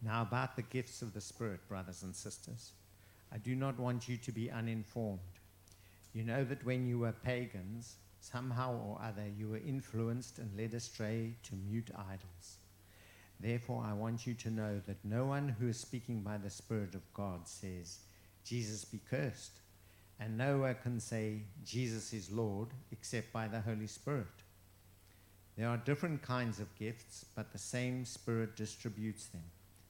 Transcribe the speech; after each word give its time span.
Now, 0.00 0.22
about 0.22 0.54
the 0.54 0.62
gifts 0.62 1.02
of 1.02 1.12
the 1.12 1.20
Spirit, 1.20 1.66
brothers 1.68 2.02
and 2.02 2.14
sisters, 2.14 2.72
I 3.32 3.38
do 3.38 3.54
not 3.56 3.78
want 3.78 4.08
you 4.08 4.16
to 4.16 4.32
be 4.32 4.50
uninformed. 4.50 5.20
You 6.14 6.22
know 6.22 6.44
that 6.44 6.64
when 6.64 6.86
you 6.86 7.00
were 7.00 7.12
pagans, 7.12 7.96
somehow 8.20 8.74
or 8.74 9.00
other 9.02 9.26
you 9.36 9.48
were 9.48 9.58
influenced 9.58 10.38
and 10.38 10.56
led 10.56 10.74
astray 10.74 11.34
to 11.44 11.54
mute 11.54 11.90
idols. 11.96 12.58
Therefore, 13.40 13.84
I 13.86 13.92
want 13.92 14.26
you 14.26 14.34
to 14.34 14.50
know 14.50 14.80
that 14.86 15.04
no 15.04 15.26
one 15.26 15.48
who 15.60 15.68
is 15.68 15.78
speaking 15.78 16.20
by 16.22 16.38
the 16.38 16.50
Spirit 16.50 16.94
of 16.94 17.12
God 17.14 17.46
says, 17.46 17.98
Jesus 18.44 18.84
be 18.84 19.00
cursed. 19.10 19.60
And 20.20 20.36
no 20.36 20.58
one 20.58 20.76
can 20.82 20.98
say, 20.98 21.42
Jesus 21.64 22.12
is 22.12 22.32
Lord, 22.32 22.68
except 22.90 23.32
by 23.32 23.46
the 23.46 23.60
Holy 23.60 23.86
Spirit. 23.86 24.26
There 25.56 25.68
are 25.68 25.76
different 25.76 26.22
kinds 26.22 26.58
of 26.58 26.74
gifts, 26.76 27.24
but 27.36 27.52
the 27.52 27.58
same 27.58 28.04
Spirit 28.04 28.56
distributes 28.56 29.26
them. 29.26 29.42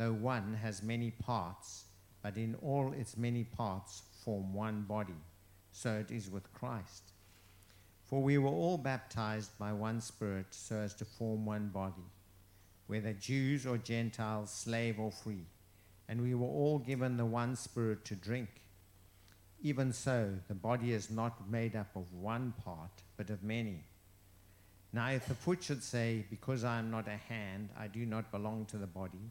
though 0.00 0.12
one, 0.14 0.54
has 0.54 0.82
many 0.82 1.10
parts, 1.10 1.84
but 2.22 2.38
in 2.38 2.54
all 2.62 2.90
its 2.96 3.18
many 3.18 3.44
parts 3.44 4.00
form 4.24 4.54
one 4.54 4.80
body, 4.88 5.20
so 5.72 5.92
it 5.92 6.10
is 6.10 6.30
with 6.30 6.50
Christ. 6.54 7.12
For 8.06 8.22
we 8.22 8.38
were 8.38 8.48
all 8.48 8.78
baptized 8.78 9.58
by 9.58 9.74
one 9.74 10.00
Spirit 10.00 10.46
so 10.52 10.76
as 10.76 10.94
to 10.94 11.04
form 11.04 11.44
one 11.44 11.68
body 11.68 12.08
whether 12.86 13.12
Jews 13.12 13.66
or 13.66 13.76
Gentiles, 13.76 14.50
slave 14.50 14.98
or 14.98 15.12
free, 15.12 15.44
and 16.08 16.22
we 16.22 16.34
were 16.34 16.48
all 16.48 16.78
given 16.78 17.16
the 17.18 17.26
one 17.26 17.54
Spirit 17.54 18.04
to 18.06 18.16
drink. 18.16 18.48
Even 19.62 19.92
so, 19.92 20.30
the 20.48 20.54
body 20.54 20.92
is 20.92 21.10
not 21.10 21.48
made 21.48 21.76
up 21.76 21.94
of 21.94 22.12
one 22.14 22.54
part, 22.64 22.90
but 23.16 23.30
of 23.30 23.44
many. 23.44 23.84
Now, 24.92 25.10
if 25.10 25.26
the 25.26 25.34
foot 25.34 25.62
should 25.62 25.84
say, 25.84 26.24
Because 26.30 26.64
I 26.64 26.78
am 26.78 26.90
not 26.90 27.06
a 27.06 27.32
hand, 27.32 27.68
I 27.78 27.86
do 27.86 28.04
not 28.04 28.32
belong 28.32 28.64
to 28.70 28.76
the 28.76 28.88
body, 28.88 29.30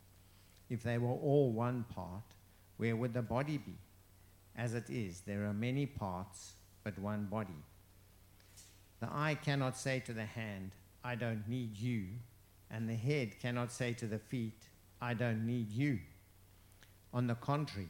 If 0.71 0.83
they 0.83 0.97
were 0.97 1.09
all 1.09 1.51
one 1.51 1.83
part, 1.93 2.23
where 2.77 2.95
would 2.95 3.13
the 3.13 3.21
body 3.21 3.57
be? 3.57 3.73
As 4.55 4.73
it 4.73 4.89
is, 4.89 5.19
there 5.19 5.43
are 5.43 5.53
many 5.53 5.85
parts, 5.85 6.53
but 6.85 6.97
one 6.97 7.25
body. 7.25 7.61
The 9.01 9.09
eye 9.11 9.37
cannot 9.43 9.77
say 9.77 9.99
to 9.99 10.13
the 10.13 10.23
hand, 10.23 10.71
I 11.03 11.15
don't 11.15 11.43
need 11.49 11.77
you, 11.77 12.05
and 12.69 12.87
the 12.87 12.95
head 12.95 13.37
cannot 13.41 13.73
say 13.73 13.91
to 13.91 14.07
the 14.07 14.17
feet, 14.17 14.63
I 15.01 15.13
don't 15.13 15.45
need 15.45 15.69
you. 15.71 15.99
On 17.13 17.27
the 17.27 17.35
contrary, 17.35 17.89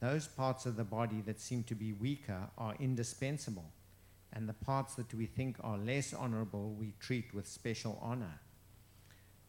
those 0.00 0.26
parts 0.26 0.66
of 0.66 0.76
the 0.76 0.84
body 0.84 1.22
that 1.24 1.40
seem 1.40 1.62
to 1.62 1.74
be 1.74 1.94
weaker 1.94 2.50
are 2.58 2.74
indispensable, 2.78 3.70
and 4.30 4.46
the 4.46 4.52
parts 4.52 4.94
that 4.96 5.14
we 5.14 5.24
think 5.24 5.56
are 5.64 5.78
less 5.78 6.12
honorable 6.12 6.76
we 6.78 6.92
treat 7.00 7.32
with 7.32 7.48
special 7.48 7.98
honor. 8.02 8.40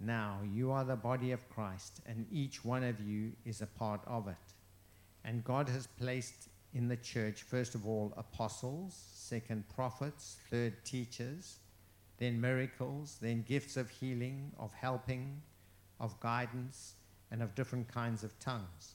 Now 0.00 0.40
you 0.52 0.70
are 0.70 0.84
the 0.84 0.96
body 0.96 1.32
of 1.32 1.48
Christ, 1.48 2.00
and 2.06 2.26
each 2.30 2.64
one 2.64 2.84
of 2.84 3.00
you 3.00 3.32
is 3.44 3.62
a 3.62 3.66
part 3.66 4.00
of 4.06 4.28
it. 4.28 4.34
And 5.24 5.44
God 5.44 5.68
has 5.68 5.86
placed 5.86 6.48
in 6.74 6.88
the 6.88 6.96
church, 6.96 7.42
first 7.42 7.74
of 7.74 7.86
all, 7.86 8.12
apostles, 8.16 8.94
second, 9.14 9.64
prophets, 9.68 10.36
third, 10.50 10.84
teachers 10.84 11.58
then 12.18 12.40
miracles, 12.40 13.18
then 13.20 13.44
gifts 13.46 13.76
of 13.76 13.90
healing, 13.90 14.52
of 14.58 14.72
helping, 14.72 15.42
of 16.00 16.18
guidance, 16.20 16.94
and 17.30 17.42
of 17.42 17.54
different 17.54 17.88
kinds 17.88 18.24
of 18.24 18.38
tongues. 18.38 18.94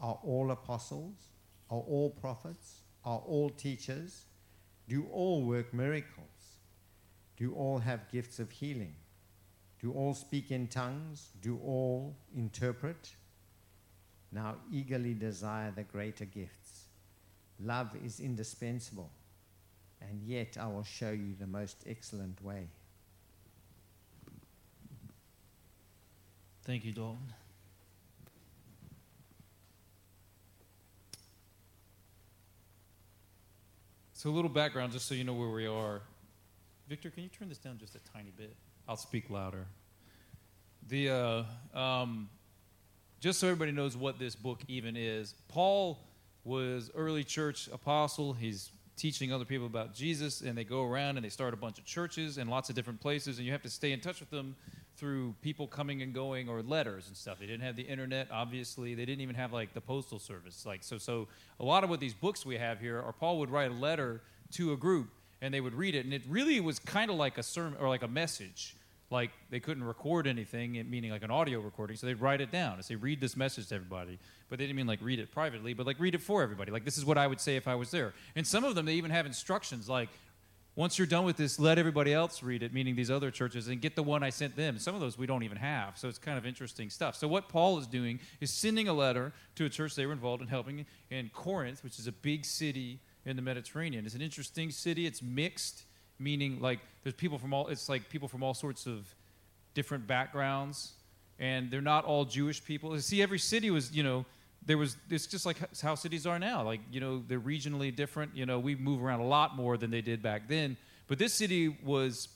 Are 0.00 0.18
all 0.22 0.50
apostles? 0.50 1.14
Are 1.70 1.80
all 1.80 2.10
prophets? 2.10 2.80
Are 3.04 3.18
all 3.18 3.50
teachers? 3.50 4.24
Do 4.88 5.06
all 5.12 5.42
work 5.42 5.74
miracles? 5.74 6.24
Do 7.36 7.52
all 7.54 7.78
have 7.78 8.10
gifts 8.10 8.38
of 8.38 8.50
healing? 8.50 8.94
Do 9.80 9.92
all 9.92 10.14
speak 10.14 10.50
in 10.50 10.66
tongues? 10.66 11.28
Do 11.40 11.58
all 11.64 12.16
interpret? 12.36 13.14
Now 14.32 14.56
eagerly 14.72 15.14
desire 15.14 15.70
the 15.70 15.84
greater 15.84 16.24
gifts. 16.24 16.86
Love 17.60 17.90
is 18.04 18.20
indispensable 18.20 19.10
and 20.00 20.22
yet 20.22 20.56
I 20.60 20.66
will 20.66 20.84
show 20.84 21.10
you 21.10 21.34
the 21.38 21.46
most 21.46 21.84
excellent 21.86 22.42
way. 22.42 22.68
Thank 26.64 26.84
you, 26.84 26.92
Dalton. 26.92 27.32
So, 34.12 34.30
a 34.30 34.32
little 34.32 34.50
background 34.50 34.92
just 34.92 35.06
so 35.06 35.14
you 35.14 35.24
know 35.24 35.32
where 35.32 35.48
we 35.48 35.66
are. 35.66 36.02
Victor, 36.88 37.08
can 37.10 37.22
you 37.22 37.28
turn 37.28 37.48
this 37.48 37.58
down 37.58 37.78
just 37.78 37.94
a 37.94 38.00
tiny 38.12 38.32
bit? 38.36 38.54
I'll 38.88 38.96
speak 38.96 39.28
louder. 39.28 39.66
The, 40.88 41.10
uh, 41.74 41.78
um, 41.78 42.30
just 43.20 43.38
so 43.38 43.46
everybody 43.46 43.70
knows 43.70 43.94
what 43.98 44.18
this 44.18 44.34
book 44.34 44.62
even 44.66 44.96
is, 44.96 45.34
Paul 45.48 45.98
was 46.42 46.90
early 46.94 47.22
church 47.22 47.68
apostle. 47.70 48.32
He's 48.32 48.70
teaching 48.96 49.30
other 49.30 49.44
people 49.44 49.66
about 49.66 49.94
Jesus, 49.94 50.40
and 50.40 50.56
they 50.56 50.64
go 50.64 50.84
around 50.84 51.18
and 51.18 51.24
they 51.24 51.28
start 51.28 51.52
a 51.52 51.56
bunch 51.58 51.78
of 51.78 51.84
churches 51.84 52.38
in 52.38 52.48
lots 52.48 52.70
of 52.70 52.74
different 52.74 52.98
places, 52.98 53.36
and 53.36 53.44
you 53.44 53.52
have 53.52 53.62
to 53.62 53.68
stay 53.68 53.92
in 53.92 54.00
touch 54.00 54.20
with 54.20 54.30
them 54.30 54.56
through 54.96 55.34
people 55.42 55.66
coming 55.66 56.00
and 56.00 56.14
going 56.14 56.48
or 56.48 56.62
letters 56.62 57.08
and 57.08 57.16
stuff. 57.16 57.38
They 57.38 57.46
didn't 57.46 57.64
have 57.64 57.76
the 57.76 57.82
internet, 57.82 58.28
obviously. 58.32 58.94
They 58.94 59.04
didn't 59.04 59.20
even 59.20 59.36
have 59.36 59.52
like 59.52 59.74
the 59.74 59.82
postal 59.82 60.18
service. 60.18 60.64
Like 60.64 60.82
so, 60.82 60.96
so 60.96 61.28
a 61.60 61.64
lot 61.64 61.84
of 61.84 61.90
what 61.90 62.00
these 62.00 62.14
books 62.14 62.46
we 62.46 62.56
have 62.56 62.80
here, 62.80 62.98
or 62.98 63.12
Paul 63.12 63.38
would 63.40 63.50
write 63.50 63.70
a 63.70 63.74
letter 63.74 64.22
to 64.52 64.72
a 64.72 64.78
group, 64.78 65.10
and 65.42 65.52
they 65.52 65.60
would 65.60 65.74
read 65.74 65.94
it, 65.94 66.06
and 66.06 66.14
it 66.14 66.22
really 66.26 66.58
was 66.58 66.78
kind 66.78 67.10
of 67.10 67.16
like 67.18 67.36
a 67.36 67.42
sermon 67.42 67.78
or 67.78 67.88
like 67.88 68.02
a 68.02 68.08
message 68.08 68.74
like 69.10 69.30
they 69.50 69.60
couldn't 69.60 69.84
record 69.84 70.26
anything, 70.26 70.72
meaning 70.88 71.10
like 71.10 71.22
an 71.22 71.30
audio 71.30 71.60
recording, 71.60 71.96
so 71.96 72.06
they'd 72.06 72.20
write 72.20 72.40
it 72.40 72.50
down 72.50 72.74
and 72.74 72.84
say, 72.84 72.94
read 72.94 73.20
this 73.20 73.36
message 73.36 73.68
to 73.68 73.74
everybody. 73.74 74.18
But 74.48 74.58
they 74.58 74.66
didn't 74.66 74.76
mean 74.76 74.86
like 74.86 75.00
read 75.02 75.18
it 75.18 75.32
privately, 75.32 75.72
but 75.72 75.86
like 75.86 75.98
read 75.98 76.14
it 76.14 76.20
for 76.20 76.42
everybody. 76.42 76.70
Like 76.70 76.84
this 76.84 76.98
is 76.98 77.04
what 77.04 77.16
I 77.16 77.26
would 77.26 77.40
say 77.40 77.56
if 77.56 77.66
I 77.66 77.74
was 77.74 77.90
there. 77.90 78.12
And 78.36 78.46
some 78.46 78.64
of 78.64 78.74
them, 78.74 78.86
they 78.86 78.94
even 78.94 79.10
have 79.10 79.24
instructions 79.24 79.88
like, 79.88 80.10
once 80.78 80.96
you're 80.96 81.08
done 81.08 81.24
with 81.24 81.36
this, 81.36 81.58
let 81.58 81.76
everybody 81.76 82.14
else 82.14 82.40
read 82.40 82.62
it, 82.62 82.72
meaning 82.72 82.94
these 82.94 83.10
other 83.10 83.32
churches, 83.32 83.66
and 83.66 83.80
get 83.80 83.96
the 83.96 84.02
one 84.02 84.22
I 84.22 84.30
sent 84.30 84.54
them. 84.54 84.78
Some 84.78 84.94
of 84.94 85.00
those 85.00 85.18
we 85.18 85.26
don't 85.26 85.42
even 85.42 85.56
have, 85.56 85.98
so 85.98 86.06
it's 86.06 86.18
kind 86.18 86.38
of 86.38 86.46
interesting 86.46 86.88
stuff. 86.88 87.16
So, 87.16 87.26
what 87.26 87.48
Paul 87.48 87.78
is 87.78 87.86
doing 87.88 88.20
is 88.40 88.52
sending 88.52 88.86
a 88.86 88.92
letter 88.92 89.32
to 89.56 89.64
a 89.64 89.68
church 89.68 89.96
they 89.96 90.06
were 90.06 90.12
involved 90.12 90.40
in 90.40 90.46
helping 90.46 90.86
in 91.10 91.30
Corinth, 91.34 91.82
which 91.82 91.98
is 91.98 92.06
a 92.06 92.12
big 92.12 92.44
city 92.44 93.00
in 93.26 93.34
the 93.34 93.42
Mediterranean. 93.42 94.06
It's 94.06 94.14
an 94.14 94.22
interesting 94.22 94.70
city. 94.70 95.04
It's 95.04 95.20
mixed, 95.20 95.82
meaning 96.18 96.60
like 96.60 96.80
there's 97.02 97.14
people 97.14 97.38
from 97.38 97.52
all. 97.52 97.68
It's 97.68 97.88
like 97.88 98.08
people 98.08 98.28
from 98.28 98.42
all 98.42 98.54
sorts 98.54 98.86
of 98.86 99.14
different 99.74 100.06
backgrounds, 100.06 100.92
and 101.38 101.70
they're 101.70 101.80
not 101.80 102.04
all 102.04 102.24
Jewish 102.24 102.64
people. 102.64 102.98
See, 103.00 103.22
every 103.22 103.38
city 103.38 103.70
was, 103.70 103.92
you 103.92 104.02
know, 104.02 104.26
there 104.68 104.78
was 104.78 104.96
it's 105.10 105.26
just 105.26 105.46
like 105.46 105.56
how 105.80 105.94
cities 105.94 106.26
are 106.26 106.38
now 106.38 106.62
like 106.62 106.80
you 106.92 107.00
know 107.00 107.22
they're 107.26 107.40
regionally 107.40 107.94
different 107.94 108.36
you 108.36 108.44
know 108.46 108.58
we 108.58 108.74
move 108.76 109.02
around 109.02 109.20
a 109.20 109.26
lot 109.26 109.56
more 109.56 109.76
than 109.76 109.90
they 109.90 110.02
did 110.02 110.22
back 110.22 110.46
then 110.48 110.76
but 111.06 111.18
this 111.18 111.32
city 111.32 111.68
was 111.82 112.28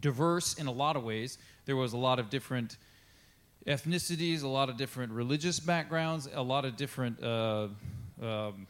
diverse 0.00 0.54
in 0.54 0.66
a 0.66 0.72
lot 0.72 0.96
of 0.96 1.04
ways 1.04 1.38
there 1.64 1.76
was 1.76 1.92
a 1.92 1.96
lot 1.96 2.18
of 2.18 2.28
different 2.28 2.76
ethnicities 3.66 4.42
a 4.42 4.48
lot 4.48 4.68
of 4.68 4.76
different 4.76 5.12
religious 5.12 5.60
backgrounds 5.60 6.28
a 6.34 6.42
lot 6.42 6.64
of 6.64 6.76
different 6.76 7.22
uh, 7.22 7.68
um, 8.20 8.66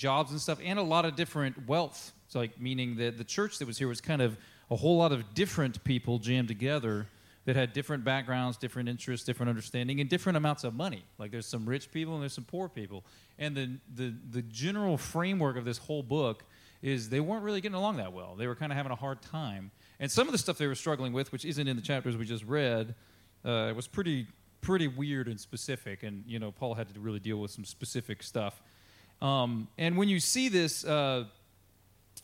jobs 0.00 0.30
and 0.30 0.40
stuff 0.40 0.58
and 0.64 0.78
a 0.78 0.82
lot 0.82 1.04
of 1.04 1.14
different 1.14 1.68
wealth 1.68 2.12
so 2.28 2.38
like 2.38 2.58
meaning 2.58 2.96
that 2.96 3.18
the 3.18 3.24
church 3.24 3.58
that 3.58 3.66
was 3.66 3.76
here 3.76 3.88
was 3.88 4.00
kind 4.00 4.22
of 4.22 4.38
a 4.70 4.76
whole 4.76 4.96
lot 4.96 5.12
of 5.12 5.34
different 5.34 5.82
people 5.84 6.18
jammed 6.18 6.48
together 6.48 7.06
that 7.46 7.56
had 7.56 7.72
different 7.72 8.04
backgrounds, 8.04 8.56
different 8.56 8.88
interests, 8.88 9.26
different 9.26 9.48
understanding, 9.48 10.00
and 10.00 10.08
different 10.08 10.36
amounts 10.36 10.62
of 10.62 10.74
money. 10.74 11.02
Like 11.18 11.30
there's 11.30 11.46
some 11.46 11.66
rich 11.66 11.90
people 11.90 12.14
and 12.14 12.22
there's 12.22 12.34
some 12.34 12.44
poor 12.44 12.68
people. 12.68 13.04
And 13.38 13.56
the, 13.56 13.78
the, 13.94 14.14
the 14.30 14.42
general 14.42 14.96
framework 14.96 15.56
of 15.56 15.64
this 15.64 15.78
whole 15.78 16.02
book 16.02 16.44
is 16.82 17.08
they 17.08 17.20
weren't 17.20 17.42
really 17.42 17.60
getting 17.60 17.76
along 17.76 17.96
that 17.96 18.12
well. 18.12 18.36
They 18.36 18.46
were 18.46 18.54
kind 18.54 18.70
of 18.70 18.76
having 18.76 18.92
a 18.92 18.96
hard 18.96 19.22
time. 19.22 19.70
And 19.98 20.10
some 20.10 20.28
of 20.28 20.32
the 20.32 20.38
stuff 20.38 20.58
they 20.58 20.66
were 20.66 20.74
struggling 20.74 21.12
with, 21.12 21.32
which 21.32 21.44
isn't 21.44 21.66
in 21.66 21.76
the 21.76 21.82
chapters 21.82 22.16
we 22.16 22.24
just 22.24 22.44
read, 22.44 22.94
uh, 23.44 23.72
was 23.74 23.88
pretty 23.88 24.26
pretty 24.60 24.88
weird 24.88 25.26
and 25.26 25.40
specific. 25.40 26.02
And 26.02 26.22
you 26.26 26.38
know, 26.38 26.52
Paul 26.52 26.74
had 26.74 26.92
to 26.92 27.00
really 27.00 27.18
deal 27.18 27.38
with 27.38 27.50
some 27.50 27.64
specific 27.64 28.22
stuff. 28.22 28.62
Um, 29.20 29.68
and 29.78 29.96
when 29.96 30.08
you 30.08 30.20
see 30.20 30.48
this. 30.48 30.84
Uh, 30.84 31.24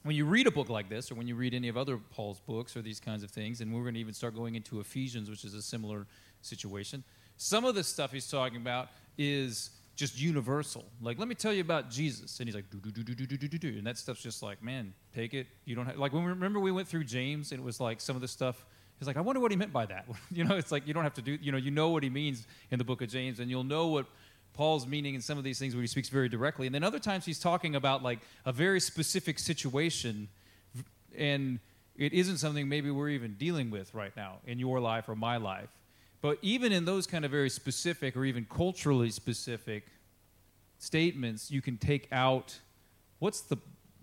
when 0.03 0.15
you 0.15 0.25
read 0.25 0.47
a 0.47 0.53
book 0.53 0.69
like 0.69 0.89
this, 0.89 1.11
or 1.11 1.17
when 1.17 1.27
you 1.27 1.35
read 1.35 1.53
any 1.53 1.67
of 1.67 1.77
other 1.77 1.97
Paul's 1.97 2.39
books 2.39 2.77
or 2.77 2.81
these 2.81 3.01
kinds 3.01 3.25
of 3.25 3.31
things, 3.33 3.61
and 3.61 3.75
we're 3.75 3.83
going 3.83 3.95
to 3.95 4.01
even 4.01 4.15
start 4.15 4.37
going 4.37 4.55
into 4.55 4.79
Ephesians, 4.79 5.29
which 5.29 5.45
is 5.45 5.53
a 5.53 5.61
similar 5.61 6.07
situation, 6.43 7.03
some 7.37 7.65
of 7.65 7.75
the 7.75 7.83
stuff 7.83 8.13
he's 8.13 8.31
talking 8.31 8.59
about 8.59 8.89
is 9.19 9.71
just 9.97 10.21
universal. 10.21 10.85
Like, 11.01 11.19
let 11.19 11.27
me 11.27 11.35
tell 11.35 11.53
you 11.53 11.63
about 11.63 11.91
Jesus. 11.91 12.39
And 12.39 12.49
he's 12.49 12.55
like, 12.55 12.71
do, 12.71 12.79
do, 12.79 12.91
do, 12.91 13.15
do, 13.15 13.27
do, 13.27 13.37
do, 13.37 13.49
do, 13.49 13.59
do. 13.59 13.79
And 13.79 13.87
that 13.87 13.99
stuff's 13.99 14.23
just 14.23 14.43
like, 14.43 14.63
man, 14.63 14.93
take 15.15 15.35
it. 15.35 15.47
You 15.65 15.75
don't 15.75 15.87
have, 15.87 15.99
like, 15.99 16.13
when 16.13 16.23
we, 16.23 16.29
remember 16.29 16.61
we 16.61 16.71
went 16.71 16.87
through 16.87 17.05
James 17.05 17.51
and 17.51 17.61
it 17.61 17.65
was 17.65 17.81
like 17.81 18.01
some 18.01 18.15
of 18.15 18.23
the 18.23 18.29
stuff, 18.29 18.65
he's 18.99 19.09
like, 19.09 19.17
I 19.17 19.23
wonder 19.23 19.41
what 19.41 19.51
he 19.51 19.57
meant 19.57 19.73
by 19.73 19.87
that. 19.87 20.07
you 20.31 20.45
know, 20.45 20.57
it's 20.57 20.71
like, 20.71 20.87
you 20.87 20.95
don't 20.95 21.03
have 21.03 21.15
to 21.15 21.23
do, 21.23 21.39
you 21.41 21.51
know, 21.51 21.59
you 21.59 21.71
know 21.71 21.89
what 21.89 22.03
he 22.03 22.11
means 22.11 22.47
in 22.71 22.79
the 22.79 22.85
book 22.85 23.03
of 23.03 23.09
James 23.09 23.41
and 23.41 23.51
you'll 23.51 23.65
know 23.65 23.89
what 23.89 24.07
Paul's 24.57 24.87
meaning 24.87 25.15
in 25.15 25.21
some 25.21 25.39
of 25.39 25.45
these 25.45 25.59
things 25.59 25.75
where 25.75 25.83
he 25.83 25.87
speaks 25.87 26.09
very 26.09 26.29
directly. 26.29 26.67
And 26.67 26.75
then 26.75 26.83
other 26.83 26.99
times 26.99 27.25
he's 27.27 27.39
talking 27.39 27.77
about 27.77 28.03
like 28.03 28.21
a 28.45 28.53
very 28.53 28.81
specific 28.81 29.39
situation 29.39 30.29
and 31.17 31.61
it 31.97 32.13
isn't 32.13 32.39
something 32.39 32.69
maybe 32.69 32.91
we're 32.91 33.09
even 33.11 33.35
dealing 33.35 33.71
with 33.71 33.95
right 33.95 34.15
now 34.17 34.39
in 34.47 34.59
your 34.59 34.81
life 34.81 35.09
or 35.09 35.17
my 35.17 35.37
life. 35.37 35.71
But 36.21 36.39
even 36.43 36.73
in 36.73 36.85
those 36.85 37.07
kind 37.07 37.25
of 37.25 37.31
very 37.31 37.51
specific 37.51 38.17
or 38.17 38.25
even 38.25 38.47
culturally 38.51 39.11
specific 39.11 39.85
statements, 40.79 41.51
you 41.51 41.63
can 41.63 41.79
take 41.79 42.09
out 42.13 42.59
what's 43.19 43.43
the 43.43 43.59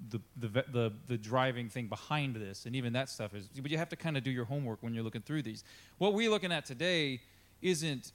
the, 0.09 0.19
the, 0.35 0.65
the, 0.69 0.93
the 1.07 1.17
driving 1.17 1.69
thing 1.69 1.87
behind 1.87 2.35
this, 2.35 2.65
and 2.65 2.75
even 2.75 2.91
that 2.91 3.09
stuff 3.09 3.33
is. 3.33 3.47
But 3.47 3.71
you 3.71 3.77
have 3.77 3.87
to 3.87 3.95
kind 3.95 4.17
of 4.17 4.23
do 4.23 4.31
your 4.31 4.43
homework 4.43 4.79
when 4.81 4.93
you're 4.93 5.03
looking 5.03 5.21
through 5.21 5.43
these. 5.43 5.63
What 5.97 6.13
we're 6.13 6.29
looking 6.29 6.51
at 6.51 6.65
today 6.65 7.21
isn't 7.61 8.11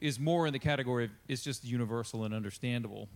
is 0.00 0.18
more 0.18 0.46
in 0.46 0.52
the 0.52 0.58
category 0.58 1.04
of 1.04 1.10
it's 1.28 1.42
just 1.42 1.64
universal 1.64 2.24
and 2.24 2.34
understandable. 2.34 3.08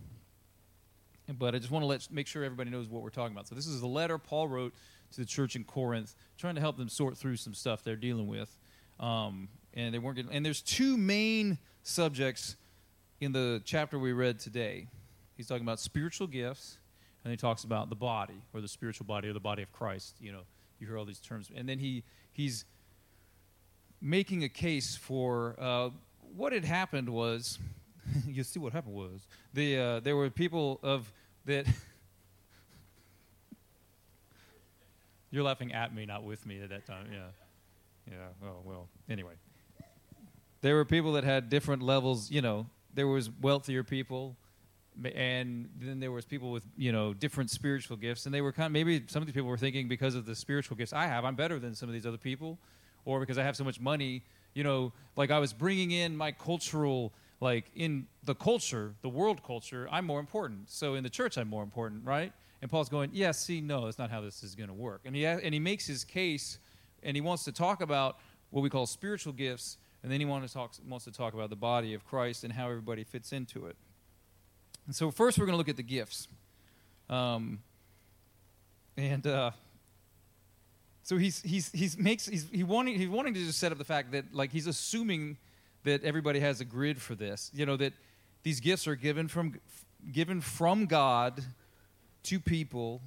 But 1.27 1.55
I 1.55 1.57
just 1.57 1.71
want 1.71 1.83
to 1.83 1.87
let 1.87 2.07
make 2.11 2.27
sure 2.27 2.43
everybody 2.43 2.69
knows 2.69 2.87
what 2.87 3.01
we're 3.01 3.09
talking 3.09 3.35
about. 3.35 3.47
So 3.47 3.55
this 3.55 3.65
is 3.65 3.81
the 3.81 3.87
letter 3.87 4.17
Paul 4.17 4.47
wrote 4.47 4.73
to 5.13 5.21
the 5.21 5.25
church 5.25 5.55
in 5.55 5.63
Corinth, 5.63 6.15
trying 6.37 6.55
to 6.55 6.61
help 6.61 6.77
them 6.77 6.87
sort 6.87 7.17
through 7.17 7.37
some 7.37 7.53
stuff 7.53 7.83
they're 7.83 7.95
dealing 7.95 8.27
with, 8.27 8.55
um, 8.99 9.49
and 9.73 9.93
they 9.93 9.99
weren't. 9.99 10.17
Getting, 10.17 10.31
and 10.31 10.45
there's 10.45 10.61
two 10.61 10.97
main 10.97 11.57
subjects 11.81 12.55
in 13.19 13.31
the 13.31 13.61
chapter 13.65 13.97
we 13.97 14.13
read 14.13 14.39
today. 14.39 14.87
He's 15.35 15.47
talking 15.47 15.63
about 15.63 15.79
spiritual 15.79 16.27
gifts, 16.27 16.77
and 17.23 17.31
he 17.31 17.37
talks 17.37 17.63
about 17.63 17.89
the 17.89 17.95
body 17.95 18.41
or 18.53 18.61
the 18.61 18.67
spiritual 18.67 19.07
body 19.07 19.27
or 19.27 19.33
the 19.33 19.39
body 19.39 19.63
of 19.63 19.71
Christ. 19.71 20.15
You 20.19 20.31
know, 20.31 20.41
you 20.79 20.85
hear 20.85 20.97
all 20.97 21.05
these 21.05 21.19
terms, 21.19 21.49
and 21.55 21.67
then 21.67 21.79
he 21.79 22.03
he's 22.31 22.65
making 23.99 24.43
a 24.43 24.49
case 24.49 24.95
for 24.95 25.55
uh, 25.57 25.89
what 26.35 26.53
had 26.53 26.65
happened 26.65 27.09
was, 27.09 27.59
you 28.27 28.43
see 28.43 28.59
what 28.59 28.73
happened 28.73 28.95
was, 28.95 29.27
the, 29.53 29.77
uh, 29.77 29.99
there 29.99 30.15
were 30.15 30.29
people 30.29 30.79
of 30.83 31.11
that. 31.45 31.65
You're 35.31 35.43
laughing 35.43 35.73
at 35.73 35.93
me, 35.93 36.05
not 36.05 36.23
with 36.23 36.45
me 36.45 36.61
at 36.61 36.69
that 36.69 36.85
time. 36.85 37.07
Yeah. 37.11 37.25
Yeah. 38.09 38.27
Oh, 38.47 38.61
well. 38.63 38.87
Anyway. 39.09 39.33
There 40.61 40.75
were 40.75 40.85
people 40.85 41.13
that 41.13 41.23
had 41.23 41.49
different 41.49 41.81
levels, 41.81 42.31
you 42.31 42.41
know, 42.41 42.67
there 42.93 43.07
was 43.07 43.29
wealthier 43.41 43.83
people 43.83 44.37
and 45.03 45.69
then 45.79 45.99
there 45.99 46.11
was 46.11 46.25
people 46.25 46.51
with 46.51 46.63
you 46.77 46.91
know 46.91 47.13
different 47.13 47.49
spiritual 47.49 47.97
gifts 47.97 48.25
and 48.25 48.33
they 48.33 48.41
were 48.41 48.51
kind 48.51 48.67
of 48.67 48.71
maybe 48.71 49.03
some 49.07 49.21
of 49.21 49.27
these 49.27 49.33
people 49.33 49.49
were 49.49 49.57
thinking 49.57 49.87
because 49.87 50.15
of 50.15 50.25
the 50.25 50.33
spiritual 50.33 50.77
gifts 50.77 50.93
i 50.93 51.05
have 51.05 51.25
i'm 51.25 51.35
better 51.35 51.59
than 51.59 51.75
some 51.75 51.89
of 51.89 51.93
these 51.93 52.05
other 52.05 52.17
people 52.17 52.57
or 53.03 53.19
because 53.19 53.37
i 53.37 53.43
have 53.43 53.55
so 53.57 53.63
much 53.63 53.79
money 53.79 54.23
you 54.55 54.63
know, 54.63 54.93
like 55.15 55.29
I 55.29 55.37
was 55.37 55.53
bringing 55.53 55.91
in 55.91 56.17
my 56.17 56.31
cultural, 56.31 57.13
like 57.39 57.65
in 57.75 58.07
the 58.23 58.33
culture, 58.33 58.95
the 59.03 59.09
world 59.09 59.43
culture, 59.43 59.87
I'm 59.91 60.05
more 60.05 60.19
important. 60.19 60.71
So 60.71 60.95
in 60.95 61.03
the 61.03 61.09
church, 61.09 61.37
I'm 61.37 61.49
more 61.49 61.61
important, 61.61 62.03
right? 62.05 62.33
And 62.61 62.71
Paul's 62.71 62.89
going, 62.89 63.11
yeah, 63.13 63.31
see, 63.31 63.61
no, 63.61 63.85
that's 63.85 63.99
not 63.99 64.09
how 64.09 64.21
this 64.21 64.41
is 64.41 64.55
going 64.55 64.69
to 64.69 64.73
work. 64.73 65.01
And 65.05 65.15
he, 65.15 65.25
and 65.25 65.53
he 65.53 65.59
makes 65.59 65.85
his 65.85 66.03
case, 66.03 66.57
and 67.03 67.15
he 67.15 67.21
wants 67.21 67.43
to 67.43 67.51
talk 67.51 67.81
about 67.81 68.17
what 68.49 68.61
we 68.61 68.69
call 68.69 68.87
spiritual 68.87 69.33
gifts, 69.33 69.77
and 70.01 70.11
then 70.11 70.19
he 70.19 70.25
wants 70.25 70.53
to 70.53 70.57
talk, 70.57 70.73
wants 70.87 71.05
to 71.05 71.11
talk 71.11 71.33
about 71.33 71.49
the 71.49 71.55
body 71.55 71.93
of 71.93 72.05
Christ 72.05 72.43
and 72.43 72.53
how 72.53 72.69
everybody 72.69 73.03
fits 73.03 73.33
into 73.33 73.65
it. 73.65 73.75
And 74.85 74.95
so 74.95 75.11
first, 75.11 75.37
we're 75.37 75.45
going 75.45 75.53
to 75.53 75.57
look 75.57 75.69
at 75.69 75.77
the 75.77 75.83
gifts. 75.83 76.27
Um, 77.09 77.59
and 78.95 79.27
uh, 79.27 79.51
so 81.05 81.17
he's 81.17 81.39
he's 81.43 81.71
he's 81.71 81.99
makes 81.99 82.25
he's 82.25 82.49
he 82.51 82.63
wanting 82.63 82.97
he's 82.97 83.07
wanting 83.07 83.35
to 83.35 83.39
just 83.39 83.59
set 83.59 83.71
up 83.71 83.77
the 83.77 83.83
fact 83.83 84.11
that 84.13 84.33
like 84.33 84.51
he's 84.51 84.65
assuming 84.65 85.37
that 85.83 86.03
everybody 86.03 86.39
has 86.39 86.61
a 86.61 86.65
grid 86.65 86.99
for 86.99 87.13
this. 87.13 87.51
You 87.53 87.67
know 87.67 87.77
that 87.77 87.93
these 88.41 88.59
gifts 88.59 88.87
are 88.87 88.95
given 88.95 89.27
from 89.27 89.59
given 90.11 90.41
from 90.41 90.87
God 90.87 91.43
to 92.23 92.39
people 92.39 93.03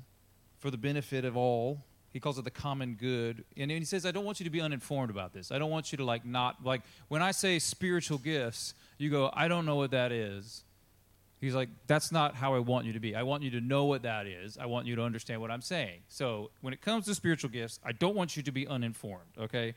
for 0.59 0.71
the 0.71 0.76
benefit 0.76 1.25
of 1.25 1.37
all. 1.37 1.83
He 2.12 2.21
calls 2.21 2.38
it 2.38 2.45
the 2.45 2.52
common 2.52 2.95
good. 2.95 3.45
And 3.57 3.69
he 3.69 3.85
says, 3.85 4.07
I 4.07 4.12
don't 4.12 4.25
want 4.25 4.38
you 4.38 4.45
to 4.45 4.50
be 4.50 4.61
uninformed 4.61 5.11
about 5.11 5.33
this. 5.33 5.50
I 5.50 5.59
don't 5.59 5.71
want 5.71 5.90
you 5.90 5.99
to 5.99 6.05
like 6.05 6.25
not 6.25 6.64
like 6.64 6.83
when 7.09 7.21
I 7.21 7.33
say 7.33 7.59
spiritual 7.59 8.19
gifts, 8.19 8.75
you 8.99 9.11
go, 9.11 9.28
I 9.35 9.49
don't 9.49 9.67
know 9.67 9.76
what 9.76 9.90
that 9.90 10.12
is. 10.12 10.62
He's 11.40 11.54
like, 11.54 11.68
that's 11.87 12.11
not 12.11 12.35
how 12.35 12.54
I 12.54 12.59
want 12.59 12.87
you 12.87 12.92
to 12.95 13.00
be. 13.00 13.14
I 13.14 13.23
want 13.23 13.42
you 13.42 13.50
to 13.52 13.61
know 13.61 13.85
what 13.85 14.02
that 14.02 14.26
is. 14.26 14.59
I 14.59 14.66
want 14.66 14.87
you 14.87 14.97
to 14.97 15.02
understand 15.02 15.40
what 15.40 15.50
I'm 15.50 15.62
saying. 15.62 16.00
So 16.09 16.50
when 16.62 16.73
it 16.73 16.80
comes 16.80 17.04
to 17.07 17.14
spiritual 17.14 17.50
gifts, 17.50 17.78
I 17.85 17.92
don't 17.92 18.16
want 18.16 18.37
you 18.37 18.42
to 18.42 18.50
be 18.50 18.66
uninformed, 18.66 19.38
okay? 19.38 19.75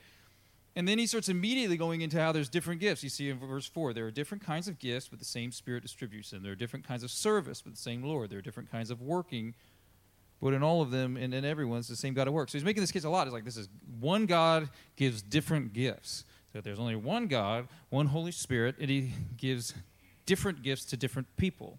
And 0.76 0.88
then 0.88 0.98
he 0.98 1.06
starts 1.06 1.30
immediately 1.30 1.78
going 1.78 2.02
into 2.02 2.20
how 2.20 2.32
there's 2.32 2.50
different 2.50 2.80
gifts. 2.80 3.04
You 3.04 3.10
see 3.10 3.30
in 3.30 3.38
verse 3.38 3.68
4, 3.68 3.94
there 3.94 4.08
are 4.08 4.12
different 4.12 4.44
kinds 4.44 4.68
of 4.68 4.80
gifts, 4.80 5.08
but 5.08 5.20
the 5.20 5.26
same 5.26 5.52
Spirit 5.52 5.84
distributes 5.84 6.32
them. 6.32 6.42
There 6.42 6.54
are 6.54 6.56
different 6.56 6.88
kinds 6.88 7.04
of 7.04 7.12
service, 7.12 7.62
but 7.62 7.74
the 7.74 7.80
same 7.80 8.04
Lord. 8.04 8.30
There 8.30 8.40
are 8.40 8.44
different 8.44 8.72
kinds 8.72 8.90
of 8.90 9.02
working, 9.02 9.54
but 10.42 10.54
in 10.54 10.64
all 10.64 10.82
of 10.82 10.90
them 10.90 11.18
and 11.18 11.34
in 11.34 11.46
everyone's 11.46 11.88
the 11.88 11.96
same 11.96 12.14
God 12.14 12.28
at 12.28 12.34
work. 12.34 12.50
So 12.50 12.58
he's 12.58 12.66
making 12.66 12.82
this 12.82 12.92
case 12.92 13.04
a 13.04 13.10
lot. 13.10 13.28
It's 13.28 13.34
like 13.34 13.46
this 13.46 13.58
is 13.58 13.70
one 14.00 14.26
God 14.26 14.70
gives 14.96 15.22
different 15.22 15.74
gifts. 15.74 16.26
So 16.54 16.62
there's 16.62 16.80
only 16.80 16.96
one 16.96 17.28
God, 17.28 17.68
one 17.90 18.08
Holy 18.08 18.32
Spirit, 18.32 18.76
and 18.80 18.90
he 18.90 19.14
gives 19.38 19.74
different 20.32 20.64
gifts 20.64 20.86
to 20.86 20.96
different 20.96 21.28
people. 21.36 21.78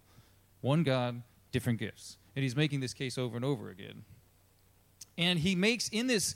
One 0.61 0.83
God, 0.83 1.23
different 1.51 1.79
gifts. 1.79 2.17
And 2.35 2.43
he's 2.43 2.55
making 2.55 2.81
this 2.81 2.93
case 2.93 3.17
over 3.17 3.35
and 3.35 3.43
over 3.43 3.71
again. 3.71 4.03
And 5.17 5.39
he 5.39 5.55
makes 5.55 5.89
in 5.89 6.05
this 6.05 6.35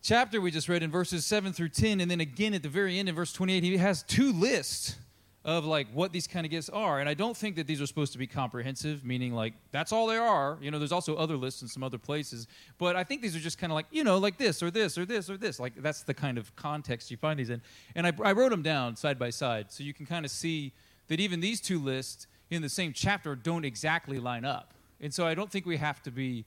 chapter 0.00 0.40
we 0.40 0.50
just 0.50 0.66
read 0.66 0.82
in 0.82 0.90
verses 0.90 1.26
7 1.26 1.52
through 1.52 1.68
10, 1.68 2.00
and 2.00 2.10
then 2.10 2.20
again 2.20 2.54
at 2.54 2.62
the 2.62 2.70
very 2.70 2.98
end 2.98 3.06
in 3.06 3.14
verse 3.14 3.34
28, 3.34 3.62
he 3.62 3.76
has 3.76 4.02
two 4.02 4.32
lists 4.32 4.96
of 5.44 5.66
like 5.66 5.88
what 5.92 6.10
these 6.10 6.26
kind 6.26 6.46
of 6.46 6.50
gifts 6.50 6.70
are. 6.70 7.00
And 7.00 7.08
I 7.08 7.12
don't 7.12 7.36
think 7.36 7.56
that 7.56 7.66
these 7.66 7.82
are 7.82 7.86
supposed 7.86 8.12
to 8.12 8.18
be 8.18 8.26
comprehensive, 8.26 9.04
meaning 9.04 9.34
like 9.34 9.52
that's 9.72 9.92
all 9.92 10.06
they 10.06 10.16
are. 10.16 10.56
You 10.62 10.70
know, 10.70 10.78
there's 10.78 10.90
also 10.90 11.16
other 11.16 11.36
lists 11.36 11.60
in 11.60 11.68
some 11.68 11.82
other 11.82 11.98
places, 11.98 12.46
but 12.78 12.96
I 12.96 13.04
think 13.04 13.20
these 13.20 13.36
are 13.36 13.40
just 13.40 13.58
kind 13.58 13.70
of 13.70 13.74
like 13.74 13.86
you 13.90 14.04
know 14.04 14.16
like 14.16 14.38
this 14.38 14.62
or 14.62 14.70
this 14.70 14.96
or 14.96 15.04
this 15.04 15.28
or 15.28 15.36
this. 15.36 15.60
Like 15.60 15.82
that's 15.82 16.02
the 16.02 16.14
kind 16.14 16.38
of 16.38 16.56
context 16.56 17.10
you 17.10 17.18
find 17.18 17.38
these 17.38 17.50
in. 17.50 17.60
And 17.94 18.06
I, 18.06 18.12
I 18.24 18.32
wrote 18.32 18.52
them 18.52 18.62
down 18.62 18.96
side 18.96 19.18
by 19.18 19.28
side 19.28 19.70
so 19.70 19.84
you 19.84 19.92
can 19.92 20.06
kind 20.06 20.24
of 20.24 20.30
see 20.30 20.72
that 21.10 21.18
even 21.18 21.40
these 21.40 21.60
two 21.60 21.80
lists 21.80 22.28
in 22.50 22.62
the 22.62 22.68
same 22.68 22.92
chapter 22.92 23.34
don't 23.34 23.64
exactly 23.64 24.20
line 24.20 24.44
up. 24.44 24.72
And 25.00 25.12
so 25.12 25.26
I 25.26 25.34
don't 25.34 25.50
think 25.50 25.66
we 25.66 25.76
have 25.76 26.00
to 26.04 26.10
be 26.10 26.46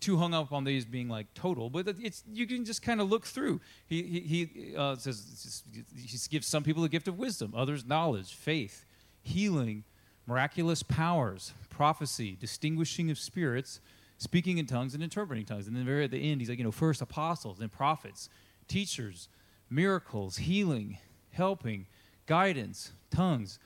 too 0.00 0.16
hung 0.16 0.32
up 0.32 0.50
on 0.50 0.64
these 0.64 0.86
being 0.86 1.08
like 1.08 1.26
total, 1.34 1.68
but 1.68 1.86
it's 2.00 2.24
you 2.32 2.46
can 2.46 2.64
just 2.64 2.80
kind 2.80 3.02
of 3.02 3.10
look 3.10 3.26
through. 3.26 3.60
He 3.86 4.02
he, 4.02 4.20
he 4.20 4.76
uh, 4.76 4.96
says 4.96 5.62
he 5.94 6.18
gives 6.30 6.46
some 6.46 6.62
people 6.62 6.82
the 6.82 6.88
gift 6.88 7.06
of 7.06 7.18
wisdom, 7.18 7.52
others 7.54 7.84
knowledge, 7.84 8.32
faith, 8.32 8.86
healing, 9.22 9.84
miraculous 10.26 10.82
powers, 10.82 11.52
prophecy, 11.68 12.36
distinguishing 12.40 13.10
of 13.10 13.18
spirits, 13.18 13.80
speaking 14.16 14.56
in 14.56 14.64
tongues 14.64 14.94
and 14.94 15.02
interpreting 15.02 15.44
tongues. 15.44 15.66
And 15.66 15.76
then 15.76 15.84
very 15.84 16.04
at 16.04 16.12
the 16.12 16.30
end, 16.30 16.40
he's 16.40 16.48
like 16.48 16.58
you 16.58 16.64
know 16.64 16.72
first 16.72 17.02
apostles, 17.02 17.58
then 17.58 17.68
prophets, 17.68 18.30
teachers, 18.68 19.28
miracles, 19.68 20.38
healing, 20.38 20.96
helping, 21.32 21.86
guidance, 22.26 22.92
tongues, 23.10 23.58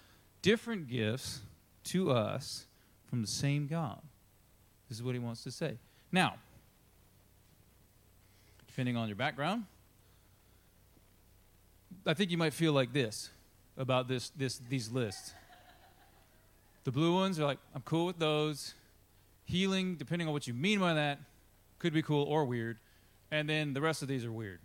different 0.42 0.88
gifts 0.88 1.40
to 1.84 2.10
us 2.10 2.66
from 3.08 3.22
the 3.22 3.28
same 3.28 3.66
God. 3.66 4.00
This 4.88 4.98
is 4.98 5.02
what 5.02 5.14
he 5.14 5.18
wants 5.18 5.42
to 5.44 5.50
say. 5.50 5.78
Now, 6.10 6.34
depending 8.66 8.96
on 8.96 9.08
your 9.08 9.16
background, 9.16 9.64
I 12.04 12.14
think 12.14 12.30
you 12.30 12.38
might 12.38 12.52
feel 12.52 12.72
like 12.72 12.92
this 12.92 13.30
about 13.76 14.08
this, 14.08 14.30
this, 14.30 14.60
these 14.68 14.90
lists. 14.90 15.32
The 16.84 16.90
blue 16.90 17.14
ones 17.14 17.38
are 17.38 17.44
like, 17.44 17.58
I'm 17.74 17.82
cool 17.82 18.06
with 18.06 18.18
those. 18.18 18.74
Healing, 19.44 19.96
depending 19.96 20.28
on 20.28 20.34
what 20.34 20.46
you 20.46 20.54
mean 20.54 20.80
by 20.80 20.94
that, 20.94 21.20
could 21.78 21.92
be 21.92 22.02
cool 22.02 22.24
or 22.24 22.44
weird. 22.44 22.78
And 23.30 23.48
then 23.48 23.72
the 23.72 23.80
rest 23.80 24.02
of 24.02 24.08
these 24.08 24.24
are 24.24 24.32
weird. 24.32 24.60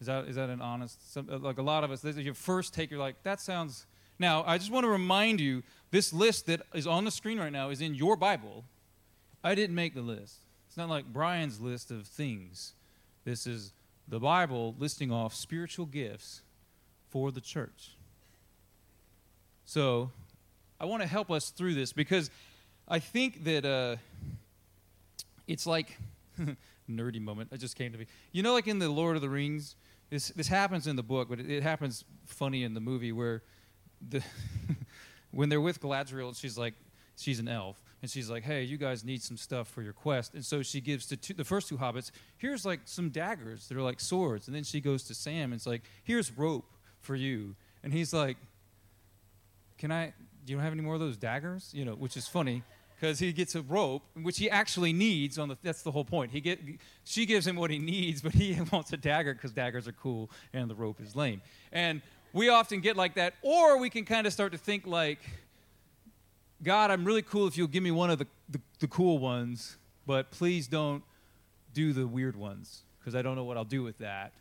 Is 0.00 0.06
that, 0.06 0.26
is 0.26 0.36
that 0.36 0.50
an 0.50 0.60
honest? 0.60 1.12
Some, 1.12 1.28
like 1.42 1.58
a 1.58 1.62
lot 1.62 1.82
of 1.82 1.90
us, 1.90 2.04
your 2.04 2.34
first 2.34 2.74
take, 2.74 2.90
you're 2.90 3.00
like, 3.00 3.22
that 3.22 3.40
sounds. 3.40 3.86
Now, 4.18 4.44
I 4.46 4.58
just 4.58 4.70
want 4.70 4.84
to 4.84 4.88
remind 4.90 5.40
you 5.40 5.62
this 5.90 6.12
list 6.12 6.46
that 6.46 6.62
is 6.74 6.86
on 6.86 7.04
the 7.04 7.10
screen 7.10 7.38
right 7.38 7.52
now 7.52 7.70
is 7.70 7.80
in 7.80 7.94
your 7.94 8.16
Bible. 8.16 8.64
I 9.42 9.54
didn't 9.54 9.74
make 9.74 9.94
the 9.94 10.02
list. 10.02 10.38
It's 10.68 10.76
not 10.76 10.88
like 10.88 11.06
Brian's 11.06 11.60
list 11.60 11.90
of 11.90 12.06
things. 12.06 12.74
This 13.24 13.46
is 13.46 13.72
the 14.08 14.20
Bible 14.20 14.74
listing 14.78 15.12
off 15.12 15.34
spiritual 15.34 15.86
gifts 15.86 16.42
for 17.10 17.30
the 17.30 17.40
church. 17.40 17.92
So 19.64 20.10
I 20.80 20.84
want 20.84 21.02
to 21.02 21.08
help 21.08 21.30
us 21.30 21.50
through 21.50 21.74
this 21.74 21.92
because 21.92 22.30
I 22.86 22.98
think 22.98 23.44
that 23.44 23.64
uh, 23.64 23.96
it's 25.46 25.66
like 25.66 25.96
nerdy 26.90 27.20
moment. 27.20 27.50
It 27.52 27.58
just 27.58 27.76
came 27.76 27.92
to 27.92 27.98
me. 27.98 28.06
You 28.32 28.42
know, 28.42 28.52
like 28.52 28.66
in 28.66 28.78
the 28.78 28.88
Lord 28.88 29.16
of 29.16 29.22
the 29.22 29.28
Rings, 29.28 29.76
this 30.10 30.28
this 30.28 30.48
happens 30.48 30.86
in 30.86 30.96
the 30.96 31.02
book, 31.02 31.28
but 31.28 31.40
it, 31.40 31.50
it 31.50 31.62
happens 31.62 32.04
funny 32.26 32.62
in 32.62 32.74
the 32.74 32.80
movie 32.80 33.12
where 33.12 33.42
the 34.08 34.22
when 35.30 35.48
they're 35.48 35.60
with 35.60 35.80
Galadriel, 35.80 36.38
she's 36.38 36.56
like, 36.58 36.74
she's 37.16 37.38
an 37.38 37.48
elf, 37.48 37.76
and 38.02 38.10
she's 38.10 38.28
like, 38.28 38.42
"Hey, 38.42 38.62
you 38.64 38.76
guys 38.76 39.04
need 39.04 39.22
some 39.22 39.36
stuff 39.36 39.68
for 39.68 39.82
your 39.82 39.92
quest." 39.92 40.34
And 40.34 40.44
so 40.44 40.62
she 40.62 40.80
gives 40.80 41.06
to 41.06 41.16
two, 41.16 41.34
the 41.34 41.44
first 41.44 41.68
two 41.68 41.78
hobbits, 41.78 42.10
"Here's 42.36 42.64
like 42.64 42.80
some 42.84 43.10
daggers 43.10 43.68
that 43.68 43.76
are 43.76 43.82
like 43.82 44.00
swords." 44.00 44.46
And 44.46 44.54
then 44.54 44.64
she 44.64 44.80
goes 44.80 45.04
to 45.04 45.14
Sam 45.14 45.52
and 45.52 45.54
it's 45.54 45.66
like, 45.66 45.82
"Here's 46.02 46.30
rope 46.36 46.70
for 47.00 47.14
you." 47.14 47.56
And 47.82 47.92
he's 47.92 48.12
like, 48.12 48.36
"Can 49.78 49.90
I? 49.90 50.12
Do 50.44 50.52
you 50.52 50.58
have 50.58 50.72
any 50.72 50.82
more 50.82 50.94
of 50.94 51.00
those 51.00 51.16
daggers?" 51.16 51.70
You 51.72 51.84
know, 51.84 51.94
which 51.94 52.16
is 52.16 52.28
funny 52.28 52.62
because 53.00 53.18
he 53.18 53.32
gets 53.32 53.54
a 53.54 53.62
rope, 53.62 54.02
which 54.14 54.38
he 54.38 54.48
actually 54.50 54.92
needs. 54.92 55.38
On 55.38 55.48
the 55.48 55.56
that's 55.62 55.82
the 55.82 55.90
whole 55.90 56.04
point. 56.04 56.30
He 56.30 56.40
get 56.40 56.60
she 57.04 57.26
gives 57.26 57.46
him 57.46 57.56
what 57.56 57.70
he 57.70 57.78
needs, 57.78 58.20
but 58.20 58.32
he 58.32 58.58
wants 58.72 58.92
a 58.92 58.96
dagger 58.96 59.34
because 59.34 59.52
daggers 59.52 59.88
are 59.88 59.92
cool 59.92 60.30
and 60.52 60.70
the 60.70 60.74
rope 60.74 61.00
is 61.00 61.16
lame. 61.16 61.42
And 61.72 62.02
we 62.34 62.50
often 62.50 62.80
get 62.80 62.96
like 62.96 63.14
that, 63.14 63.32
or 63.40 63.78
we 63.78 63.88
can 63.88 64.04
kind 64.04 64.26
of 64.26 64.32
start 64.32 64.52
to 64.52 64.58
think 64.58 64.86
like 64.86 65.20
God, 66.62 66.90
I'm 66.90 67.04
really 67.04 67.22
cool 67.22 67.46
if 67.46 67.56
you'll 67.56 67.66
give 67.66 67.82
me 67.82 67.90
one 67.90 68.10
of 68.10 68.18
the, 68.18 68.26
the, 68.48 68.60
the 68.80 68.88
cool 68.88 69.18
ones, 69.18 69.76
but 70.06 70.30
please 70.30 70.66
don't 70.66 71.02
do 71.74 71.92
the 71.92 72.06
weird 72.06 72.36
ones 72.36 72.82
because 72.98 73.14
I 73.14 73.20
don't 73.20 73.36
know 73.36 73.44
what 73.44 73.56
I'll 73.56 73.64
do 73.64 73.82
with 73.82 73.98
that 73.98 74.32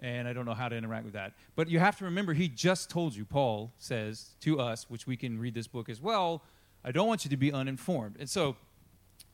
and 0.00 0.26
I 0.26 0.32
don't 0.32 0.46
know 0.46 0.54
how 0.54 0.68
to 0.68 0.76
interact 0.76 1.04
with 1.04 1.12
that. 1.14 1.34
But 1.54 1.68
you 1.68 1.78
have 1.78 1.96
to 1.98 2.04
remember, 2.04 2.32
he 2.32 2.48
just 2.48 2.90
told 2.90 3.14
you, 3.14 3.24
Paul 3.24 3.72
says 3.78 4.30
to 4.40 4.58
us, 4.58 4.88
which 4.88 5.06
we 5.06 5.16
can 5.16 5.38
read 5.38 5.54
this 5.54 5.66
book 5.66 5.88
as 5.88 6.00
well, 6.00 6.42
I 6.82 6.90
don't 6.90 7.06
want 7.06 7.24
you 7.24 7.30
to 7.30 7.36
be 7.36 7.52
uninformed. 7.52 8.16
And 8.18 8.28
so 8.28 8.56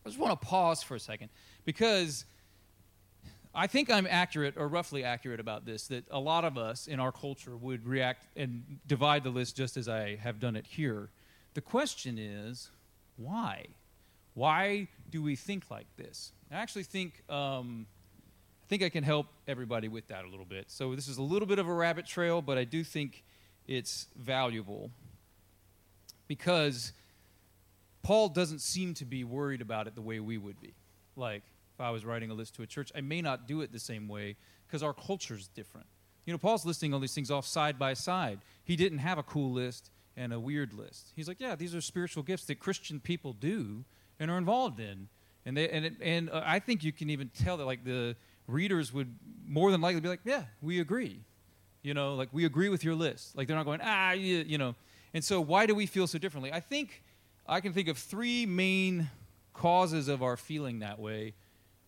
I 0.04 0.08
just 0.08 0.18
want 0.18 0.38
to 0.38 0.46
pause 0.46 0.82
for 0.82 0.94
a 0.94 1.00
second 1.00 1.30
because 1.64 2.26
I 3.58 3.66
think 3.66 3.90
I'm 3.90 4.06
accurate 4.06 4.54
or 4.58 4.68
roughly 4.68 5.02
accurate 5.02 5.40
about 5.40 5.64
this 5.64 5.86
that 5.86 6.04
a 6.10 6.20
lot 6.20 6.44
of 6.44 6.58
us 6.58 6.86
in 6.86 7.00
our 7.00 7.10
culture 7.10 7.56
would 7.56 7.86
react 7.86 8.26
and 8.36 8.78
divide 8.86 9.24
the 9.24 9.30
list 9.30 9.56
just 9.56 9.78
as 9.78 9.88
I 9.88 10.16
have 10.16 10.38
done 10.38 10.56
it 10.56 10.66
here. 10.66 11.08
The 11.54 11.62
question 11.62 12.18
is, 12.18 12.68
why? 13.16 13.68
Why 14.34 14.88
do 15.08 15.22
we 15.22 15.36
think 15.36 15.70
like 15.70 15.86
this? 15.96 16.32
I 16.52 16.56
actually 16.56 16.82
think 16.82 17.22
um, 17.30 17.86
I 18.62 18.68
think 18.68 18.82
I 18.82 18.90
can 18.90 19.02
help 19.02 19.28
everybody 19.48 19.88
with 19.88 20.06
that 20.08 20.26
a 20.26 20.28
little 20.28 20.44
bit. 20.44 20.66
So 20.68 20.94
this 20.94 21.08
is 21.08 21.16
a 21.16 21.22
little 21.22 21.48
bit 21.48 21.58
of 21.58 21.66
a 21.66 21.72
rabbit 21.72 22.04
trail, 22.04 22.42
but 22.42 22.58
I 22.58 22.64
do 22.64 22.84
think 22.84 23.24
it's 23.66 24.08
valuable 24.16 24.90
because 26.28 26.92
Paul 28.02 28.28
doesn't 28.28 28.60
seem 28.60 28.92
to 28.94 29.06
be 29.06 29.24
worried 29.24 29.62
about 29.62 29.86
it 29.86 29.94
the 29.94 30.02
way 30.02 30.20
we 30.20 30.36
would 30.36 30.60
be. 30.60 30.74
Like 31.16 31.42
if 31.76 31.80
I 31.82 31.90
was 31.90 32.06
writing 32.06 32.30
a 32.30 32.34
list 32.34 32.54
to 32.54 32.62
a 32.62 32.66
church, 32.66 32.90
I 32.96 33.02
may 33.02 33.20
not 33.20 33.46
do 33.46 33.60
it 33.60 33.70
the 33.70 33.78
same 33.78 34.08
way 34.08 34.36
because 34.66 34.82
our 34.82 34.94
culture 34.94 35.34
is 35.34 35.46
different. 35.48 35.86
You 36.24 36.32
know, 36.32 36.38
Paul's 36.38 36.64
listing 36.64 36.94
all 36.94 37.00
these 37.00 37.14
things 37.14 37.30
off 37.30 37.46
side 37.46 37.78
by 37.78 37.92
side. 37.92 38.38
He 38.64 38.76
didn't 38.76 38.98
have 38.98 39.18
a 39.18 39.22
cool 39.22 39.52
list 39.52 39.90
and 40.16 40.32
a 40.32 40.40
weird 40.40 40.72
list. 40.72 41.12
He's 41.14 41.28
like, 41.28 41.38
yeah, 41.38 41.54
these 41.54 41.74
are 41.74 41.82
spiritual 41.82 42.22
gifts 42.22 42.46
that 42.46 42.60
Christian 42.60 42.98
people 42.98 43.34
do 43.34 43.84
and 44.18 44.30
are 44.30 44.38
involved 44.38 44.80
in. 44.80 45.08
And 45.44 45.54
they 45.54 45.68
and 45.68 45.84
it, 45.84 45.94
and 46.00 46.30
uh, 46.30 46.42
I 46.44 46.60
think 46.60 46.82
you 46.82 46.92
can 46.92 47.10
even 47.10 47.28
tell 47.28 47.58
that 47.58 47.66
like 47.66 47.84
the 47.84 48.16
readers 48.48 48.90
would 48.94 49.14
more 49.46 49.70
than 49.70 49.82
likely 49.82 50.00
be 50.00 50.08
like, 50.08 50.20
yeah, 50.24 50.44
we 50.62 50.80
agree. 50.80 51.20
You 51.82 51.92
know, 51.92 52.14
like 52.14 52.30
we 52.32 52.46
agree 52.46 52.70
with 52.70 52.84
your 52.84 52.94
list. 52.94 53.36
Like 53.36 53.48
they're 53.48 53.56
not 53.56 53.66
going, 53.66 53.80
ah, 53.82 54.12
you, 54.12 54.38
you 54.46 54.56
know. 54.56 54.74
And 55.12 55.22
so 55.22 55.42
why 55.42 55.66
do 55.66 55.74
we 55.74 55.84
feel 55.84 56.06
so 56.06 56.18
differently? 56.18 56.52
I 56.52 56.60
think 56.60 57.02
I 57.46 57.60
can 57.60 57.74
think 57.74 57.88
of 57.88 57.98
three 57.98 58.46
main 58.46 59.10
causes 59.52 60.08
of 60.08 60.22
our 60.22 60.38
feeling 60.38 60.78
that 60.78 60.98
way 60.98 61.34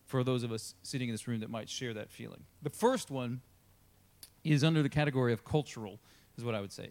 for 0.09 0.23
those 0.23 0.41
of 0.41 0.51
us 0.51 0.73
sitting 0.81 1.07
in 1.07 1.13
this 1.13 1.27
room 1.27 1.39
that 1.39 1.51
might 1.51 1.69
share 1.69 1.93
that 1.93 2.09
feeling. 2.09 2.43
The 2.63 2.71
first 2.71 3.11
one 3.11 3.41
is 4.43 4.63
under 4.63 4.81
the 4.81 4.89
category 4.89 5.33
of 5.33 5.45
cultural, 5.45 5.99
is 6.35 6.43
what 6.43 6.55
I 6.55 6.61
would 6.61 6.71
say. 6.71 6.89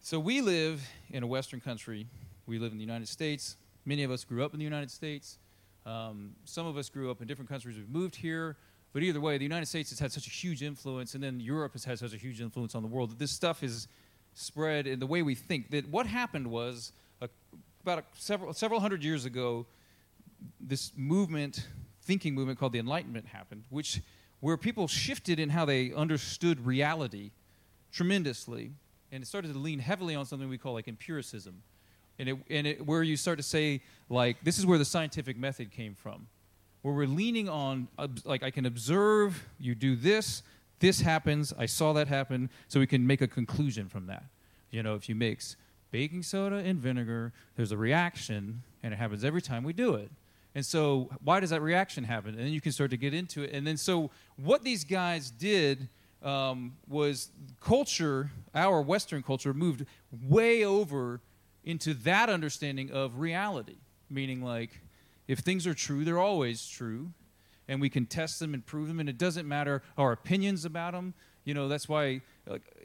So 0.00 0.20
we 0.20 0.42
live 0.42 0.86
in 1.08 1.22
a 1.22 1.26
Western 1.26 1.60
country. 1.62 2.06
We 2.46 2.58
live 2.58 2.72
in 2.72 2.76
the 2.76 2.84
United 2.84 3.08
States. 3.08 3.56
Many 3.86 4.02
of 4.02 4.10
us 4.10 4.24
grew 4.24 4.44
up 4.44 4.52
in 4.52 4.58
the 4.58 4.64
United 4.64 4.90
States. 4.90 5.38
Um, 5.86 6.32
some 6.44 6.66
of 6.66 6.76
us 6.76 6.90
grew 6.90 7.10
up 7.10 7.22
in 7.22 7.26
different 7.26 7.48
countries. 7.48 7.78
We've 7.78 7.88
moved 7.88 8.14
here. 8.14 8.58
But 8.92 9.02
either 9.02 9.22
way, 9.22 9.38
the 9.38 9.44
United 9.44 9.66
States 9.66 9.88
has 9.88 9.98
had 9.98 10.12
such 10.12 10.26
a 10.26 10.30
huge 10.30 10.62
influence, 10.62 11.14
and 11.14 11.24
then 11.24 11.40
Europe 11.40 11.72
has 11.72 11.84
had 11.86 11.98
such 11.98 12.12
a 12.12 12.18
huge 12.18 12.42
influence 12.42 12.74
on 12.74 12.82
the 12.82 12.88
world 12.88 13.10
that 13.10 13.18
this 13.18 13.30
stuff 13.30 13.62
is 13.62 13.88
spread 14.34 14.86
in 14.86 15.00
the 15.00 15.06
way 15.06 15.22
we 15.22 15.34
think. 15.34 15.70
That 15.70 15.88
what 15.88 16.06
happened 16.06 16.46
was 16.46 16.92
a, 17.22 17.30
about 17.80 18.00
a, 18.00 18.04
several 18.18 18.52
several 18.52 18.80
hundred 18.80 19.02
years 19.02 19.24
ago, 19.24 19.66
this 20.60 20.92
movement, 20.94 21.66
thinking 22.04 22.34
movement 22.34 22.58
called 22.58 22.72
the 22.72 22.78
Enlightenment 22.78 23.26
happened, 23.26 23.64
which 23.70 24.00
where 24.40 24.56
people 24.56 24.86
shifted 24.86 25.38
in 25.38 25.50
how 25.50 25.64
they 25.64 25.92
understood 25.92 26.64
reality 26.66 27.30
tremendously 27.92 28.72
and 29.14 29.22
it 29.22 29.26
started 29.26 29.52
to 29.52 29.58
lean 29.58 29.78
heavily 29.78 30.16
on 30.16 30.26
something 30.26 30.48
we 30.48 30.58
call 30.58 30.74
like 30.74 30.88
empiricism, 30.88 31.62
and 32.18 32.28
it, 32.28 32.36
and 32.50 32.66
it, 32.66 32.84
where 32.84 33.02
you 33.02 33.16
start 33.16 33.38
to 33.38 33.44
say 33.44 33.80
like 34.08 34.42
this 34.42 34.58
is 34.58 34.66
where 34.66 34.76
the 34.76 34.84
scientific 34.84 35.36
method 35.36 35.70
came 35.70 35.94
from, 35.94 36.26
where 36.82 36.92
we're 36.92 37.06
leaning 37.06 37.48
on 37.48 37.86
like 38.24 38.42
I 38.42 38.50
can 38.50 38.66
observe 38.66 39.46
you 39.60 39.76
do 39.76 39.94
this, 39.94 40.42
this 40.80 41.00
happens, 41.00 41.52
I 41.56 41.66
saw 41.66 41.92
that 41.92 42.08
happen, 42.08 42.50
so 42.66 42.80
we 42.80 42.88
can 42.88 43.06
make 43.06 43.20
a 43.20 43.28
conclusion 43.28 43.88
from 43.88 44.06
that. 44.08 44.24
You 44.70 44.82
know, 44.82 44.96
if 44.96 45.08
you 45.08 45.14
mix 45.14 45.56
baking 45.92 46.24
soda 46.24 46.56
and 46.56 46.80
vinegar, 46.80 47.32
there's 47.54 47.70
a 47.70 47.76
reaction, 47.76 48.64
and 48.82 48.92
it 48.92 48.96
happens 48.96 49.24
every 49.24 49.40
time 49.40 49.62
we 49.62 49.72
do 49.72 49.94
it. 49.94 50.10
And 50.54 50.64
so, 50.64 51.10
why 51.22 51.40
does 51.40 51.50
that 51.50 51.62
reaction 51.62 52.04
happen? 52.04 52.30
And 52.30 52.38
then 52.38 52.52
you 52.52 52.60
can 52.60 52.72
start 52.72 52.90
to 52.90 52.96
get 52.96 53.12
into 53.12 53.42
it. 53.42 53.50
And 53.52 53.66
then, 53.66 53.76
so 53.76 54.10
what 54.36 54.62
these 54.62 54.84
guys 54.84 55.30
did 55.30 55.88
um, 56.22 56.76
was 56.88 57.30
culture, 57.60 58.30
our 58.54 58.80
Western 58.80 59.22
culture, 59.22 59.52
moved 59.52 59.84
way 60.10 60.64
over 60.64 61.20
into 61.64 61.94
that 61.94 62.28
understanding 62.28 62.90
of 62.90 63.18
reality, 63.18 63.76
meaning 64.08 64.42
like 64.42 64.80
if 65.26 65.40
things 65.40 65.66
are 65.66 65.74
true, 65.74 66.04
they're 66.04 66.18
always 66.18 66.66
true, 66.66 67.10
and 67.66 67.80
we 67.80 67.88
can 67.88 68.06
test 68.06 68.38
them 68.38 68.54
and 68.54 68.64
prove 68.64 68.88
them, 68.88 69.00
and 69.00 69.08
it 69.08 69.18
doesn't 69.18 69.48
matter 69.48 69.82
our 69.96 70.12
opinions 70.12 70.64
about 70.64 70.92
them. 70.92 71.14
You 71.44 71.54
know, 71.54 71.68
that's 71.68 71.88
why 71.88 72.20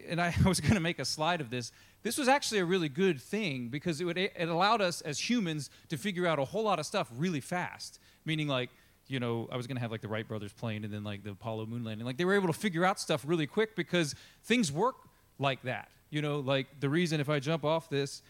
and 0.07 0.21
I 0.21 0.33
was 0.45 0.59
going 0.59 0.75
to 0.75 0.79
make 0.79 0.99
a 0.99 1.05
slide 1.05 1.41
of 1.41 1.49
this. 1.49 1.71
This 2.03 2.17
was 2.17 2.27
actually 2.27 2.59
a 2.59 2.65
really 2.65 2.89
good 2.89 3.21
thing 3.21 3.67
because 3.67 3.99
it, 3.99 4.05
would, 4.05 4.17
it 4.17 4.49
allowed 4.49 4.81
us 4.81 5.01
as 5.01 5.29
humans 5.29 5.69
to 5.89 5.97
figure 5.97 6.25
out 6.25 6.39
a 6.39 6.45
whole 6.45 6.63
lot 6.63 6.79
of 6.79 6.85
stuff 6.85 7.09
really 7.17 7.41
fast. 7.41 7.99
Meaning, 8.25 8.47
like, 8.47 8.69
you 9.07 9.19
know, 9.19 9.49
I 9.51 9.57
was 9.57 9.67
going 9.67 9.75
to 9.75 9.81
have 9.81 9.91
like 9.91 10.01
the 10.01 10.07
Wright 10.07 10.27
brothers 10.27 10.53
plane 10.53 10.83
and 10.83 10.93
then 10.93 11.03
like 11.03 11.23
the 11.23 11.31
Apollo 11.31 11.65
moon 11.65 11.83
landing. 11.83 12.05
Like, 12.05 12.17
they 12.17 12.25
were 12.25 12.35
able 12.35 12.47
to 12.47 12.53
figure 12.53 12.85
out 12.85 12.99
stuff 12.99 13.23
really 13.25 13.47
quick 13.47 13.75
because 13.75 14.15
things 14.43 14.71
work 14.71 14.95
like 15.39 15.61
that. 15.63 15.89
You 16.09 16.21
know, 16.21 16.39
like 16.39 16.67
the 16.79 16.89
reason 16.89 17.19
if 17.19 17.29
I 17.29 17.39
jump 17.39 17.65
off 17.65 17.89
this, 17.89 18.21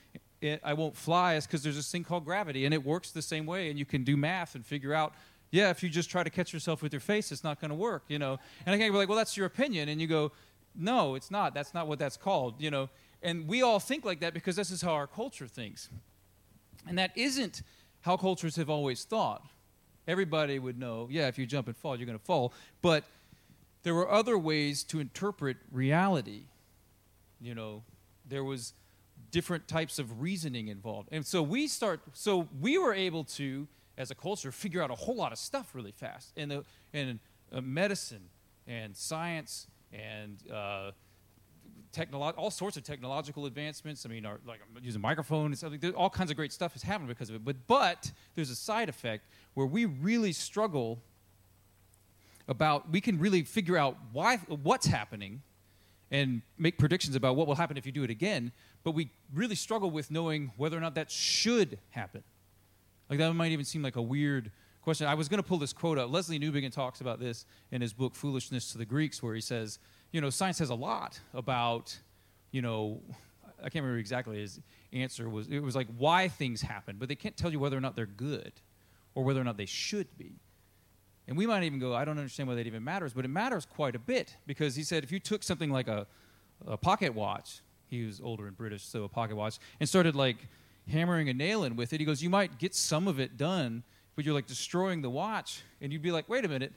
it, 0.42 0.60
I 0.64 0.74
won't 0.74 0.96
fly 0.96 1.36
is 1.36 1.46
because 1.46 1.64
there's 1.64 1.76
this 1.76 1.92
thing 1.92 2.04
called 2.04 2.26
gravity 2.26 2.66
and 2.66 2.74
it 2.74 2.84
works 2.84 3.12
the 3.12 3.22
same 3.22 3.46
way. 3.46 3.70
And 3.70 3.78
you 3.78 3.86
can 3.86 4.04
do 4.04 4.18
math 4.18 4.56
and 4.56 4.66
figure 4.66 4.94
out 4.94 5.14
yeah, 5.52 5.70
if 5.70 5.82
you 5.82 5.90
just 5.90 6.10
try 6.10 6.24
to 6.24 6.30
catch 6.30 6.54
yourself 6.54 6.82
with 6.82 6.94
your 6.94 7.00
face, 7.00 7.32
it's 7.32 7.44
not 7.44 7.60
going 7.60 7.70
to 7.70 7.76
work, 7.76 8.04
you 8.08 8.20
know. 8.20 8.38
And 8.66 8.76
I 8.76 8.78
can't 8.78 8.94
be 8.94 8.98
like, 8.98 9.10
well, 9.10 9.18
that's 9.18 9.36
your 9.36 9.48
opinion. 9.48 9.90
And 9.90 10.00
you 10.00 10.08
go, 10.08 10.32
no, 10.76 11.16
it's 11.16 11.32
not. 11.32 11.54
That's 11.54 11.74
not 11.74 11.88
what 11.88 11.98
that's 12.00 12.18
called, 12.18 12.62
you 12.62 12.70
know. 12.70 12.90
And 13.22 13.48
we 13.48 13.62
all 13.62 13.80
think 13.80 14.06
like 14.06 14.22
that 14.22 14.34
because 14.34 14.56
this 14.56 14.72
is 14.72 14.82
how 14.82 14.94
our 14.94 15.08
culture 15.08 15.48
thinks. 15.48 15.90
And 16.88 16.98
that 16.98 17.12
isn't 17.16 17.62
how 18.02 18.18
cultures 18.18 18.56
have 18.56 18.70
always 18.70 19.04
thought. 19.04 19.44
Everybody 20.08 20.58
would 20.58 20.80
know, 20.80 21.08
yeah, 21.12 21.28
if 21.28 21.38
you 21.38 21.46
jump 21.46 21.68
and 21.68 21.76
fall, 21.76 21.98
you're 21.98 22.06
going 22.06 22.18
to 22.18 22.24
fall. 22.24 22.54
But 22.82 23.04
there 23.84 23.94
were 23.94 24.10
other 24.10 24.38
ways 24.38 24.84
to 24.86 25.00
interpret 25.00 25.58
reality. 25.72 26.44
You 27.42 27.56
know, 27.56 27.84
there 28.28 28.44
was 28.44 28.74
different 29.32 29.68
types 29.68 30.00
of 30.00 30.22
reasoning 30.22 30.68
involved. 30.70 31.10
And 31.12 31.26
so 31.26 31.44
we 31.44 31.68
start 31.68 32.02
so 32.14 32.48
we 32.60 32.78
were 32.78 32.94
able 32.94 33.24
to 33.26 33.68
as 33.98 34.12
a 34.12 34.16
culture 34.16 34.52
figure 34.52 34.82
out 34.82 34.92
a 34.92 34.96
whole 34.96 35.16
lot 35.16 35.32
of 35.32 35.38
stuff 35.38 35.76
really 35.76 35.92
fast 35.92 36.32
in 36.36 36.50
the 36.50 36.64
in 36.94 37.20
uh, 37.52 37.62
medicine 37.62 38.30
and 38.68 38.96
science 38.96 39.68
and 39.92 40.38
uh, 40.52 40.92
technolo- 41.94 42.34
all 42.38 42.52
sorts 42.52 42.78
of 42.78 42.84
technological 42.84 43.46
advancements. 43.46 44.06
I 44.06 44.10
mean, 44.10 44.26
our, 44.26 44.40
like 44.46 44.60
using 44.82 45.02
microphones, 45.02 45.64
all 45.96 46.10
kinds 46.10 46.32
of 46.32 46.38
great 46.38 46.54
stuff 46.54 46.74
has 46.74 46.84
happened 46.84 47.10
because 47.10 47.30
of 47.30 47.36
it. 47.36 47.46
But 47.46 47.68
but 47.68 48.12
there's 48.36 48.50
a 48.50 48.56
side 48.56 48.90
effect 48.90 49.28
where 49.54 49.66
we 49.66 49.86
really 49.86 50.32
struggle 50.32 51.02
about 52.48 52.92
we 52.92 53.02
can 53.02 53.20
really 53.20 53.44
figure 53.44 53.78
out 53.78 53.98
why 54.12 54.38
what's 54.38 54.88
happening 54.88 55.42
and 56.12 56.42
make 56.58 56.80
predictions 56.80 57.16
about 57.16 57.36
what 57.36 57.46
will 57.46 57.56
happen 57.56 57.78
if 57.78 57.86
you 57.86 57.92
do 57.92 58.04
it 58.04 58.10
again 58.10 58.52
but 58.84 58.92
we 58.92 59.12
really 59.32 59.54
struggle 59.54 59.92
with 59.92 60.10
knowing 60.10 60.52
whether 60.58 60.76
or 60.76 60.80
not 60.80 60.96
that 60.96 61.12
should 61.12 61.78
happen 61.92 62.24
like 63.08 63.20
that 63.20 63.32
might 63.34 63.52
even 63.52 63.66
seem 63.66 63.84
like 63.84 63.96
a 63.96 64.02
weird 64.02 64.52
question. 64.82 65.08
I 65.08 65.14
was 65.14 65.28
going 65.28 65.42
to 65.42 65.48
pull 65.48 65.58
this 65.58 65.74
quote 65.74 65.98
up. 65.98 66.10
Lesslie 66.10 66.42
Newbigin 66.42 66.72
talks 66.72 67.02
about 67.02 67.20
this 67.20 67.46
in 67.72 67.82
his 67.82 67.94
book 67.94 68.16
Foolishness 68.16 68.72
to 68.72 68.78
the 68.78 68.86
Greeks, 68.86 69.22
where 69.22 69.36
he 69.36 69.42
says, 69.42 69.80
you 70.12 70.22
know, 70.22 70.30
science 70.30 70.60
has 70.60 70.70
a 70.70 70.76
lot 70.76 71.20
about, 71.34 71.98
you 72.52 72.62
know, 72.62 73.02
I 73.60 73.64
can't 73.64 73.84
remember 73.84 74.00
exactly 74.00 74.40
his 74.40 74.60
answer 74.94 75.30
was. 75.30 75.48
It 75.48 75.60
was 75.60 75.76
like 75.76 75.88
why 75.98 76.28
things 76.28 76.62
happen, 76.62 76.98
but 76.98 77.10
they 77.10 77.16
can't 77.16 77.36
tell 77.36 77.52
you 77.52 77.60
whether 77.60 77.78
or 77.78 77.82
not 77.82 77.96
they're 77.96 78.06
good, 78.06 78.54
or 79.16 79.24
whether 79.24 79.40
or 79.40 79.44
not 79.44 79.58
they 79.58 79.66
should 79.66 80.08
be. 80.18 80.40
And 81.28 81.38
we 81.38 81.46
might 81.46 81.64
even 81.64 81.78
go, 81.80 81.94
I 81.94 82.06
don't 82.06 82.18
understand 82.18 82.50
why 82.50 82.56
that 82.56 82.66
even 82.66 82.84
matters, 82.84 83.14
but 83.14 83.24
it 83.24 83.28
matters 83.28 83.66
quite 83.66 83.96
a 83.96 84.00
bit 84.00 84.36
because 84.48 84.76
he 84.76 84.84
said 84.84 85.04
if 85.04 85.12
you 85.12 85.20
took 85.20 85.44
something 85.44 85.70
like 85.70 85.88
a, 85.88 86.08
a 86.66 86.76
pocket 86.76 87.14
watch, 87.14 87.62
he 87.86 88.06
was 88.06 88.20
older 88.20 88.48
and 88.48 88.58
British, 88.58 88.84
so 88.84 89.04
a 89.04 89.10
pocket 89.10 89.36
watch, 89.36 89.60
and 89.80 89.88
started 89.88 90.16
like 90.16 90.38
hammering 90.88 91.30
a 91.30 91.34
nail 91.34 91.64
in 91.66 91.76
with 91.76 91.94
it. 91.94 92.00
He 92.00 92.06
goes, 92.06 92.24
You 92.24 92.30
might 92.30 92.58
get 92.58 92.74
some 92.74 93.08
of 93.08 93.20
it 93.20 93.38
done, 93.38 93.84
but 94.16 94.26
you're 94.26 94.34
like 94.34 94.48
destroying 94.48 95.02
the 95.02 95.10
watch. 95.10 95.62
And 95.82 95.94
you'd 95.94 96.02
be 96.02 96.12
like, 96.12 96.28
Wait 96.30 96.46
a 96.46 96.48
minute, 96.48 96.74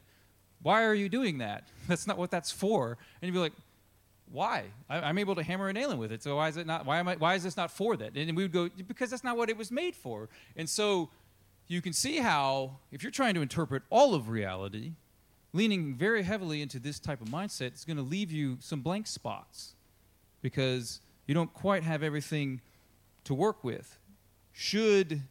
why 0.62 0.84
are 0.84 0.94
you 0.94 1.08
doing 1.08 1.38
that? 1.38 1.68
That's 1.88 2.06
not 2.06 2.18
what 2.18 2.30
that's 2.30 2.50
for. 2.50 2.96
And 3.20 3.28
you'd 3.28 3.32
be 3.32 3.38
like, 3.38 3.52
why? 4.30 4.64
I, 4.88 5.10
am 5.10 5.18
able 5.18 5.34
to 5.34 5.42
hammer 5.42 5.68
a 5.68 5.72
nail 5.72 5.90
in 5.90 5.98
with 5.98 6.10
it. 6.12 6.22
So 6.22 6.36
why 6.36 6.48
is 6.48 6.56
it 6.56 6.66
not? 6.66 6.86
Why 6.86 6.98
am 6.98 7.08
I? 7.08 7.16
Why 7.16 7.34
is 7.34 7.42
this 7.42 7.56
not 7.56 7.70
for 7.70 7.96
that? 7.96 8.16
And 8.16 8.34
we 8.34 8.44
would 8.44 8.52
go 8.52 8.70
because 8.86 9.10
that's 9.10 9.24
not 9.24 9.36
what 9.36 9.50
it 9.50 9.56
was 9.58 9.70
made 9.70 9.94
for. 9.94 10.30
And 10.56 10.68
so 10.70 11.10
you 11.68 11.82
can 11.82 11.92
see 11.92 12.18
how 12.18 12.78
if 12.90 13.02
you're 13.02 13.12
trying 13.12 13.34
to 13.34 13.42
interpret 13.42 13.82
all 13.90 14.14
of 14.14 14.30
reality, 14.30 14.92
leaning 15.52 15.94
very 15.94 16.22
heavily 16.22 16.62
into 16.62 16.78
this 16.78 16.98
type 16.98 17.20
of 17.20 17.28
mindset 17.28 17.74
is 17.74 17.84
going 17.84 17.98
to 17.98 18.02
leave 18.02 18.32
you 18.32 18.56
some 18.60 18.80
blank 18.80 19.06
spots 19.06 19.74
because 20.40 21.00
you 21.26 21.34
don't 21.34 21.52
quite 21.52 21.82
have 21.82 22.02
everything 22.02 22.62
to 23.24 23.34
work 23.34 23.62
with 23.62 23.98
should 24.52 25.22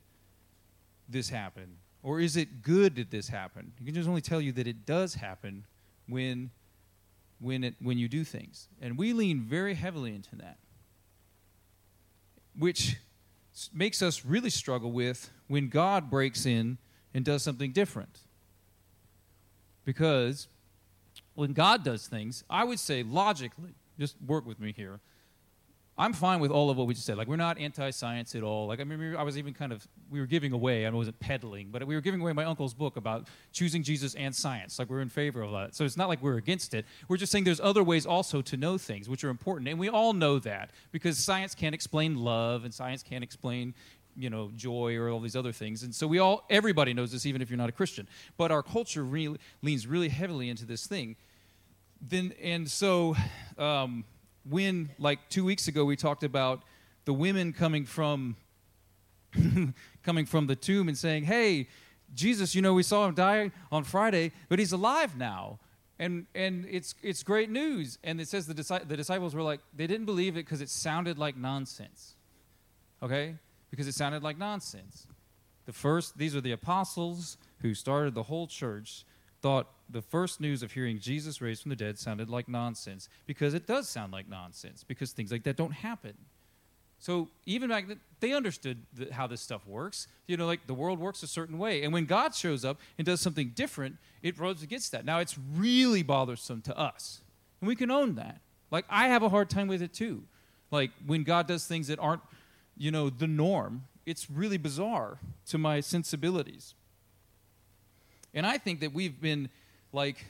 this 1.08 1.30
happen? 1.30 1.78
Or 2.04 2.20
is 2.20 2.36
it 2.36 2.62
good 2.62 2.96
that 2.96 3.12
this 3.12 3.30
happened? 3.30 3.74
You 3.80 3.86
can 3.86 3.96
just 3.96 4.10
only 4.10 4.22
tell 4.22 4.42
you 4.42 4.52
that 4.54 4.68
it 4.68 4.86
does 4.86 5.16
happen 5.16 5.66
when, 6.08 6.50
when, 7.40 7.64
it, 7.64 7.76
when 7.80 7.98
you 7.98 8.08
do 8.08 8.24
things. 8.24 8.68
And 8.82 8.98
we 8.98 9.14
lean 9.14 9.42
very 9.42 9.76
heavily 9.76 10.16
into 10.16 10.36
that, 10.38 10.58
which 12.58 12.98
makes 13.74 14.02
us 14.02 14.26
really 14.26 14.50
struggle 14.50 14.92
with 14.92 15.30
when 15.48 15.70
God 15.70 16.10
breaks 16.10 16.46
in 16.46 16.78
and 17.14 17.24
does 17.24 17.44
something 17.44 17.72
different. 17.72 18.20
Because 19.86 20.48
when 21.36 21.54
God 21.54 21.84
does 21.84 22.08
things, 22.08 22.44
I 22.50 22.64
would 22.64 22.80
say 22.80 23.04
logically, 23.04 23.76
just 24.00 24.16
work 24.26 24.46
with 24.46 24.60
me 24.60 24.74
here, 24.76 25.00
I'm 26.02 26.14
fine 26.14 26.40
with 26.40 26.50
all 26.50 26.72
of 26.72 26.78
what 26.78 26.88
we 26.88 26.96
just 26.96 27.06
said. 27.06 27.16
Like, 27.16 27.28
we're 27.28 27.36
not 27.36 27.60
anti-science 27.60 28.34
at 28.34 28.42
all. 28.42 28.66
Like, 28.66 28.80
I 28.80 28.82
remember 28.82 29.20
I 29.20 29.22
was 29.22 29.38
even 29.38 29.54
kind 29.54 29.72
of, 29.72 29.88
we 30.10 30.20
were 30.20 30.26
giving 30.26 30.52
away, 30.52 30.88
I 30.88 30.90
wasn't 30.90 31.20
peddling, 31.20 31.70
but 31.70 31.86
we 31.86 31.94
were 31.94 32.02
giving 32.02 32.20
away 32.20 32.34
my 32.34 32.44
uncle's 32.44 32.74
book 32.74 32.98
about 32.98 33.28
choosing 33.52 33.84
Jesus 33.84 34.16
and 34.16 34.36
science. 34.36 34.80
Like, 34.80 34.90
we're 34.90 35.02
in 35.02 35.10
favor 35.10 35.44
of 35.44 35.52
that. 35.52 35.76
So 35.76 35.86
it's 35.86 35.98
not 35.98 36.10
like 36.10 36.20
we're 36.24 36.38
against 36.38 36.74
it. 36.74 36.88
We're 37.08 37.18
just 37.18 37.32
saying 37.32 37.44
there's 37.44 37.60
other 37.60 37.84
ways 37.84 38.08
also 38.08 38.42
to 38.42 38.58
know 38.58 38.80
things, 38.80 39.10
which 39.10 39.24
are 39.24 39.30
important. 39.30 39.68
And 39.68 39.78
we 39.78 39.90
all 39.90 40.14
know 40.14 40.40
that 40.40 40.72
because 40.92 41.20
science 41.20 41.54
can't 41.54 41.76
explain 41.76 42.16
love 42.16 42.64
and 42.66 42.74
science 42.74 43.04
can't 43.04 43.24
explain 43.24 43.76
you 44.18 44.30
know 44.32 44.52
joy 44.58 44.98
or 44.98 45.08
all 45.10 45.22
these 45.22 45.38
other 45.38 45.54
things 45.54 45.84
and 45.84 45.96
so 45.96 46.06
we 46.06 46.20
all 46.20 46.44
everybody 46.50 46.94
knows 46.94 47.14
this 47.14 47.26
even 47.26 47.42
if 47.42 47.50
you're 47.50 47.58
not 47.58 47.70
a 47.70 47.72
christian 47.72 48.10
but 48.36 48.52
our 48.52 48.62
culture 48.62 49.06
really 49.06 49.40
leans 49.62 49.88
really 49.88 50.10
heavily 50.10 50.50
into 50.50 50.66
this 50.66 50.86
thing 50.86 51.16
then 52.02 52.34
and 52.42 52.70
so 52.70 53.16
um, 53.58 54.04
when, 54.50 54.90
like 54.98 55.30
two 55.30 55.46
weeks 55.46 55.68
ago, 55.68 55.86
we 55.86 55.96
talked 55.96 56.24
about 56.24 56.64
the 57.06 57.14
women 57.14 57.54
coming 57.54 57.86
from 57.86 58.36
coming 60.04 60.26
from 60.26 60.48
the 60.48 60.56
tomb 60.56 60.88
and 60.88 60.98
saying, 60.98 61.24
"Hey, 61.24 61.68
Jesus, 62.14 62.56
you 62.56 62.62
know, 62.62 62.74
we 62.74 62.84
saw 62.84 63.08
him 63.08 63.16
die 63.16 63.52
on 63.72 63.84
Friday, 63.84 64.32
but 64.50 64.60
he's 64.60 64.72
alive 64.72 65.18
now." 65.18 65.60
And, 66.02 66.26
and 66.34 66.66
it's, 66.68 66.96
it's 67.04 67.22
great 67.22 67.52
news. 67.52 68.00
And 68.04 68.20
it 68.20 68.28
says 68.28 68.48
the, 68.48 68.56
the 68.88 68.98
disciples 68.98 69.36
were 69.36 69.44
like, 69.44 69.60
they 69.72 69.86
didn't 69.86 70.08
believe 70.08 70.34
it 70.34 70.46
because 70.46 70.60
it 70.60 70.70
sounded 70.70 71.20
like 71.20 71.38
nonsense. 71.38 72.16
Okay? 73.04 73.36
Because 73.70 73.88
it 73.88 73.94
sounded 73.94 74.24
like 74.24 74.36
nonsense. 74.40 75.06
The 75.68 75.74
first, 75.74 76.18
these 76.18 76.36
are 76.36 76.42
the 76.42 76.54
apostles 76.54 77.38
who 77.60 77.76
started 77.76 78.16
the 78.16 78.24
whole 78.24 78.48
church 78.48 79.06
thought 79.42 79.68
the 79.90 80.02
first 80.02 80.40
news 80.40 80.64
of 80.64 80.72
hearing 80.72 81.00
Jesus 81.00 81.42
raised 81.42 81.64
from 81.64 81.70
the 81.70 81.76
dead 81.76 82.00
sounded 82.00 82.30
like 82.30 82.48
nonsense 82.48 83.10
because 83.26 83.54
it 83.54 83.68
does 83.68 83.90
sound 83.90 84.14
like 84.14 84.30
nonsense 84.30 84.84
because 84.84 85.12
things 85.12 85.32
like 85.32 85.44
that 85.44 85.58
don't 85.58 85.74
happen. 85.74 86.14
So 87.00 87.30
even 87.48 87.70
back 87.70 87.88
then, 87.88 88.00
they 88.20 88.32
understood 88.32 88.78
the, 88.94 89.12
how 89.12 89.26
this 89.26 89.42
stuff 89.42 89.66
works. 89.66 90.08
You 90.28 90.38
know, 90.38 90.46
like 90.46 90.68
the 90.68 90.76
world 90.76 91.00
works 91.00 91.24
a 91.24 91.28
certain 91.28 91.58
way, 91.58 91.84
and 91.84 91.92
when 91.92 92.06
God 92.06 92.36
shows 92.36 92.64
up 92.64 92.80
and 92.98 93.06
does 93.06 93.20
something 93.20 93.50
different, 93.56 93.98
it 94.22 94.38
rose 94.38 94.62
against 94.62 94.92
that. 94.92 95.04
Now 95.04 95.18
it's 95.18 95.36
really 95.56 96.04
bothersome 96.04 96.62
to 96.62 96.78
us, 96.78 97.22
and 97.60 97.68
we 97.68 97.76
can 97.76 97.90
own 97.90 98.16
that. 98.16 98.40
Like 98.70 98.86
I 98.88 99.08
have 99.08 99.24
a 99.24 99.30
hard 99.30 99.50
time 99.50 99.68
with 99.68 99.82
it 99.82 99.94
too. 99.94 100.24
Like 100.70 100.92
when 101.06 101.24
God 101.24 101.48
does 101.48 101.66
things 101.66 101.88
that 101.88 101.98
aren't, 101.98 102.22
you 102.78 102.92
know, 102.92 103.10
the 103.10 103.28
norm, 103.28 103.86
it's 104.06 104.30
really 104.30 104.58
bizarre 104.58 105.18
to 105.48 105.58
my 105.58 105.80
sensibilities. 105.80 106.76
And 108.34 108.46
I 108.46 108.58
think 108.58 108.80
that 108.82 108.94
we've 108.94 109.20
been 109.20 109.50
like, 109.92 110.26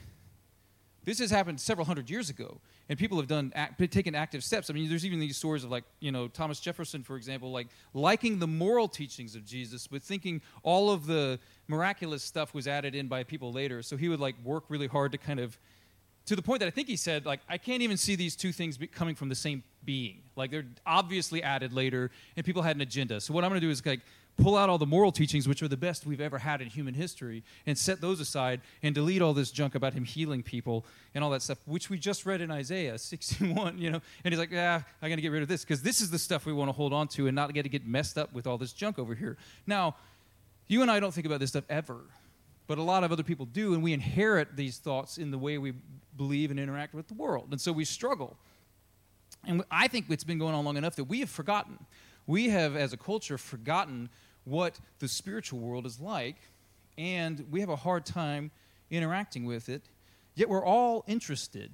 this 1.04 1.18
has 1.18 1.30
happened 1.30 1.60
several 1.60 1.84
hundred 1.84 2.10
years 2.10 2.30
ago, 2.30 2.58
and 2.88 2.98
people 2.98 3.18
have 3.18 3.26
done 3.26 3.52
taken 3.90 4.14
active 4.14 4.44
steps. 4.44 4.70
I 4.70 4.72
mean, 4.72 4.88
there's 4.88 5.04
even 5.04 5.18
these 5.18 5.36
stories 5.36 5.64
of 5.64 5.70
like, 5.70 5.84
you 6.00 6.12
know, 6.12 6.28
Thomas 6.28 6.60
Jefferson, 6.60 7.02
for 7.02 7.16
example, 7.16 7.50
like 7.50 7.68
liking 7.94 8.38
the 8.38 8.46
moral 8.46 8.88
teachings 8.88 9.34
of 9.34 9.44
Jesus, 9.44 9.86
but 9.86 10.02
thinking 10.02 10.42
all 10.62 10.90
of 10.90 11.06
the 11.06 11.38
miraculous 11.68 12.22
stuff 12.22 12.54
was 12.54 12.68
added 12.68 12.94
in 12.94 13.08
by 13.08 13.24
people 13.24 13.52
later. 13.52 13.82
So 13.82 13.96
he 13.96 14.08
would 14.08 14.20
like 14.20 14.36
work 14.44 14.64
really 14.68 14.86
hard 14.86 15.12
to 15.12 15.18
kind 15.18 15.40
of 15.40 15.58
to 16.26 16.36
the 16.36 16.42
point 16.42 16.60
that 16.60 16.66
I 16.66 16.70
think 16.70 16.88
he 16.88 16.96
said, 16.96 17.26
like, 17.26 17.40
I 17.48 17.58
can't 17.58 17.82
even 17.82 17.96
see 17.96 18.14
these 18.14 18.36
two 18.36 18.52
things 18.52 18.78
coming 18.92 19.14
from 19.14 19.28
the 19.28 19.34
same 19.34 19.62
being. 19.84 20.22
Like, 20.36 20.50
they're 20.50 20.66
obviously 20.86 21.42
added 21.42 21.72
later, 21.72 22.10
and 22.36 22.46
people 22.46 22.62
had 22.62 22.76
an 22.76 22.82
agenda. 22.82 23.20
So, 23.20 23.34
what 23.34 23.42
I'm 23.44 23.50
going 23.50 23.60
to 23.60 23.66
do 23.66 23.70
is, 23.70 23.84
like, 23.84 24.00
pull 24.36 24.56
out 24.56 24.68
all 24.68 24.78
the 24.78 24.86
moral 24.86 25.12
teachings, 25.12 25.46
which 25.46 25.62
are 25.62 25.68
the 25.68 25.76
best 25.76 26.06
we've 26.06 26.20
ever 26.20 26.38
had 26.38 26.60
in 26.60 26.68
human 26.68 26.94
history, 26.94 27.42
and 27.66 27.76
set 27.76 28.00
those 28.00 28.20
aside 28.20 28.60
and 28.82 28.94
delete 28.94 29.22
all 29.22 29.34
this 29.34 29.50
junk 29.50 29.74
about 29.74 29.92
him 29.92 30.04
healing 30.04 30.42
people 30.42 30.84
and 31.14 31.22
all 31.22 31.30
that 31.30 31.42
stuff, 31.42 31.58
which 31.66 31.90
we 31.90 31.98
just 31.98 32.24
read 32.24 32.40
in 32.40 32.50
Isaiah 32.50 32.98
61, 32.98 33.78
you 33.78 33.90
know. 33.90 34.00
And 34.24 34.32
he's 34.32 34.38
like, 34.38 34.50
yeah, 34.50 34.82
I'm 35.02 35.08
going 35.08 35.18
to 35.18 35.22
get 35.22 35.32
rid 35.32 35.42
of 35.42 35.48
this 35.48 35.62
because 35.62 35.82
this 35.82 36.00
is 36.00 36.10
the 36.10 36.18
stuff 36.18 36.46
we 36.46 36.52
want 36.52 36.68
to 36.68 36.72
hold 36.72 36.92
on 36.92 37.08
to 37.08 37.26
and 37.26 37.34
not 37.34 37.52
get 37.52 37.64
to 37.64 37.68
get 37.68 37.86
messed 37.86 38.18
up 38.18 38.32
with 38.32 38.46
all 38.46 38.58
this 38.58 38.72
junk 38.72 38.98
over 38.98 39.14
here. 39.14 39.36
Now, 39.66 39.96
you 40.68 40.82
and 40.82 40.90
I 40.90 41.00
don't 41.00 41.12
think 41.12 41.26
about 41.26 41.40
this 41.40 41.50
stuff 41.50 41.64
ever, 41.68 42.00
but 42.66 42.78
a 42.78 42.82
lot 42.82 43.04
of 43.04 43.12
other 43.12 43.22
people 43.22 43.46
do, 43.46 43.74
and 43.74 43.82
we 43.82 43.92
inherit 43.92 44.56
these 44.56 44.78
thoughts 44.78 45.18
in 45.18 45.30
the 45.30 45.38
way 45.38 45.58
we 45.58 45.74
believe 46.16 46.50
and 46.50 46.58
interact 46.58 46.94
with 46.94 47.08
the 47.08 47.14
world. 47.14 47.48
And 47.50 47.60
so 47.60 47.72
we 47.72 47.84
struggle. 47.84 48.36
And 49.44 49.64
I 49.70 49.88
think 49.88 50.06
it's 50.08 50.24
been 50.24 50.38
going 50.38 50.54
on 50.54 50.64
long 50.64 50.76
enough 50.76 50.96
that 50.96 51.04
we 51.04 51.20
have 51.20 51.30
forgotten. 51.30 51.78
We 52.26 52.48
have, 52.50 52.76
as 52.76 52.92
a 52.92 52.96
culture, 52.96 53.38
forgotten 53.38 54.08
what 54.44 54.78
the 54.98 55.08
spiritual 55.08 55.58
world 55.58 55.86
is 55.86 56.00
like, 56.00 56.36
and 56.98 57.46
we 57.50 57.60
have 57.60 57.68
a 57.68 57.76
hard 57.76 58.04
time 58.04 58.50
interacting 58.90 59.44
with 59.44 59.68
it. 59.68 59.82
Yet 60.34 60.48
we're 60.48 60.64
all 60.64 61.04
interested. 61.06 61.72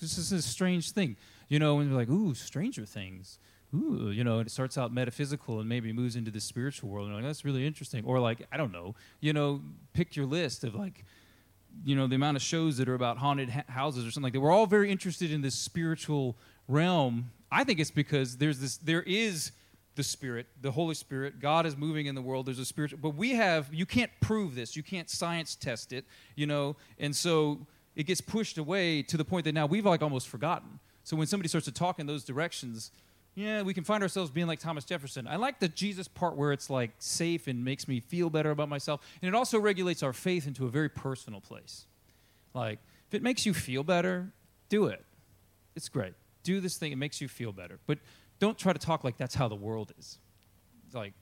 This 0.00 0.18
is 0.18 0.32
a 0.32 0.42
strange 0.42 0.92
thing. 0.92 1.16
You 1.48 1.58
know, 1.58 1.76
when 1.76 1.90
we're 1.90 1.96
like, 1.96 2.08
ooh, 2.08 2.34
Stranger 2.34 2.84
Things. 2.84 3.38
Ooh, 3.74 4.10
you 4.10 4.24
know, 4.24 4.38
and 4.38 4.46
it 4.46 4.50
starts 4.50 4.78
out 4.78 4.94
metaphysical 4.94 5.60
and 5.60 5.68
maybe 5.68 5.92
moves 5.92 6.16
into 6.16 6.30
the 6.30 6.40
spiritual 6.40 6.88
world. 6.88 7.06
And 7.06 7.16
like, 7.16 7.24
that's 7.24 7.44
really 7.44 7.66
interesting. 7.66 8.04
Or 8.04 8.18
like, 8.18 8.46
I 8.50 8.56
don't 8.56 8.72
know, 8.72 8.94
you 9.20 9.32
know, 9.32 9.60
pick 9.92 10.16
your 10.16 10.24
list 10.24 10.64
of 10.64 10.74
like, 10.74 11.04
you 11.84 11.94
know, 11.94 12.06
the 12.06 12.14
amount 12.14 12.36
of 12.36 12.42
shows 12.42 12.78
that 12.78 12.88
are 12.88 12.94
about 12.94 13.18
haunted 13.18 13.50
ha- 13.50 13.64
houses 13.68 14.06
or 14.06 14.10
something 14.10 14.24
like 14.24 14.32
that. 14.32 14.40
We're 14.40 14.52
all 14.52 14.66
very 14.66 14.90
interested 14.90 15.30
in 15.30 15.42
this 15.42 15.54
spiritual 15.54 16.36
realm. 16.66 17.30
I 17.52 17.64
think 17.64 17.78
it's 17.78 17.90
because 17.90 18.38
there's 18.38 18.58
this, 18.58 18.78
there 18.78 19.02
is 19.02 19.52
the 19.98 20.04
Spirit, 20.04 20.46
the 20.62 20.70
Holy 20.70 20.94
Spirit. 20.94 21.40
God 21.40 21.66
is 21.66 21.76
moving 21.76 22.06
in 22.06 22.14
the 22.14 22.22
world. 22.22 22.46
There's 22.46 22.60
a 22.60 22.64
spiritual, 22.64 23.00
but 23.02 23.16
we 23.16 23.34
have, 23.34 23.68
you 23.74 23.84
can't 23.84 24.12
prove 24.20 24.54
this. 24.54 24.76
You 24.76 24.82
can't 24.84 25.10
science 25.10 25.56
test 25.56 25.92
it, 25.92 26.04
you 26.36 26.46
know, 26.46 26.76
and 27.00 27.14
so 27.14 27.66
it 27.96 28.04
gets 28.04 28.20
pushed 28.20 28.58
away 28.58 29.02
to 29.02 29.16
the 29.16 29.24
point 29.24 29.44
that 29.44 29.54
now 29.54 29.66
we've 29.66 29.84
like 29.84 30.00
almost 30.00 30.28
forgotten. 30.28 30.78
So 31.02 31.16
when 31.16 31.26
somebody 31.26 31.48
starts 31.48 31.64
to 31.64 31.72
talk 31.72 31.98
in 31.98 32.06
those 32.06 32.22
directions, 32.22 32.92
yeah, 33.34 33.62
we 33.62 33.74
can 33.74 33.82
find 33.82 34.04
ourselves 34.04 34.30
being 34.30 34.46
like 34.46 34.60
Thomas 34.60 34.84
Jefferson. 34.84 35.26
I 35.26 35.34
like 35.34 35.58
the 35.58 35.68
Jesus 35.68 36.06
part 36.06 36.36
where 36.36 36.52
it's 36.52 36.70
like 36.70 36.92
safe 37.00 37.48
and 37.48 37.64
makes 37.64 37.88
me 37.88 37.98
feel 37.98 38.30
better 38.30 38.52
about 38.52 38.68
myself. 38.68 39.00
And 39.20 39.28
it 39.28 39.34
also 39.34 39.58
regulates 39.58 40.04
our 40.04 40.12
faith 40.12 40.46
into 40.46 40.64
a 40.64 40.68
very 40.68 40.88
personal 40.88 41.40
place. 41.40 41.86
Like, 42.54 42.78
if 43.08 43.14
it 43.14 43.22
makes 43.24 43.44
you 43.44 43.52
feel 43.52 43.82
better, 43.82 44.32
do 44.68 44.86
it. 44.86 45.04
It's 45.74 45.88
great. 45.88 46.14
Do 46.44 46.60
this 46.60 46.76
thing, 46.76 46.92
it 46.92 46.98
makes 46.98 47.20
you 47.20 47.26
feel 47.26 47.50
better. 47.50 47.80
But 47.88 47.98
don't 48.38 48.58
try 48.58 48.72
to 48.72 48.78
talk 48.78 49.04
like 49.04 49.16
that's 49.16 49.34
how 49.34 49.48
the 49.48 49.56
world 49.56 49.92
is. 49.98 50.18
Like, 50.92 51.12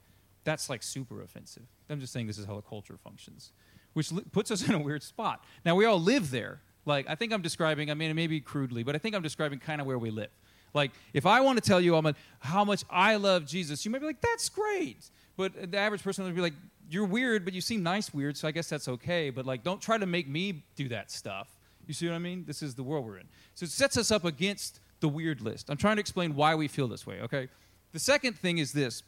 that's 0.45 0.71
like 0.71 0.83
super 0.83 1.23
offensive. 1.23 1.65
I'm 1.91 2.01
just 2.01 2.13
saying 2.13 2.27
this 2.27 2.39
is 2.39 2.47
how 2.47 2.57
the 2.57 2.63
culture 2.63 2.97
functions, 2.97 3.53
which 3.95 4.13
li- 4.13 4.25
puts 4.33 4.51
us 4.51 4.67
in 4.69 4.75
a 4.75 4.79
weird 4.79 5.03
spot. 5.03 5.45
Now, 5.65 5.75
we 5.75 5.85
all 5.85 6.01
live 6.01 6.31
there. 6.31 6.61
Like, 6.85 7.07
I 7.09 7.17
think 7.17 7.33
I'm 7.33 7.43
describing, 7.43 7.91
I 7.91 7.95
mean, 7.95 8.15
maybe 8.15 8.41
crudely, 8.41 8.85
but 8.85 8.95
I 8.95 8.99
think 8.99 9.15
I'm 9.15 9.23
describing 9.23 9.59
kind 9.59 9.81
of 9.81 9.87
where 9.87 9.99
we 9.99 10.11
live. 10.11 10.31
Like, 10.73 10.93
if 11.13 11.27
I 11.27 11.41
want 11.41 11.63
to 11.63 11.67
tell 11.67 11.81
you 11.81 12.01
how 12.41 12.65
much 12.65 12.85
I 12.89 13.17
love 13.17 13.47
Jesus, 13.47 13.85
you 13.85 13.91
might 13.91 14.01
be 14.01 14.07
like, 14.07 14.21
that's 14.21 14.49
great. 14.49 15.11
But 15.37 15.73
the 15.73 15.79
average 15.79 16.03
person 16.03 16.25
would 16.25 16.35
be 16.35 16.41
like, 16.41 16.53
you're 16.89 17.05
weird, 17.05 17.45
but 17.45 17.55
you 17.55 17.61
seem 17.61 17.83
nice 17.83 18.15
weird, 18.15 18.37
so 18.37 18.47
I 18.47 18.53
guess 18.53 18.69
that's 18.69 18.87
okay. 18.87 19.31
But, 19.31 19.47
like, 19.47 19.65
don't 19.65 19.81
try 19.81 19.99
to 19.99 20.07
make 20.07 20.29
me 20.29 20.65
do 20.77 20.89
that 20.89 21.11
stuff. 21.11 21.49
You 21.87 21.95
see 21.95 22.07
what 22.07 22.15
I 22.15 22.19
mean? 22.19 22.45
This 22.47 22.63
is 22.63 22.75
the 22.75 22.83
world 22.83 23.05
we're 23.05 23.19
in. 23.19 23.29
So 23.55 23.65
it 23.65 23.71
sets 23.71 23.97
us 23.97 24.11
up 24.11 24.25
against 24.25 24.81
the 25.01 25.09
weird 25.09 25.41
list. 25.41 25.71
I'm 25.71 25.77
trying 25.77 25.97
to 25.97 26.01
explain 26.01 26.35
why 26.35 26.55
we 26.55 26.69
feel 26.69 26.89
this 26.89 27.07
way, 27.07 27.21
okay? 27.23 27.49
The 27.93 27.99
second 27.99 28.39
thing 28.39 28.59
is 28.59 28.73
this. 28.73 29.03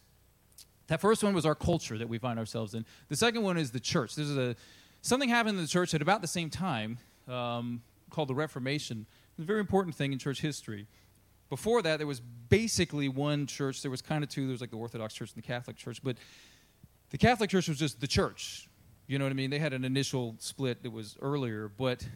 That 0.89 1.01
first 1.01 1.23
one 1.23 1.35
was 1.35 1.45
our 1.45 1.55
culture 1.55 1.99
that 1.99 2.09
we 2.09 2.19
find 2.19 2.39
ourselves 2.39 2.75
in. 2.75 2.87
The 3.09 3.17
second 3.17 3.43
one 3.43 3.59
is 3.59 3.71
the 3.71 3.81
church. 3.81 4.15
This 4.15 4.29
is 4.29 4.37
a 4.37 4.57
something 5.03 5.29
happened 5.29 5.57
in 5.57 5.63
the 5.63 5.69
church 5.69 5.95
at 5.95 6.03
about 6.03 6.23
the 6.23 6.29
same 6.29 6.51
time 6.51 6.99
um, 7.29 7.83
called 8.11 8.29
the 8.29 8.35
Reformation. 8.35 9.07
It's 9.37 9.45
a 9.45 9.47
very 9.47 9.61
important 9.61 9.95
thing 9.95 10.13
in 10.13 10.19
church 10.19 10.41
history. 10.41 10.87
Before 11.51 11.81
that, 11.83 11.99
there 11.99 12.07
was 12.07 12.21
basically 12.21 13.09
one 13.09 13.47
church. 13.47 13.83
There 13.83 13.91
was 13.91 14.03
kind 14.03 14.23
of 14.25 14.31
two. 14.31 14.43
There 14.43 14.53
was 14.53 14.61
like 14.61 14.71
the 14.71 14.77
Orthodox 14.77 15.15
Church 15.15 15.33
and 15.35 15.43
the 15.43 15.47
Catholic 15.47 15.77
Church, 15.77 16.03
but 16.03 16.17
the 17.11 17.19
Catholic 17.19 17.51
Church 17.51 17.69
was 17.69 17.79
just 17.79 18.01
the 18.01 18.07
church. 18.07 18.69
You 19.07 19.19
know 19.19 19.25
what 19.25 19.31
I 19.31 19.35
mean? 19.35 19.49
They 19.49 19.59
had 19.59 19.73
an 19.73 19.85
initial 19.85 20.37
split 20.39 20.83
that 20.83 20.91
was 20.91 21.17
earlier, 21.23 21.69
but 21.69 22.07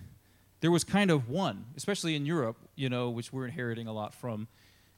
there 0.62 0.70
was 0.70 0.84
kind 0.84 1.10
of 1.10 1.28
one, 1.28 1.66
especially 1.76 2.14
in 2.14 2.24
Europe, 2.24 2.56
you 2.76 2.88
know, 2.88 3.10
which 3.10 3.32
we're 3.32 3.46
inheriting 3.46 3.88
a 3.88 3.92
lot 3.92 4.14
from. 4.14 4.48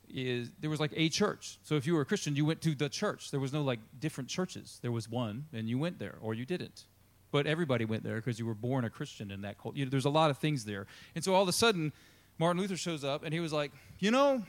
Is 0.06 0.50
there 0.60 0.68
was 0.68 0.78
like 0.78 0.92
a 0.94 1.08
church. 1.08 1.58
So 1.64 1.76
if 1.76 1.86
you 1.86 1.94
were 1.94 2.02
a 2.02 2.04
Christian, 2.04 2.36
you 2.36 2.44
went 2.44 2.60
to 2.60 2.74
the 2.74 2.90
church. 2.90 3.30
There 3.30 3.40
was 3.40 3.52
no 3.52 3.62
like 3.62 3.80
different 3.98 4.28
churches. 4.28 4.78
There 4.82 4.92
was 4.92 5.08
one, 5.08 5.46
and 5.54 5.66
you 5.66 5.78
went 5.78 5.98
there, 5.98 6.18
or 6.20 6.34
you 6.34 6.44
didn't. 6.44 6.84
But 7.32 7.46
everybody 7.46 7.86
went 7.86 8.04
there 8.04 8.16
because 8.16 8.38
you 8.38 8.44
were 8.44 8.54
born 8.54 8.84
a 8.84 8.90
Christian 8.90 9.30
in 9.30 9.40
that 9.40 9.58
cult. 9.58 9.74
You 9.74 9.86
know, 9.86 9.90
there's 9.90 10.04
a 10.04 10.10
lot 10.10 10.30
of 10.30 10.36
things 10.36 10.66
there, 10.66 10.86
and 11.14 11.24
so 11.24 11.34
all 11.34 11.42
of 11.42 11.48
a 11.48 11.52
sudden, 11.52 11.92
Martin 12.38 12.60
Luther 12.60 12.76
shows 12.76 13.02
up, 13.02 13.24
and 13.24 13.32
he 13.32 13.40
was 13.40 13.52
like, 13.52 13.72
you 13.98 14.10
know, 14.10 14.42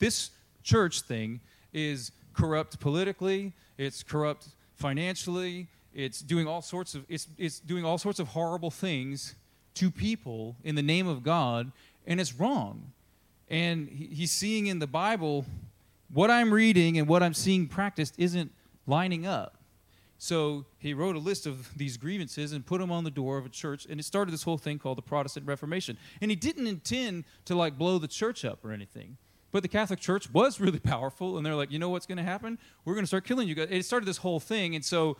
this 0.00 0.30
church 0.64 1.02
thing 1.02 1.40
is 1.72 2.10
corrupt 2.34 2.80
politically. 2.80 3.52
It's 3.78 4.02
corrupt 4.02 4.48
financially. 4.74 5.68
It's 5.94 6.20
doing 6.20 6.48
all 6.48 6.60
sorts 6.60 6.96
of 6.96 7.06
it's 7.08 7.28
it's 7.38 7.60
doing 7.60 7.84
all 7.84 7.98
sorts 7.98 8.18
of 8.18 8.28
horrible 8.28 8.72
things 8.72 9.36
to 9.74 9.90
people 9.90 10.56
in 10.64 10.74
the 10.74 10.82
name 10.82 11.06
of 11.06 11.22
God, 11.22 11.72
and 12.06 12.20
it's 12.20 12.34
wrong. 12.34 12.92
And 13.48 13.88
he's 13.88 14.30
seeing 14.30 14.66
in 14.66 14.78
the 14.78 14.86
Bible 14.86 15.44
what 16.12 16.30
I'm 16.30 16.52
reading 16.52 16.98
and 16.98 17.08
what 17.08 17.22
I'm 17.22 17.34
seeing 17.34 17.66
practiced 17.66 18.14
isn't 18.18 18.52
lining 18.86 19.26
up. 19.26 19.58
So 20.18 20.66
he 20.78 20.94
wrote 20.94 21.16
a 21.16 21.18
list 21.18 21.46
of 21.46 21.76
these 21.76 21.96
grievances 21.96 22.52
and 22.52 22.64
put 22.64 22.80
them 22.80 22.92
on 22.92 23.02
the 23.02 23.10
door 23.10 23.38
of 23.38 23.46
a 23.46 23.48
church, 23.48 23.86
and 23.90 23.98
it 23.98 24.04
started 24.04 24.30
this 24.30 24.44
whole 24.44 24.58
thing 24.58 24.78
called 24.78 24.98
the 24.98 25.02
Protestant 25.02 25.46
Reformation. 25.46 25.96
And 26.20 26.30
he 26.30 26.36
didn't 26.36 26.68
intend 26.68 27.24
to 27.46 27.56
like 27.56 27.76
blow 27.76 27.98
the 27.98 28.06
church 28.06 28.44
up 28.44 28.64
or 28.64 28.72
anything. 28.72 29.16
But 29.50 29.62
the 29.62 29.68
Catholic 29.68 29.98
Church 30.00 30.32
was 30.32 30.60
really 30.60 30.78
powerful, 30.94 31.36
and 31.36 31.44
they're 31.44 31.56
like, 31.56 31.72
you 31.72 31.78
know 31.78 31.90
what's 31.90 32.06
going 32.06 32.18
to 32.18 32.24
happen? 32.24 32.58
We're 32.84 32.94
going 32.94 33.02
to 33.02 33.08
start 33.08 33.24
killing 33.24 33.48
you 33.48 33.54
guys. 33.54 33.68
It 33.70 33.84
started 33.84 34.06
this 34.06 34.18
whole 34.18 34.38
thing, 34.38 34.74
and 34.74 34.84
so 34.84 35.16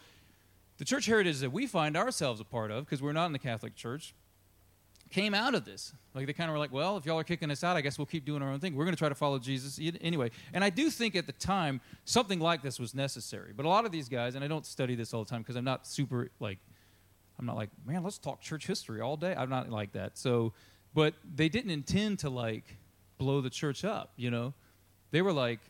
the 0.79 0.85
church 0.85 1.07
heritage 1.07 1.41
that 1.41 1.53
we 1.53 1.67
find 1.67 1.97
ourselves 1.97 2.41
a 2.41 2.45
part 2.45 2.71
of, 2.71 2.85
because 2.85 3.03
we're 3.03 3.13
not 3.13 3.27
in 3.27 3.33
the 3.33 3.39
Catholic 3.39 3.75
Church, 3.75 4.15
came 5.13 5.35
out 5.35 5.55
of 5.55 5.65
this. 5.65 5.93
Like 6.15 6.27
they 6.27 6.33
kind 6.33 6.51
of 6.51 6.55
were 6.55 6.59
like, 6.59 6.73
well, 6.73 6.97
if 6.97 7.07
y'all 7.07 7.19
are 7.19 7.25
kicking 7.25 7.51
us 7.51 7.63
out, 7.63 7.77
I 7.77 7.81
guess 7.81 7.99
we'll 7.99 8.07
keep 8.07 8.25
doing 8.25 8.43
our 8.43 8.51
own 8.51 8.59
thing. 8.59 8.75
We're 8.75 8.85
going 8.85 8.95
to 8.95 8.99
try 8.99 9.09
to 9.09 9.15
follow 9.15 9.39
Jesus 9.39 9.79
anyway. 10.01 10.31
And 10.53 10.65
I 10.65 10.71
do 10.71 10.91
think 10.91 11.15
at 11.15 11.27
the 11.27 11.33
time 11.33 11.81
something 12.05 12.41
like 12.41 12.63
this 12.63 12.81
was 12.81 12.95
necessary. 12.95 13.53
But 13.55 13.67
a 13.67 13.69
lot 13.69 13.85
of 13.85 13.93
these 13.93 14.09
guys, 14.09 14.35
and 14.35 14.45
I 14.45 14.49
don't 14.49 14.67
study 14.67 14.95
this 14.95 15.15
all 15.15 15.23
the 15.23 15.31
time 15.31 15.43
because 15.43 15.57
I'm 15.57 15.65
not 15.65 15.87
super 15.87 16.31
like, 16.41 16.59
I'm 17.39 17.47
not 17.47 17.57
like, 17.57 17.71
man, 17.87 18.03
let's 18.03 18.19
talk 18.19 18.41
church 18.41 18.67
history 18.67 19.01
all 19.01 19.17
day. 19.17 19.35
I'm 19.37 19.51
not 19.51 19.71
like 19.71 19.93
that. 19.93 20.19
So, 20.19 20.53
but 20.95 21.15
they 21.35 21.49
didn't 21.49 21.71
intend 21.71 22.19
to 22.21 22.31
like 22.31 22.77
blow 23.19 23.41
the 23.41 23.51
church 23.51 23.85
up. 23.85 24.13
You 24.17 24.31
know, 24.31 24.55
they 25.11 25.23
were 25.23 25.33
like, 25.33 25.61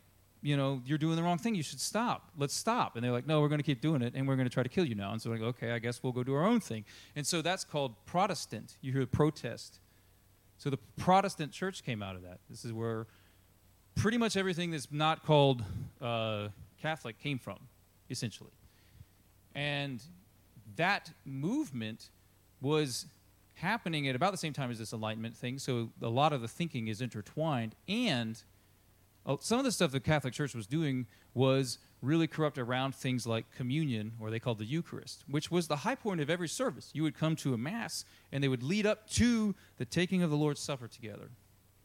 you 0.42 0.56
know, 0.56 0.82
you're 0.84 0.98
doing 0.98 1.16
the 1.16 1.22
wrong 1.22 1.38
thing. 1.38 1.54
You 1.54 1.62
should 1.62 1.80
stop. 1.80 2.30
Let's 2.36 2.54
stop. 2.54 2.96
And 2.96 3.04
they're 3.04 3.12
like, 3.12 3.26
no, 3.26 3.40
we're 3.40 3.48
going 3.48 3.60
to 3.60 3.64
keep 3.64 3.80
doing 3.80 4.02
it, 4.02 4.12
and 4.14 4.26
we're 4.26 4.36
going 4.36 4.48
to 4.48 4.52
try 4.52 4.64
to 4.64 4.68
kill 4.68 4.84
you 4.84 4.96
now. 4.96 5.12
And 5.12 5.22
so 5.22 5.30
like, 5.30 5.40
okay, 5.40 5.70
I 5.70 5.78
guess 5.78 6.02
we'll 6.02 6.12
go 6.12 6.24
do 6.24 6.34
our 6.34 6.44
own 6.44 6.60
thing. 6.60 6.84
And 7.14 7.26
so 7.26 7.42
that's 7.42 7.64
called 7.64 7.94
Protestant. 8.06 8.76
You 8.80 8.92
hear 8.92 9.02
the 9.02 9.06
protest. 9.06 9.78
So 10.58 10.68
the 10.68 10.78
Protestant 10.98 11.52
church 11.52 11.84
came 11.84 12.02
out 12.02 12.16
of 12.16 12.22
that. 12.22 12.40
This 12.50 12.64
is 12.64 12.72
where 12.72 13.06
pretty 13.94 14.18
much 14.18 14.36
everything 14.36 14.70
that's 14.70 14.88
not 14.90 15.24
called 15.24 15.64
uh, 16.00 16.48
Catholic 16.80 17.18
came 17.20 17.38
from, 17.38 17.58
essentially. 18.10 18.50
And 19.54 20.02
that 20.76 21.10
movement 21.24 22.10
was 22.60 23.06
happening 23.54 24.08
at 24.08 24.16
about 24.16 24.32
the 24.32 24.38
same 24.38 24.52
time 24.52 24.70
as 24.70 24.78
this 24.78 24.92
Enlightenment 24.92 25.36
thing. 25.36 25.58
So 25.58 25.90
a 26.00 26.08
lot 26.08 26.32
of 26.32 26.40
the 26.40 26.48
thinking 26.48 26.88
is 26.88 27.00
intertwined. 27.00 27.74
And 27.86 28.42
Oh, 29.24 29.38
some 29.40 29.58
of 29.58 29.64
the 29.64 29.72
stuff 29.72 29.92
the 29.92 30.00
Catholic 30.00 30.34
Church 30.34 30.54
was 30.54 30.66
doing 30.66 31.06
was 31.34 31.78
really 32.00 32.26
corrupt 32.26 32.58
around 32.58 32.94
things 32.94 33.26
like 33.26 33.46
communion, 33.56 34.12
or 34.20 34.30
they 34.30 34.40
called 34.40 34.58
the 34.58 34.64
Eucharist, 34.64 35.24
which 35.28 35.50
was 35.50 35.68
the 35.68 35.76
high 35.76 35.94
point 35.94 36.20
of 36.20 36.28
every 36.28 36.48
service. 36.48 36.90
You 36.92 37.04
would 37.04 37.16
come 37.16 37.36
to 37.36 37.54
a 37.54 37.58
Mass, 37.58 38.04
and 38.32 38.42
they 38.42 38.48
would 38.48 38.62
lead 38.62 38.84
up 38.84 39.08
to 39.10 39.54
the 39.78 39.84
taking 39.84 40.22
of 40.22 40.30
the 40.30 40.36
Lord's 40.36 40.60
Supper 40.60 40.88
together. 40.88 41.30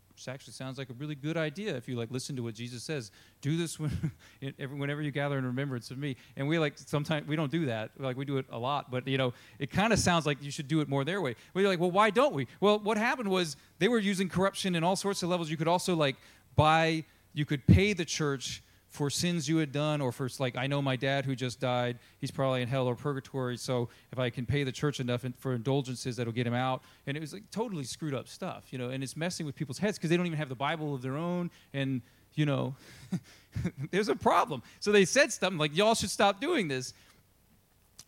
Which 0.10 0.28
actually 0.28 0.54
sounds 0.54 0.80
like 0.80 0.90
a 0.90 0.94
really 0.94 1.14
good 1.14 1.38
idea 1.38 1.76
if 1.76 1.88
you 1.88 1.96
like 1.96 2.10
listen 2.10 2.36
to 2.38 2.42
what 2.42 2.56
Jesus 2.56 2.82
says. 2.82 3.12
Do 3.42 3.56
this 3.56 3.80
when, 3.80 4.12
whenever 4.76 5.04
you 5.04 5.12
gather 5.12 5.38
in 5.38 5.46
remembrance 5.46 5.92
of 5.92 6.00
me. 6.00 6.16
And 6.36 6.48
we 6.48 6.58
like 6.58 6.74
sometimes 6.76 7.28
we 7.28 7.36
don't 7.36 7.52
do 7.52 7.68
that. 7.68 7.92
Like 8.00 8.18
we 8.18 8.26
do 8.26 8.38
it 8.38 8.48
a 8.50 8.58
lot, 8.58 8.90
but 8.90 9.08
you 9.08 9.20
know 9.20 9.36
it 9.60 9.70
kind 9.70 9.94
of 9.94 10.00
sounds 10.00 10.26
like 10.26 10.42
you 10.42 10.50
should 10.50 10.68
do 10.68 10.82
it 10.82 10.90
more 10.90 11.06
their 11.06 11.22
way. 11.22 11.36
You're 11.54 11.68
like, 11.68 11.80
well, 11.80 11.92
why 11.92 12.10
don't 12.10 12.34
we? 12.34 12.48
Well, 12.60 12.80
what 12.80 12.98
happened 12.98 13.30
was 13.30 13.58
they 13.78 13.88
were 13.88 14.00
using 14.00 14.28
corruption 14.28 14.74
in 14.74 14.84
all 14.84 14.96
sorts 14.96 15.22
of 15.22 15.30
levels. 15.30 15.52
You 15.52 15.58
could 15.58 15.68
also 15.68 15.96
like 15.96 16.16
buy, 16.56 17.06
you 17.38 17.46
could 17.46 17.68
pay 17.68 17.94
the 17.94 18.04
church 18.04 18.64
for 18.90 19.12
sins 19.12 19.48
you 19.48 19.58
had 19.58 19.72
done, 19.72 20.02
or 20.02 20.12
for 20.12 20.28
like 20.40 20.58
I 20.58 20.66
know 20.66 20.82
my 20.82 20.96
dad 20.96 21.24
who 21.24 21.36
just 21.36 21.60
died, 21.60 22.00
he's 22.20 22.32
probably 22.32 22.64
in 22.64 22.68
hell 22.68 22.88
or 22.88 22.96
purgatory. 22.96 23.58
So 23.58 23.90
if 24.12 24.18
I 24.18 24.32
can 24.32 24.48
pay 24.48 24.64
the 24.64 24.72
church 24.72 25.00
enough 25.00 25.24
for 25.38 25.54
indulgences, 25.54 26.16
that'll 26.16 26.34
get 26.34 26.48
him 26.48 26.56
out. 26.56 26.82
And 27.06 27.16
it 27.16 27.20
was 27.20 27.34
like 27.34 27.44
totally 27.52 27.84
screwed 27.84 28.16
up 28.16 28.28
stuff, 28.28 28.66
you 28.72 28.80
know. 28.80 28.90
And 28.90 29.04
it's 29.04 29.16
messing 29.16 29.46
with 29.46 29.56
people's 29.56 29.78
heads 29.78 30.00
because 30.00 30.10
they 30.10 30.18
don't 30.18 30.26
even 30.26 30.40
have 30.40 30.50
the 30.50 30.56
Bible 30.56 30.96
of 30.96 31.04
their 31.04 31.16
own, 31.16 31.52
and 31.74 32.02
you 32.34 32.48
know, 32.48 32.76
there's 33.92 34.10
a 34.10 34.16
problem. 34.16 34.64
So 34.80 34.92
they 34.92 35.06
said 35.06 35.32
something 35.32 35.60
like, 35.60 35.78
"Y'all 35.78 35.94
should 35.94 36.10
stop 36.10 36.42
doing 36.42 36.68
this." 36.68 36.96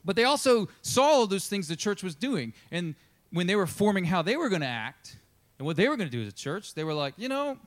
But 0.03 0.15
they 0.15 0.23
also 0.23 0.69
saw 0.81 1.03
all 1.03 1.27
those 1.27 1.47
things 1.47 1.67
the 1.67 1.75
church 1.75 2.01
was 2.01 2.15
doing, 2.15 2.51
and 2.71 2.95
when 3.31 3.45
they 3.45 3.55
were 3.55 3.67
forming 3.67 4.05
how 4.05 4.23
they 4.23 4.37
were 4.37 4.49
going 4.49 4.61
to 4.61 4.67
act 4.67 5.17
and 5.59 5.67
what 5.67 5.75
they 5.75 5.87
were 5.87 5.97
going 5.97 6.09
to 6.09 6.17
do 6.17 6.23
as 6.23 6.29
a 6.29 6.35
church, 6.35 6.73
they 6.73 6.83
were 6.83 6.95
like, 6.95 7.13
you 7.17 7.29
know, 7.29 7.59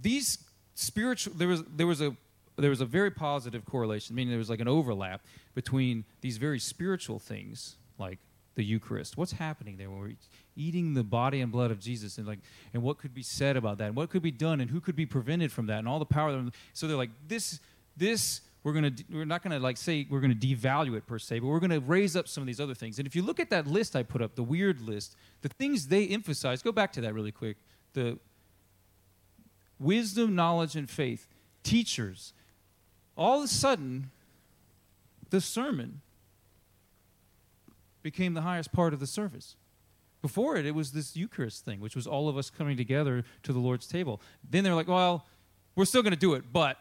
these 0.00 0.38
spiritual 0.74 1.34
there 1.36 1.48
was 1.48 1.62
there 1.64 1.86
was 1.86 2.00
a 2.00 2.16
there 2.56 2.70
was 2.70 2.80
a 2.80 2.86
very 2.86 3.10
positive 3.10 3.64
correlation 3.64 4.14
meaning 4.14 4.30
there 4.30 4.38
was 4.38 4.50
like 4.50 4.60
an 4.60 4.68
overlap 4.68 5.22
between 5.54 6.04
these 6.20 6.36
very 6.36 6.58
spiritual 6.58 7.18
things 7.18 7.76
like 7.98 8.18
the 8.60 8.64
Eucharist. 8.64 9.16
What's 9.16 9.32
happening 9.32 9.76
there 9.76 9.88
when 9.88 10.00
we're 10.00 10.14
eating 10.56 10.94
the 10.94 11.04
body 11.04 11.40
and 11.40 11.50
blood 11.50 11.70
of 11.70 11.80
Jesus, 11.80 12.18
and 12.18 12.26
like, 12.26 12.40
and 12.74 12.82
what 12.82 12.98
could 12.98 13.14
be 13.14 13.22
said 13.22 13.56
about 13.56 13.78
that, 13.78 13.86
and 13.86 13.96
what 13.96 14.10
could 14.10 14.22
be 14.22 14.30
done, 14.30 14.60
and 14.60 14.70
who 14.70 14.80
could 14.80 14.96
be 14.96 15.06
prevented 15.06 15.52
from 15.52 15.66
that, 15.66 15.78
and 15.78 15.88
all 15.88 15.98
the 15.98 16.04
power. 16.04 16.50
So 16.72 16.86
they're 16.86 16.96
like, 16.96 17.10
this, 17.26 17.60
this 17.96 18.42
we're 18.62 18.78
to 18.78 19.04
we're 19.10 19.24
not 19.24 19.42
to 19.42 19.58
like 19.58 19.76
say 19.76 20.06
we're 20.10 20.20
to 20.20 20.34
devalue 20.34 20.94
it 20.94 21.06
per 21.06 21.18
se 21.18 21.38
but 21.38 21.46
we're 21.46 21.60
to 21.60 21.80
raise 21.80 22.14
up 22.14 22.28
some 22.28 22.42
of 22.42 22.46
these 22.46 22.60
other 22.60 22.74
things 22.74 22.98
and 22.98 23.06
if 23.06 23.16
you 23.16 23.22
look 23.22 23.40
at 23.40 23.48
that 23.48 23.66
list 23.66 23.96
i 23.96 24.02
put 24.02 24.20
up 24.20 24.34
the 24.34 24.42
weird 24.42 24.82
list 24.82 25.16
the 25.40 25.48
things 25.48 25.86
they 25.86 26.06
emphasize 26.08 26.60
go 26.60 26.70
back 26.70 26.92
to 26.92 27.00
that 27.00 27.14
really 27.14 27.32
quick 27.32 27.56
the 27.94 28.18
wisdom 29.80 30.34
knowledge 30.34 30.76
and 30.76 30.88
faith 30.88 31.26
teachers 31.62 32.32
all 33.16 33.38
of 33.38 33.44
a 33.44 33.48
sudden 33.48 34.10
the 35.30 35.40
sermon 35.40 36.00
became 38.02 38.34
the 38.34 38.42
highest 38.42 38.72
part 38.72 38.92
of 38.92 39.00
the 39.00 39.06
service 39.06 39.56
before 40.22 40.56
it 40.56 40.64
it 40.66 40.74
was 40.74 40.92
this 40.92 41.16
eucharist 41.16 41.64
thing 41.64 41.80
which 41.80 41.96
was 41.96 42.06
all 42.06 42.28
of 42.28 42.36
us 42.36 42.50
coming 42.50 42.76
together 42.76 43.24
to 43.42 43.52
the 43.52 43.58
lord's 43.58 43.86
table 43.86 44.20
then 44.48 44.62
they're 44.62 44.74
like 44.74 44.88
well 44.88 45.26
we're 45.74 45.84
still 45.84 46.02
going 46.02 46.12
to 46.12 46.18
do 46.18 46.34
it 46.34 46.44
but 46.52 46.76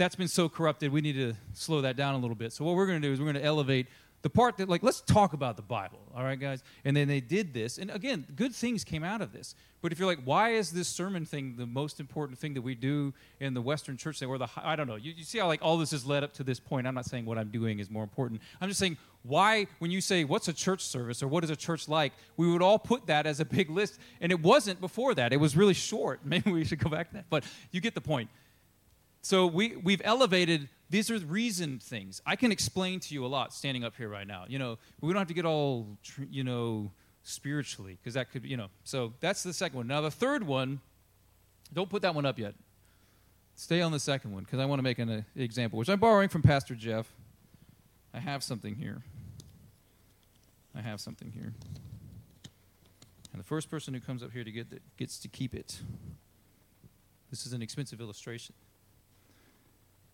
that's 0.00 0.16
been 0.16 0.28
so 0.28 0.48
corrupted, 0.48 0.90
we 0.90 1.02
need 1.02 1.12
to 1.12 1.34
slow 1.52 1.82
that 1.82 1.94
down 1.94 2.14
a 2.14 2.18
little 2.18 2.34
bit. 2.34 2.54
So, 2.54 2.64
what 2.64 2.74
we're 2.74 2.86
going 2.86 3.02
to 3.02 3.06
do 3.06 3.12
is 3.12 3.20
we're 3.20 3.26
going 3.26 3.36
to 3.36 3.44
elevate 3.44 3.86
the 4.22 4.30
part 4.30 4.58
that, 4.58 4.68
like, 4.68 4.82
let's 4.82 5.00
talk 5.00 5.32
about 5.32 5.56
the 5.56 5.62
Bible, 5.62 5.98
all 6.14 6.22
right, 6.22 6.38
guys? 6.38 6.62
And 6.84 6.96
then 6.96 7.08
they 7.08 7.20
did 7.20 7.54
this. 7.54 7.78
And 7.78 7.90
again, 7.90 8.26
good 8.36 8.54
things 8.54 8.84
came 8.84 9.02
out 9.02 9.22
of 9.22 9.32
this. 9.32 9.54
But 9.80 9.92
if 9.92 9.98
you're 9.98 10.08
like, 10.08 10.22
why 10.24 10.50
is 10.50 10.70
this 10.72 10.88
sermon 10.88 11.24
thing 11.24 11.54
the 11.56 11.66
most 11.66 12.00
important 12.00 12.38
thing 12.38 12.52
that 12.54 12.60
we 12.60 12.74
do 12.74 13.14
in 13.40 13.54
the 13.54 13.62
Western 13.62 13.96
church? 13.96 14.22
Or 14.22 14.36
the, 14.36 14.48
I 14.56 14.76
don't 14.76 14.86
know. 14.86 14.96
You, 14.96 15.12
you 15.16 15.24
see 15.24 15.38
how, 15.38 15.46
like, 15.46 15.60
all 15.62 15.78
this 15.78 15.92
has 15.92 16.04
led 16.04 16.22
up 16.22 16.34
to 16.34 16.44
this 16.44 16.60
point. 16.60 16.86
I'm 16.86 16.94
not 16.94 17.06
saying 17.06 17.24
what 17.24 17.38
I'm 17.38 17.48
doing 17.48 17.78
is 17.78 17.88
more 17.88 18.02
important. 18.02 18.42
I'm 18.60 18.68
just 18.68 18.78
saying, 18.78 18.98
why, 19.22 19.66
when 19.78 19.90
you 19.90 20.02
say, 20.02 20.24
what's 20.24 20.48
a 20.48 20.52
church 20.52 20.82
service 20.82 21.22
or 21.22 21.28
what 21.28 21.42
is 21.42 21.50
a 21.50 21.56
church 21.56 21.88
like, 21.88 22.12
we 22.36 22.50
would 22.50 22.62
all 22.62 22.78
put 22.78 23.06
that 23.06 23.26
as 23.26 23.40
a 23.40 23.44
big 23.46 23.70
list. 23.70 23.98
And 24.20 24.30
it 24.30 24.42
wasn't 24.42 24.82
before 24.82 25.14
that. 25.14 25.32
It 25.32 25.38
was 25.38 25.56
really 25.56 25.74
short. 25.74 26.20
Maybe 26.24 26.50
we 26.50 26.64
should 26.64 26.78
go 26.78 26.90
back 26.90 27.08
to 27.08 27.14
that. 27.14 27.26
But 27.30 27.44
you 27.70 27.80
get 27.80 27.94
the 27.94 28.02
point. 28.02 28.28
So 29.22 29.46
we, 29.46 29.76
we've 29.76 30.02
elevated, 30.04 30.68
these 30.90 31.10
are 31.10 31.18
reasoned 31.18 31.82
things. 31.82 32.20
I 32.26 32.36
can 32.36 32.50
explain 32.50 33.00
to 33.00 33.14
you 33.14 33.24
a 33.24 33.28
lot 33.28 33.54
standing 33.54 33.84
up 33.84 33.94
here 33.96 34.08
right 34.08 34.26
now. 34.26 34.44
You 34.48 34.58
know, 34.58 34.78
we 35.00 35.12
don't 35.12 35.20
have 35.20 35.28
to 35.28 35.34
get 35.34 35.46
all, 35.46 35.96
you 36.28 36.42
know, 36.42 36.90
spiritually, 37.22 37.96
because 38.00 38.14
that 38.14 38.32
could 38.32 38.44
you 38.44 38.56
know. 38.56 38.68
So 38.82 39.14
that's 39.20 39.42
the 39.42 39.52
second 39.52 39.76
one. 39.76 39.86
Now, 39.86 40.00
the 40.00 40.10
third 40.10 40.44
one, 40.44 40.80
don't 41.72 41.88
put 41.88 42.02
that 42.02 42.14
one 42.14 42.26
up 42.26 42.38
yet. 42.38 42.54
Stay 43.54 43.82
on 43.82 43.92
the 43.92 44.00
second 44.00 44.32
one, 44.32 44.42
because 44.42 44.58
I 44.58 44.64
want 44.64 44.80
to 44.80 44.82
make 44.82 44.98
an 44.98 45.10
uh, 45.10 45.22
example, 45.36 45.78
which 45.78 45.88
I'm 45.88 46.00
borrowing 46.00 46.28
from 46.28 46.42
Pastor 46.42 46.74
Jeff. 46.74 47.12
I 48.12 48.18
have 48.18 48.42
something 48.42 48.74
here. 48.74 49.02
I 50.74 50.80
have 50.80 51.00
something 51.00 51.30
here. 51.30 51.52
And 53.32 53.38
the 53.38 53.44
first 53.44 53.70
person 53.70 53.94
who 53.94 54.00
comes 54.00 54.22
up 54.22 54.32
here 54.32 54.42
to 54.42 54.50
get 54.50 54.72
it 54.72 54.82
gets 54.96 55.18
to 55.20 55.28
keep 55.28 55.54
it. 55.54 55.80
This 57.30 57.46
is 57.46 57.52
an 57.52 57.62
expensive 57.62 58.00
illustration. 58.00 58.54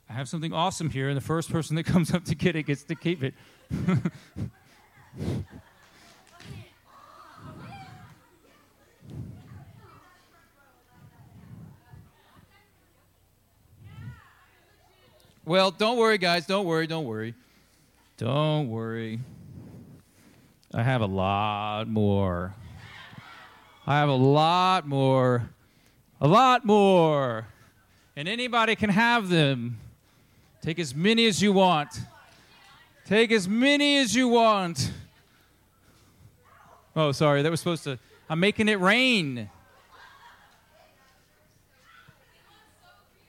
I 0.08 0.12
have 0.12 0.28
something 0.28 0.52
awesome 0.52 0.90
here, 0.90 1.08
and 1.08 1.16
the 1.16 1.22
first 1.22 1.50
person 1.50 1.74
that 1.76 1.84
comes 1.84 2.14
up 2.14 2.24
to 2.26 2.34
get 2.36 2.54
it 2.56 2.64
gets 2.64 2.84
to 2.84 2.94
keep 2.94 3.24
it. 3.24 3.34
well, 15.44 15.72
don't 15.72 15.98
worry, 15.98 16.18
guys. 16.18 16.46
Don't 16.46 16.66
worry. 16.66 16.86
Don't 16.86 17.06
worry. 17.06 17.34
Don't 18.16 18.68
worry. 18.68 19.18
I 20.72 20.82
have 20.82 21.00
a 21.00 21.06
lot 21.06 21.88
more. 21.88 22.54
I 23.86 23.98
have 23.98 24.08
a 24.08 24.14
lot 24.14 24.86
more. 24.86 25.50
A 26.20 26.28
lot 26.28 26.64
more. 26.64 27.46
And 28.14 28.28
anybody 28.28 28.76
can 28.76 28.90
have 28.90 29.28
them. 29.28 29.78
Take 30.66 30.80
as 30.80 30.96
many 30.96 31.26
as 31.26 31.40
you 31.40 31.52
want. 31.52 31.90
Take 33.04 33.30
as 33.30 33.48
many 33.48 33.98
as 33.98 34.16
you 34.16 34.26
want. 34.26 34.90
Oh, 36.96 37.12
sorry, 37.12 37.42
that 37.42 37.50
was 37.52 37.60
supposed 37.60 37.84
to. 37.84 38.00
I'm 38.28 38.40
making 38.40 38.68
it 38.68 38.80
rain. 38.80 39.48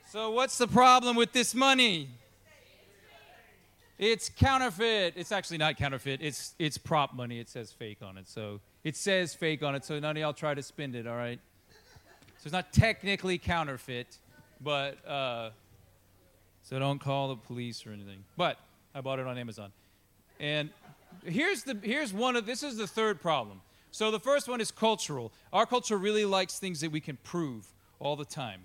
So, 0.10 0.32
what's 0.32 0.58
the 0.58 0.68
problem 0.68 1.16
with 1.16 1.32
this 1.32 1.54
money? 1.54 2.10
It's 4.00 4.30
counterfeit. 4.30 5.14
It's 5.16 5.32
actually 5.32 5.60
not 5.60 5.78
counterfeit. 5.78 6.24
It's 6.24 6.56
it's 6.58 6.80
prop 6.80 7.14
money. 7.14 7.40
It 7.40 7.50
says 7.50 7.72
fake 7.72 8.00
on 8.02 8.18
it. 8.18 8.28
So 8.28 8.62
it 8.84 8.96
says 8.96 9.36
fake 9.36 9.62
on 9.62 9.76
it. 9.76 9.86
So 9.86 10.00
none 10.00 10.18
of 10.18 10.22
y'all 10.22 10.34
try 10.34 10.56
to 10.56 10.64
spend 10.64 10.96
it. 10.96 11.06
All 11.06 11.16
right. 11.16 11.40
So 12.40 12.46
it's 12.46 12.52
not 12.52 12.74
technically 12.74 13.38
counterfeit, 13.38 14.18
but 14.60 15.08
uh, 15.08 15.52
so 16.70 16.78
don't 16.80 17.00
call 17.00 17.30
the 17.30 17.38
police 17.38 17.88
or 17.88 17.92
anything. 17.92 18.26
But 18.36 18.60
I 18.94 19.00
bought 19.00 19.20
it 19.20 19.28
on 19.28 19.38
Amazon. 19.38 19.72
And 20.40 20.70
here's 21.24 21.64
the 21.64 21.78
here's 21.82 22.14
one 22.14 22.36
of 22.36 22.46
this 22.46 22.62
is 22.62 22.76
the 22.76 22.88
third 22.88 23.22
problem. 23.22 23.62
So 23.92 24.12
the 24.12 24.20
first 24.20 24.50
one 24.50 24.60
is 24.60 24.70
cultural. 24.70 25.32
Our 25.54 25.66
culture 25.66 25.98
really 25.98 26.26
likes 26.26 26.60
things 26.60 26.82
that 26.82 26.92
we 26.92 27.00
can 27.00 27.18
prove 27.24 27.66
all 28.00 28.18
the 28.18 28.26
time. 28.26 28.62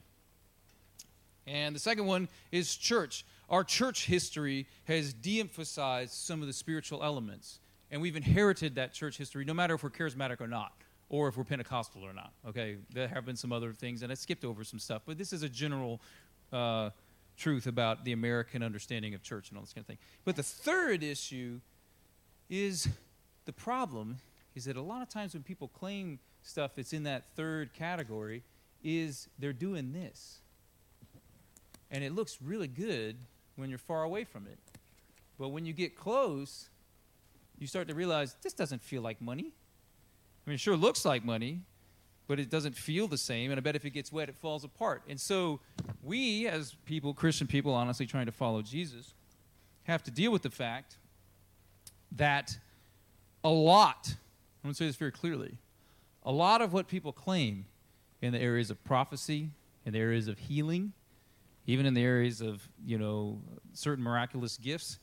And 1.46 1.76
the 1.76 1.80
second 1.80 2.06
one 2.06 2.28
is 2.50 2.74
church. 2.76 3.24
Our 3.48 3.62
church 3.62 4.06
history 4.06 4.66
has 4.84 5.12
de-emphasized 5.12 6.12
some 6.12 6.40
of 6.40 6.48
the 6.48 6.52
spiritual 6.52 7.04
elements. 7.04 7.60
And 7.90 8.00
we've 8.00 8.16
inherited 8.16 8.74
that 8.76 8.92
church 8.94 9.16
history 9.16 9.44
no 9.44 9.54
matter 9.54 9.74
if 9.74 9.82
we're 9.82 9.90
charismatic 9.90 10.40
or 10.40 10.48
not 10.48 10.72
or 11.08 11.28
if 11.28 11.36
we're 11.36 11.44
Pentecostal 11.44 12.02
or 12.02 12.12
not. 12.12 12.32
Okay, 12.48 12.78
there 12.92 13.06
have 13.06 13.24
been 13.24 13.36
some 13.36 13.52
other 13.52 13.72
things, 13.72 14.02
and 14.02 14.10
I 14.10 14.14
skipped 14.14 14.44
over 14.44 14.64
some 14.64 14.78
stuff, 14.78 15.02
but 15.06 15.18
this 15.18 15.32
is 15.32 15.42
a 15.42 15.48
general 15.48 16.00
uh, 16.52 16.90
truth 17.36 17.66
about 17.66 18.04
the 18.04 18.12
American 18.12 18.62
understanding 18.62 19.14
of 19.14 19.22
church 19.22 19.48
and 19.48 19.58
all 19.58 19.62
this 19.62 19.72
kind 19.72 19.82
of 19.82 19.86
thing. 19.86 19.98
But 20.24 20.36
the 20.36 20.42
third 20.42 21.02
issue 21.02 21.60
is 22.48 22.88
the 23.44 23.52
problem 23.52 24.18
is 24.54 24.66
that 24.66 24.76
a 24.76 24.82
lot 24.82 25.02
of 25.02 25.08
times 25.08 25.34
when 25.34 25.42
people 25.42 25.68
claim 25.68 26.18
stuff 26.42 26.72
that's 26.76 26.92
in 26.92 27.04
that 27.04 27.24
third 27.34 27.72
category 27.72 28.42
is 28.84 29.28
they're 29.38 29.52
doing 29.52 29.92
this. 29.92 30.40
And 31.90 32.02
it 32.02 32.12
looks 32.12 32.38
really 32.42 32.68
good 32.68 33.16
when 33.56 33.68
you're 33.68 33.78
far 33.78 34.02
away 34.02 34.24
from 34.24 34.46
it. 34.46 34.58
But 35.38 35.48
when 35.48 35.66
you 35.66 35.72
get 35.72 35.96
close, 35.96 36.68
you 37.58 37.66
start 37.66 37.88
to 37.88 37.94
realize 37.94 38.36
this 38.42 38.52
doesn't 38.52 38.82
feel 38.82 39.02
like 39.02 39.20
money. 39.20 39.52
I 40.46 40.50
mean, 40.50 40.54
it 40.54 40.60
sure 40.60 40.76
looks 40.76 41.04
like 41.04 41.24
money, 41.24 41.60
but 42.26 42.38
it 42.38 42.50
doesn't 42.50 42.76
feel 42.76 43.08
the 43.08 43.18
same. 43.18 43.50
And 43.50 43.58
I 43.58 43.62
bet 43.62 43.76
if 43.76 43.84
it 43.84 43.90
gets 43.90 44.12
wet, 44.12 44.28
it 44.28 44.36
falls 44.36 44.64
apart. 44.64 45.02
And 45.08 45.20
so 45.20 45.60
we, 46.02 46.46
as 46.46 46.74
people, 46.84 47.14
Christian 47.14 47.46
people, 47.46 47.74
honestly 47.74 48.06
trying 48.06 48.26
to 48.26 48.32
follow 48.32 48.62
Jesus, 48.62 49.14
have 49.84 50.02
to 50.04 50.10
deal 50.10 50.30
with 50.30 50.42
the 50.42 50.50
fact 50.50 50.96
that 52.12 52.56
a 53.44 53.50
lot, 53.50 54.08
I'm 54.08 54.68
going 54.68 54.74
to 54.74 54.78
say 54.78 54.86
this 54.86 54.96
very 54.96 55.12
clearly, 55.12 55.56
a 56.24 56.32
lot 56.32 56.62
of 56.62 56.72
what 56.72 56.86
people 56.86 57.12
claim 57.12 57.66
in 58.20 58.32
the 58.32 58.38
areas 58.38 58.70
of 58.70 58.82
prophecy, 58.84 59.50
in 59.84 59.92
the 59.92 59.98
areas 59.98 60.28
of 60.28 60.38
healing, 60.38 60.92
even 61.66 61.86
in 61.86 61.94
the 61.94 62.02
areas 62.02 62.40
of, 62.40 62.68
you 62.84 62.98
know, 62.98 63.40
certain 63.72 64.04
miraculous 64.04 64.56
gifts, 64.56 64.98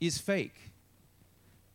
is 0.00 0.18
fake. 0.18 0.72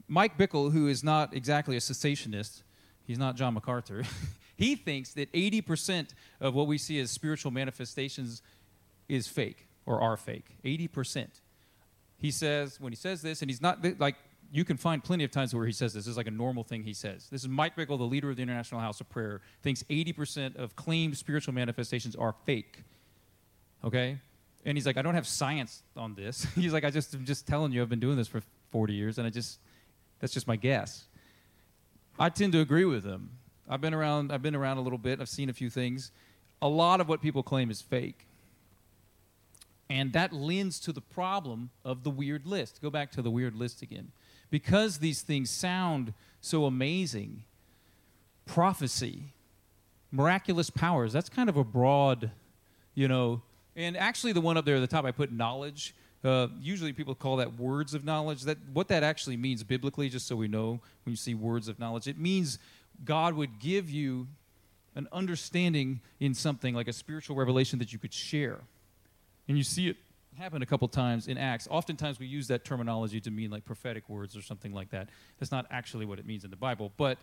Mike 0.08 0.38
Bickle, 0.38 0.72
who 0.72 0.88
is 0.88 1.04
not 1.04 1.34
exactly 1.34 1.76
a 1.76 1.80
cessationist, 1.80 2.64
he's 3.04 3.18
not 3.18 3.36
John 3.36 3.54
MacArthur, 3.54 4.04
He 4.64 4.76
thinks 4.76 5.14
that 5.16 5.30
80% 5.34 6.12
of 6.40 6.54
what 6.54 6.68
we 6.68 6.78
see 6.78 6.98
as 7.02 7.12
spiritual 7.12 7.52
manifestations 7.52 8.42
is 9.10 9.28
fake 9.28 9.68
or 9.86 10.00
are 10.00 10.16
fake. 10.16 10.56
80%. 10.64 11.28
He 12.18 12.32
says, 12.32 12.80
when 12.80 12.94
he 12.94 12.96
says 12.96 13.22
this, 13.22 13.42
and 13.42 13.52
he's 13.52 13.62
not 13.62 13.86
like, 14.00 14.16
you 14.54 14.64
can 14.64 14.78
find 14.78 15.04
plenty 15.04 15.26
of 15.26 15.32
times 15.32 15.54
where 15.54 15.66
he 15.66 15.74
says 15.74 15.94
this. 15.94 16.06
This 16.06 16.12
is 16.12 16.16
like 16.16 16.28
a 16.28 16.32
normal 16.32 16.64
thing 16.64 16.84
he 16.84 16.94
says. 16.94 17.28
This 17.30 17.42
is 17.42 17.50
Mike 17.50 17.76
Bickle, 17.76 17.98
the 17.98 18.06
leader 18.06 18.30
of 18.30 18.38
the 18.38 18.42
International 18.42 18.80
House 18.80 19.02
of 19.02 19.10
Prayer, 19.10 19.42
thinks 19.64 19.84
80% 19.90 20.56
of 20.56 20.78
claimed 20.78 21.18
spiritual 21.18 21.54
manifestations 21.54 22.16
are 22.16 22.34
fake. 22.46 22.84
Okay? 23.84 24.18
And 24.64 24.78
he's 24.78 24.86
like, 24.86 24.96
I 24.96 25.02
don't 25.02 25.16
have 25.16 25.28
science 25.28 25.84
on 25.98 26.16
this. 26.16 26.48
he's 26.56 26.72
like, 26.72 26.86
I 26.86 26.90
just, 26.90 27.14
I'm 27.14 27.26
just 27.26 27.46
telling 27.46 27.74
you, 27.74 27.82
I've 27.82 27.90
been 27.90 28.00
doing 28.00 28.16
this 28.16 28.30
for 28.30 28.42
40 28.72 28.94
years, 28.94 29.18
and 29.18 29.28
I 29.28 29.30
just, 29.30 29.60
that's 30.22 30.32
just 30.32 30.48
my 30.48 30.56
guess. 30.56 31.04
I 32.18 32.30
tend 32.30 32.54
to 32.54 32.62
agree 32.62 32.86
with 32.86 33.04
him. 33.04 33.32
I've 33.70 33.82
been 33.82 33.94
around. 33.94 34.32
I've 34.32 34.42
been 34.42 34.56
around 34.56 34.78
a 34.78 34.82
little 34.82 34.98
bit. 34.98 35.22
I've 35.22 35.30
seen 35.30 35.50
a 35.50 35.54
few 35.54 35.70
things. 35.70 36.12
A 36.62 36.68
lot 36.68 37.02
of 37.02 37.10
what 37.10 37.22
people 37.22 37.44
claim 37.44 37.70
is 37.70 37.82
fake, 37.82 38.26
and 39.90 40.14
that 40.14 40.32
lends 40.34 40.80
to 40.82 40.94
the 40.94 41.02
problem 41.02 41.70
of 41.84 42.04
the 42.04 42.10
weird 42.10 42.46
list. 42.46 42.82
Go 42.82 42.90
back 42.90 43.12
to 43.12 43.22
the 43.22 43.32
weird 43.32 43.56
list 43.56 43.82
again, 43.82 44.12
because 44.50 45.00
these 45.00 45.22
things 45.22 45.50
sound 45.50 46.14
so 46.42 46.66
amazing. 46.66 47.44
Prophecy, 48.46 49.34
miraculous 50.12 50.70
powers. 50.70 51.14
That's 51.14 51.30
kind 51.30 51.48
of 51.48 51.56
a 51.56 51.64
broad, 51.64 52.32
you 52.94 53.08
know. 53.08 53.42
And 53.76 53.96
actually, 53.96 54.34
the 54.34 54.42
one 54.42 54.58
up 54.58 54.66
there 54.66 54.76
at 54.76 54.82
the 54.82 54.88
top, 54.88 55.06
I 55.06 55.12
put 55.12 55.32
knowledge. 55.32 55.96
Uh, 56.24 56.48
usually, 56.62 56.94
people 56.94 57.16
call 57.16 57.38
that 57.38 57.58
words 57.58 57.94
of 57.94 58.06
knowledge. 58.06 58.44
That 58.44 58.58
what 58.74 58.88
that 58.90 59.04
actually 59.04 59.38
means 59.38 59.64
biblically, 59.64 60.10
just 60.10 60.28
so 60.28 60.36
we 60.36 60.48
know, 60.48 60.82
when 61.04 61.12
you 61.12 61.16
see 61.16 61.34
words 61.34 61.68
of 61.68 61.80
knowledge, 61.80 62.08
it 62.08 62.18
means 62.18 62.60
God 63.06 63.34
would 63.34 63.60
give 63.60 63.90
you 63.90 64.28
an 64.96 65.08
understanding 65.12 66.02
in 66.20 66.34
something 66.34 66.76
like 66.76 66.88
a 66.88 66.94
spiritual 66.94 67.36
revelation 67.36 67.80
that 67.80 67.92
you 67.92 68.00
could 68.00 68.14
share. 68.14 68.60
And 69.48 69.58
you 69.58 69.64
see 69.64 69.90
it 69.90 69.98
happen 70.38 70.62
a 70.62 70.66
couple 70.66 70.88
times 70.88 71.28
in 71.28 71.38
Acts. 71.38 71.68
Oftentimes, 71.70 72.20
we 72.20 72.28
use 72.28 72.48
that 72.48 72.64
terminology 72.66 73.20
to 73.22 73.32
mean 73.32 73.52
like 73.52 73.66
prophetic 73.66 74.08
words 74.10 74.36
or 74.38 74.42
something 74.42 74.74
like 74.74 74.90
that. 74.92 75.10
That's 75.40 75.52
not 75.52 75.66
actually 75.70 76.06
what 76.06 76.20
it 76.20 76.26
means 76.26 76.44
in 76.44 76.50
the 76.50 76.56
Bible, 76.56 76.92
but 76.98 77.18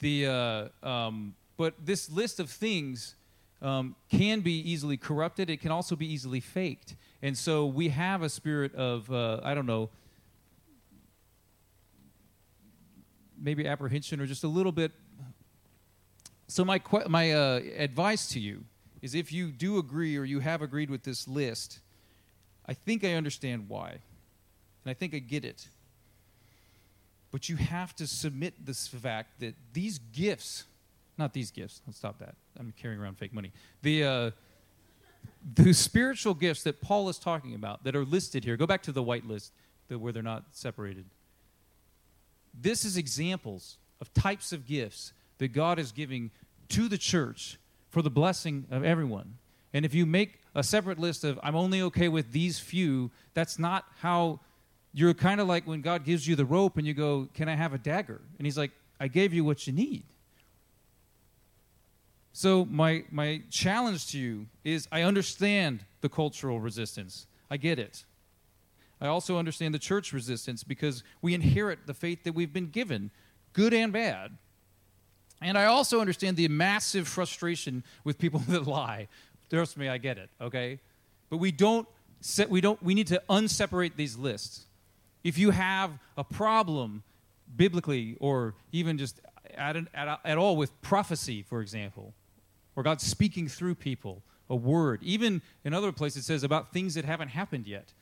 the 0.00 0.26
uh, 0.26 0.86
um, 0.86 1.34
but 1.56 1.74
this 1.84 2.10
list 2.10 2.38
of 2.38 2.50
things 2.50 3.14
um, 3.62 3.96
can 4.10 4.40
be 4.40 4.58
easily 4.70 4.96
corrupted. 4.96 5.48
It 5.50 5.60
can 5.60 5.70
also 5.70 5.96
be 5.96 6.10
easily 6.12 6.40
faked. 6.40 6.96
And 7.22 7.36
so 7.36 7.66
we 7.66 7.88
have 7.88 8.22
a 8.22 8.28
spirit 8.28 8.74
of, 8.74 9.10
uh, 9.10 9.40
I 9.42 9.54
don't 9.54 9.66
know, 9.66 9.88
maybe 13.40 13.66
apprehension 13.66 14.20
or 14.20 14.26
just 14.26 14.44
a 14.44 14.48
little 14.48 14.72
bit. 14.72 14.92
So, 16.48 16.64
my, 16.64 16.80
my 17.08 17.32
uh, 17.32 17.60
advice 17.76 18.28
to 18.28 18.40
you 18.40 18.64
is 19.02 19.14
if 19.14 19.32
you 19.32 19.50
do 19.50 19.78
agree 19.78 20.16
or 20.16 20.24
you 20.24 20.40
have 20.40 20.62
agreed 20.62 20.90
with 20.90 21.02
this 21.02 21.26
list, 21.26 21.80
I 22.66 22.74
think 22.74 23.04
I 23.04 23.14
understand 23.14 23.68
why. 23.68 23.90
And 23.90 24.90
I 24.90 24.94
think 24.94 25.14
I 25.14 25.18
get 25.18 25.44
it. 25.44 25.68
But 27.32 27.48
you 27.48 27.56
have 27.56 27.94
to 27.96 28.06
submit 28.06 28.64
this 28.64 28.86
fact 28.88 29.40
that 29.40 29.54
these 29.72 29.98
gifts, 29.98 30.64
not 31.18 31.32
these 31.32 31.50
gifts, 31.50 31.82
let's 31.86 31.98
stop 31.98 32.18
that. 32.20 32.34
I'm 32.58 32.72
carrying 32.80 33.00
around 33.00 33.18
fake 33.18 33.34
money. 33.34 33.52
The, 33.82 34.04
uh, 34.04 34.30
the 35.54 35.72
spiritual 35.72 36.34
gifts 36.34 36.62
that 36.62 36.80
Paul 36.80 37.08
is 37.08 37.18
talking 37.18 37.54
about 37.54 37.84
that 37.84 37.94
are 37.96 38.04
listed 38.04 38.44
here, 38.44 38.56
go 38.56 38.66
back 38.66 38.82
to 38.84 38.92
the 38.92 39.02
white 39.02 39.26
list 39.26 39.52
where 39.88 40.12
they're 40.12 40.22
not 40.22 40.44
separated. 40.52 41.04
This 42.58 42.84
is 42.84 42.96
examples 42.96 43.76
of 44.00 44.12
types 44.14 44.52
of 44.52 44.66
gifts 44.66 45.12
that 45.38 45.48
God 45.48 45.78
is 45.78 45.92
giving 45.92 46.30
to 46.68 46.88
the 46.88 46.98
church 46.98 47.58
for 47.90 48.02
the 48.02 48.10
blessing 48.10 48.66
of 48.70 48.84
everyone. 48.84 49.38
And 49.72 49.84
if 49.84 49.94
you 49.94 50.06
make 50.06 50.40
a 50.54 50.62
separate 50.62 50.98
list 50.98 51.24
of, 51.24 51.38
I'm 51.42 51.56
only 51.56 51.82
okay 51.82 52.08
with 52.08 52.32
these 52.32 52.58
few, 52.58 53.10
that's 53.34 53.58
not 53.58 53.84
how 54.00 54.40
you're 54.92 55.14
kind 55.14 55.40
of 55.40 55.46
like 55.46 55.66
when 55.66 55.82
God 55.82 56.04
gives 56.04 56.26
you 56.26 56.36
the 56.36 56.46
rope 56.46 56.78
and 56.78 56.86
you 56.86 56.94
go, 56.94 57.28
Can 57.34 57.48
I 57.48 57.54
have 57.54 57.74
a 57.74 57.78
dagger? 57.78 58.20
And 58.38 58.46
He's 58.46 58.56
like, 58.56 58.70
I 58.98 59.08
gave 59.08 59.34
you 59.34 59.44
what 59.44 59.66
you 59.66 59.72
need. 59.72 60.04
So 62.32 62.64
my 62.66 63.04
my 63.10 63.42
challenge 63.50 64.08
to 64.08 64.18
you 64.18 64.46
is 64.64 64.88
I 64.90 65.02
understand 65.02 65.84
the 66.00 66.08
cultural 66.08 66.60
resistance. 66.60 67.26
I 67.50 67.56
get 67.56 67.78
it. 67.78 68.04
I 69.00 69.06
also 69.06 69.38
understand 69.38 69.74
the 69.74 69.78
church 69.78 70.12
resistance 70.12 70.64
because 70.64 71.02
we 71.20 71.34
inherit 71.34 71.86
the 71.86 71.94
faith 71.94 72.24
that 72.24 72.34
we've 72.34 72.52
been 72.52 72.70
given, 72.70 73.10
good 73.52 73.74
and 73.74 73.92
bad. 73.92 74.38
And 75.40 75.58
I 75.58 75.66
also 75.66 76.00
understand 76.00 76.36
the 76.36 76.48
massive 76.48 77.06
frustration 77.06 77.84
with 78.04 78.18
people 78.18 78.40
that 78.48 78.66
lie. 78.66 79.08
Trust 79.50 79.76
me, 79.76 79.88
I 79.88 79.98
get 79.98 80.18
it, 80.18 80.30
okay? 80.40 80.80
But 81.30 81.38
we 81.38 81.52
don't 81.52 81.86
set, 82.20 82.50
we 82.50 82.60
don't 82.60 82.82
we 82.82 82.94
need 82.94 83.06
to 83.08 83.22
unseparate 83.28 83.96
these 83.96 84.16
lists. 84.16 84.66
If 85.22 85.38
you 85.38 85.50
have 85.50 85.98
a 86.16 86.24
problem 86.24 87.02
biblically 87.54 88.16
or 88.20 88.54
even 88.72 88.98
just 88.98 89.20
at, 89.54 89.76
an, 89.76 89.88
at, 89.94 90.20
at 90.24 90.38
all 90.38 90.56
with 90.56 90.80
prophecy, 90.82 91.42
for 91.42 91.60
example, 91.60 92.14
or 92.74 92.82
God's 92.82 93.04
speaking 93.04 93.48
through 93.48 93.76
people, 93.76 94.22
a 94.48 94.56
word. 94.56 95.02
Even 95.02 95.42
in 95.64 95.74
other 95.74 95.92
places, 95.92 96.22
it 96.22 96.26
says 96.26 96.44
about 96.44 96.72
things 96.72 96.94
that 96.94 97.04
haven't 97.04 97.28
happened 97.28 97.66
yet. 97.66 97.92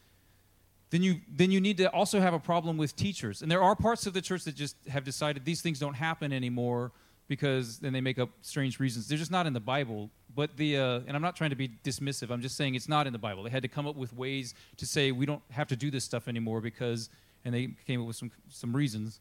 Then 0.90 1.02
you, 1.02 1.20
then 1.28 1.50
you 1.50 1.60
need 1.60 1.78
to 1.78 1.90
also 1.90 2.20
have 2.20 2.34
a 2.34 2.38
problem 2.38 2.76
with 2.76 2.94
teachers. 2.94 3.42
And 3.42 3.50
there 3.50 3.62
are 3.62 3.74
parts 3.74 4.06
of 4.06 4.12
the 4.12 4.20
church 4.20 4.44
that 4.44 4.54
just 4.54 4.76
have 4.88 5.04
decided 5.04 5.44
these 5.44 5.62
things 5.62 5.78
don't 5.78 5.94
happen 5.94 6.32
anymore 6.32 6.92
because 7.28 7.78
then 7.78 7.92
they 7.92 8.00
make 8.00 8.18
up 8.18 8.30
strange 8.42 8.78
reasons. 8.78 9.08
They're 9.08 9.18
just 9.18 9.30
not 9.30 9.46
in 9.46 9.52
the 9.52 9.60
Bible. 9.60 10.10
But 10.34 10.56
the, 10.56 10.78
uh, 10.78 11.00
and 11.06 11.16
I'm 11.16 11.22
not 11.22 11.36
trying 11.36 11.50
to 11.50 11.56
be 11.56 11.68
dismissive, 11.84 12.30
I'm 12.30 12.42
just 12.42 12.56
saying 12.56 12.74
it's 12.74 12.88
not 12.88 13.06
in 13.06 13.12
the 13.12 13.18
Bible. 13.18 13.44
They 13.44 13.50
had 13.50 13.62
to 13.62 13.68
come 13.68 13.86
up 13.86 13.96
with 13.96 14.12
ways 14.12 14.54
to 14.78 14.86
say 14.86 15.12
we 15.12 15.26
don't 15.26 15.42
have 15.50 15.68
to 15.68 15.76
do 15.76 15.90
this 15.90 16.04
stuff 16.04 16.26
anymore 16.26 16.60
because, 16.60 17.08
and 17.44 17.54
they 17.54 17.70
came 17.86 18.00
up 18.00 18.06
with 18.06 18.16
some, 18.16 18.32
some 18.48 18.74
reasons. 18.74 19.20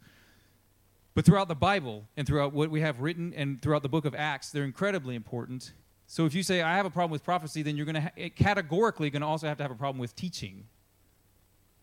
But 1.13 1.25
throughout 1.25 1.47
the 1.47 1.55
Bible 1.55 2.05
and 2.17 2.25
throughout 2.25 2.53
what 2.53 2.71
we 2.71 2.81
have 2.81 2.99
written 2.99 3.33
and 3.35 3.61
throughout 3.61 3.83
the 3.83 3.89
book 3.89 4.05
of 4.05 4.15
Acts, 4.15 4.49
they're 4.49 4.63
incredibly 4.63 5.13
important. 5.13 5.73
So 6.07 6.25
if 6.25 6.33
you 6.33 6.41
say, 6.41 6.61
I 6.61 6.75
have 6.75 6.87
a 6.87 6.89
problem 6.89 7.11
with 7.11 7.23
prophecy, 7.23 7.61
then 7.61 7.77
you're 7.77 7.85
going 7.85 7.95
to 7.95 8.01
ha- 8.01 8.29
categorically 8.35 9.11
going 9.11 9.21
to 9.21 9.27
also 9.27 9.47
have 9.47 9.57
to 9.57 9.63
have 9.63 9.71
a 9.71 9.75
problem 9.75 9.99
with 9.99 10.15
teaching. 10.15 10.65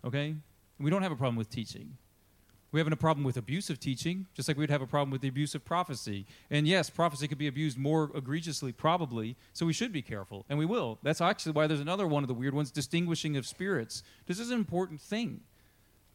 Okay? 0.04 0.34
We 0.80 0.90
don't 0.90 1.02
have 1.02 1.12
a 1.12 1.16
problem 1.16 1.36
with 1.36 1.50
teaching. 1.50 1.96
We 2.72 2.78
have 2.78 2.90
a 2.90 2.96
problem 2.96 3.24
with 3.24 3.36
abusive 3.36 3.80
teaching, 3.80 4.26
just 4.32 4.46
like 4.46 4.56
we'd 4.56 4.70
have 4.70 4.82
a 4.82 4.86
problem 4.86 5.10
with 5.10 5.22
the 5.22 5.28
abuse 5.28 5.54
of 5.56 5.64
prophecy. 5.64 6.26
And 6.50 6.68
yes, 6.68 6.88
prophecy 6.88 7.26
could 7.26 7.38
be 7.38 7.48
abused 7.48 7.76
more 7.76 8.10
egregiously, 8.14 8.72
probably, 8.72 9.36
so 9.52 9.66
we 9.66 9.72
should 9.72 9.92
be 9.92 10.02
careful, 10.02 10.46
and 10.48 10.58
we 10.58 10.66
will. 10.66 10.98
That's 11.02 11.20
actually 11.20 11.52
why 11.52 11.66
there's 11.66 11.80
another 11.80 12.06
one 12.06 12.22
of 12.22 12.28
the 12.28 12.34
weird 12.34 12.54
ones 12.54 12.70
distinguishing 12.70 13.36
of 13.36 13.46
spirits. 13.46 14.04
This 14.26 14.38
is 14.38 14.50
an 14.50 14.58
important 14.58 15.00
thing 15.00 15.40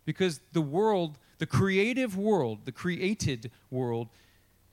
because 0.06 0.40
the 0.54 0.62
world 0.62 1.18
the 1.38 1.46
creative 1.46 2.18
world, 2.18 2.66
the 2.66 2.72
created 2.72 3.52
world, 3.70 4.08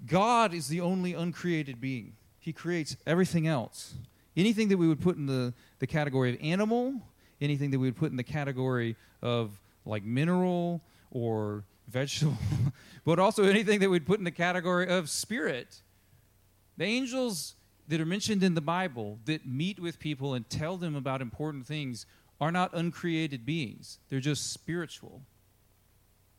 God 0.07 0.55
is 0.55 0.69
the 0.69 0.81
only 0.81 1.15
uncreated 1.15 1.81
being. 1.81 2.15
He 2.39 2.53
creates 2.53 2.97
everything 3.07 3.47
else. 3.47 3.95
Anything 4.37 4.69
that 4.69 4.77
we 4.77 4.89
would 4.89 5.01
put 5.01 5.17
in 5.17 5.27
the, 5.27 5.53
the 5.79 5.87
category 5.87 6.35
of 6.35 6.41
animal, 6.43 6.95
anything 7.41 7.71
that 7.71 7.79
we 7.79 7.89
would 7.89 7.97
put 7.97 8.11
in 8.11 8.17
the 8.17 8.23
category 8.23 8.97
of 9.21 9.61
like 9.85 10.05
mineral 10.05 10.81
or 11.11 11.65
vegetable, 11.89 12.37
but 13.05 13.19
also 13.19 13.45
anything 13.45 13.81
that 13.81 13.91
we'd 13.91 14.07
put 14.07 14.19
in 14.19 14.25
the 14.25 14.31
category 14.31 14.89
of 14.89 15.09
spirit. 15.09 15.83
The 16.77 16.85
angels 16.85 17.55
that 17.89 18.01
are 18.01 18.07
mentioned 18.07 18.43
in 18.43 18.55
the 18.55 18.61
Bible 18.61 19.19
that 19.27 19.47
meet 19.47 19.79
with 19.79 19.99
people 19.99 20.35
and 20.35 20.49
tell 20.49 20.77
them 20.77 20.95
about 20.95 21.21
important 21.21 21.67
things 21.67 22.07
are 22.41 22.51
not 22.51 22.73
uncreated 22.73 23.47
beings, 23.47 23.99
they're 24.09 24.21
just 24.21 24.53
spiritual 24.53 25.23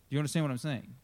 Do 0.09 0.15
you 0.15 0.19
understand 0.19 0.45
what 0.45 0.51
I'm 0.51 0.57
saying? 0.57 0.95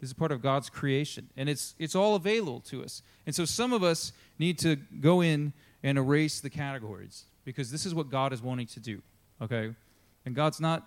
This 0.00 0.10
is 0.10 0.14
part 0.14 0.32
of 0.32 0.42
God's 0.42 0.68
creation, 0.68 1.30
and 1.36 1.48
it's 1.48 1.74
it's 1.78 1.94
all 1.94 2.16
available 2.16 2.60
to 2.60 2.84
us. 2.84 3.02
And 3.24 3.34
so 3.34 3.44
some 3.44 3.72
of 3.72 3.82
us 3.82 4.12
need 4.38 4.58
to 4.60 4.76
go 4.76 5.22
in 5.22 5.52
and 5.82 5.96
erase 5.96 6.40
the 6.40 6.50
categories 6.50 7.24
because 7.44 7.70
this 7.70 7.86
is 7.86 7.94
what 7.94 8.10
God 8.10 8.32
is 8.32 8.42
wanting 8.42 8.66
to 8.68 8.80
do. 8.80 9.02
Okay, 9.40 9.74
and 10.24 10.34
God's 10.34 10.60
not 10.60 10.86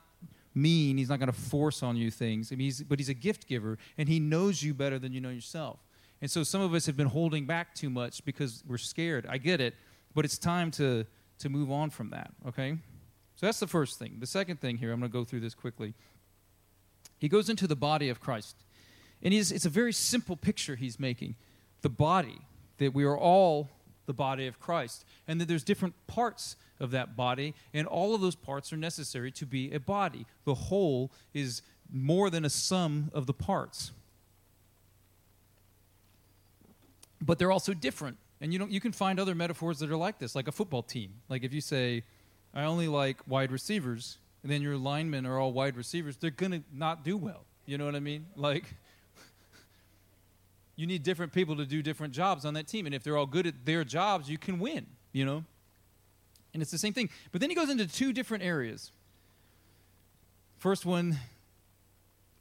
mean; 0.53 0.97
He's 0.97 1.09
not 1.09 1.19
going 1.19 1.31
to 1.31 1.39
force 1.39 1.83
on 1.83 1.95
you 1.97 2.11
things. 2.11 2.51
I 2.51 2.55
mean, 2.55 2.65
he's, 2.65 2.83
but 2.83 2.99
He's 2.99 3.09
a 3.09 3.13
gift 3.13 3.47
giver, 3.47 3.77
and 3.97 4.09
He 4.09 4.19
knows 4.19 4.63
you 4.63 4.73
better 4.73 4.99
than 4.99 5.13
you 5.13 5.21
know 5.21 5.29
yourself. 5.29 5.79
And 6.21 6.29
so 6.29 6.43
some 6.43 6.61
of 6.61 6.73
us 6.73 6.85
have 6.85 6.97
been 6.97 7.07
holding 7.07 7.45
back 7.45 7.73
too 7.73 7.89
much 7.89 8.25
because 8.25 8.63
we're 8.67 8.77
scared. 8.77 9.25
I 9.29 9.37
get 9.37 9.61
it, 9.61 9.75
but 10.13 10.25
it's 10.25 10.37
time 10.37 10.71
to 10.71 11.05
to 11.39 11.49
move 11.49 11.71
on 11.71 11.89
from 11.89 12.09
that. 12.09 12.31
Okay, 12.47 12.77
so 13.35 13.45
that's 13.45 13.59
the 13.59 13.67
first 13.67 13.99
thing. 13.99 14.17
The 14.19 14.27
second 14.27 14.59
thing 14.59 14.77
here, 14.77 14.91
I'm 14.91 14.99
going 14.99 15.11
to 15.11 15.17
go 15.17 15.23
through 15.23 15.39
this 15.39 15.55
quickly 15.55 15.93
he 17.19 17.27
goes 17.27 17.49
into 17.49 17.67
the 17.67 17.75
body 17.75 18.09
of 18.09 18.19
Christ. 18.19 18.63
And 19.21 19.33
it's 19.33 19.65
a 19.65 19.69
very 19.69 19.91
simple 19.91 20.37
picture 20.37 20.75
he's 20.75 20.99
making 20.99 21.35
the 21.81 21.89
body, 21.89 22.39
that 22.77 22.93
we 22.93 23.03
are 23.03 23.17
all 23.17 23.69
the 24.05 24.13
body 24.13 24.47
of 24.47 24.59
Christ, 24.59 25.05
and 25.27 25.39
that 25.39 25.47
there's 25.47 25.63
different 25.63 25.93
parts 26.07 26.55
of 26.79 26.91
that 26.91 27.15
body, 27.15 27.53
and 27.73 27.87
all 27.87 28.15
of 28.15 28.21
those 28.21 28.35
parts 28.35 28.71
are 28.71 28.77
necessary 28.77 29.31
to 29.31 29.45
be 29.45 29.71
a 29.73 29.79
body. 29.79 30.25
The 30.45 30.55
whole 30.55 31.11
is 31.33 31.61
more 31.91 32.29
than 32.29 32.45
a 32.45 32.49
sum 32.49 33.09
of 33.13 33.25
the 33.25 33.33
parts. 33.33 33.91
But 37.21 37.39
they're 37.39 37.51
also 37.51 37.73
different. 37.73 38.17
And 38.41 38.53
you, 38.53 38.59
know, 38.59 38.67
you 38.67 38.79
can 38.79 38.91
find 38.91 39.19
other 39.19 39.35
metaphors 39.35 39.79
that 39.79 39.91
are 39.91 39.97
like 39.97 40.19
this, 40.19 40.35
like 40.35 40.47
a 40.47 40.51
football 40.51 40.83
team. 40.83 41.15
Like 41.27 41.43
if 41.43 41.53
you 41.53 41.61
say, 41.61 42.03
I 42.53 42.63
only 42.63 42.87
like 42.87 43.27
wide 43.27 43.51
receivers, 43.51 44.17
and 44.43 44.51
then 44.51 44.61
your 44.61 44.77
linemen 44.77 45.25
are 45.25 45.37
all 45.37 45.51
wide 45.51 45.75
receivers, 45.75 46.15
they're 46.17 46.31
going 46.31 46.51
to 46.51 46.63
not 46.73 47.03
do 47.03 47.17
well. 47.17 47.45
You 47.65 47.77
know 47.77 47.85
what 47.85 47.95
I 47.95 47.99
mean? 47.99 48.25
Like, 48.35 48.63
you 50.75 50.87
need 50.87 51.03
different 51.03 51.33
people 51.33 51.57
to 51.57 51.65
do 51.65 51.81
different 51.81 52.13
jobs 52.13 52.45
on 52.45 52.53
that 52.53 52.67
team. 52.67 52.85
And 52.85 52.95
if 52.95 53.03
they're 53.03 53.17
all 53.17 53.25
good 53.25 53.45
at 53.45 53.65
their 53.65 53.83
jobs, 53.83 54.29
you 54.29 54.37
can 54.37 54.59
win, 54.59 54.85
you 55.11 55.25
know? 55.25 55.43
And 56.53 56.61
it's 56.61 56.71
the 56.71 56.77
same 56.77 56.93
thing. 56.93 57.09
But 57.31 57.41
then 57.41 57.49
he 57.49 57.55
goes 57.55 57.69
into 57.69 57.87
two 57.87 58.13
different 58.13 58.43
areas. 58.43 58.91
First 60.57 60.85
one, 60.85 61.17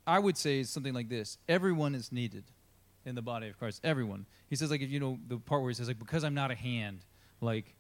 I 0.07 0.19
would 0.19 0.37
say, 0.37 0.61
is 0.61 0.71
something 0.71 0.95
like 0.95 1.09
this 1.09 1.39
everyone 1.49 1.95
is 1.95 2.11
needed 2.11 2.45
in 3.05 3.15
the 3.15 3.23
body 3.23 3.49
of 3.49 3.59
Christ. 3.59 3.81
Everyone. 3.85 4.27
He 4.49 4.57
says, 4.57 4.71
like, 4.71 4.81
if 4.81 4.91
you 4.91 5.01
know, 5.01 5.19
the 5.29 5.37
part 5.39 5.63
where 5.63 5.71
he 5.71 5.75
says, 5.75 5.89
like, 5.89 5.99
because 5.99 6.25
I'm 6.25 6.35
not 6.35 6.51
a 6.51 6.55
hand, 6.55 7.01
like, 7.41 7.75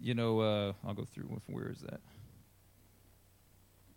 you 0.00 0.14
know, 0.14 0.40
uh, 0.40 0.72
I'll 0.86 0.94
go 0.94 1.04
through, 1.04 1.40
where 1.46 1.70
is 1.70 1.80
that? 1.80 2.00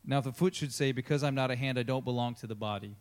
Now, 0.08 0.22
the 0.22 0.32
foot 0.32 0.56
should 0.56 0.74
say, 0.74 0.94
Because 0.94 1.22
I'm 1.22 1.36
not 1.36 1.52
a 1.52 1.56
hand, 1.56 1.78
I 1.78 1.84
don't 1.84 2.06
belong 2.06 2.36
to 2.36 2.48
the 2.48 2.56
body. 2.56 2.96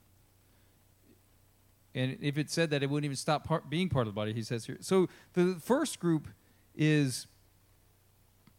And 1.94 2.18
if 2.20 2.36
it 2.36 2.50
said 2.50 2.70
that, 2.70 2.82
it 2.82 2.90
wouldn't 2.90 3.06
even 3.06 3.16
stop 3.16 3.44
part, 3.44 3.70
being 3.70 3.88
part 3.88 4.06
of 4.06 4.12
the 4.12 4.16
body, 4.16 4.34
he 4.34 4.42
says 4.42 4.66
here. 4.66 4.76
So 4.80 5.08
the 5.32 5.56
first 5.62 5.98
group 5.98 6.28
is 6.74 7.26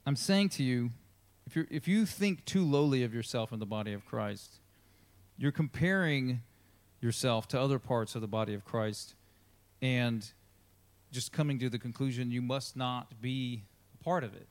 I'm 0.07 0.15
saying 0.15 0.49
to 0.49 0.63
you, 0.63 0.91
if 1.45 1.57
you 1.57 1.67
if 1.69 1.85
you 1.85 2.05
think 2.05 2.45
too 2.45 2.63
lowly 2.63 3.03
of 3.03 3.13
yourself 3.13 3.51
in 3.51 3.59
the 3.59 3.65
body 3.65 3.91
of 3.91 4.05
Christ, 4.05 4.61
you're 5.37 5.51
comparing 5.51 6.43
yourself 7.01 7.49
to 7.49 7.59
other 7.59 7.77
parts 7.77 8.15
of 8.15 8.21
the 8.21 8.27
body 8.27 8.53
of 8.53 8.63
Christ 8.63 9.15
and 9.81 10.25
just 11.11 11.33
coming 11.33 11.59
to 11.59 11.69
the 11.69 11.77
conclusion 11.77 12.31
you 12.31 12.41
must 12.41 12.77
not 12.77 13.21
be 13.21 13.63
a 13.99 14.03
part 14.03 14.23
of 14.23 14.33
it. 14.33 14.47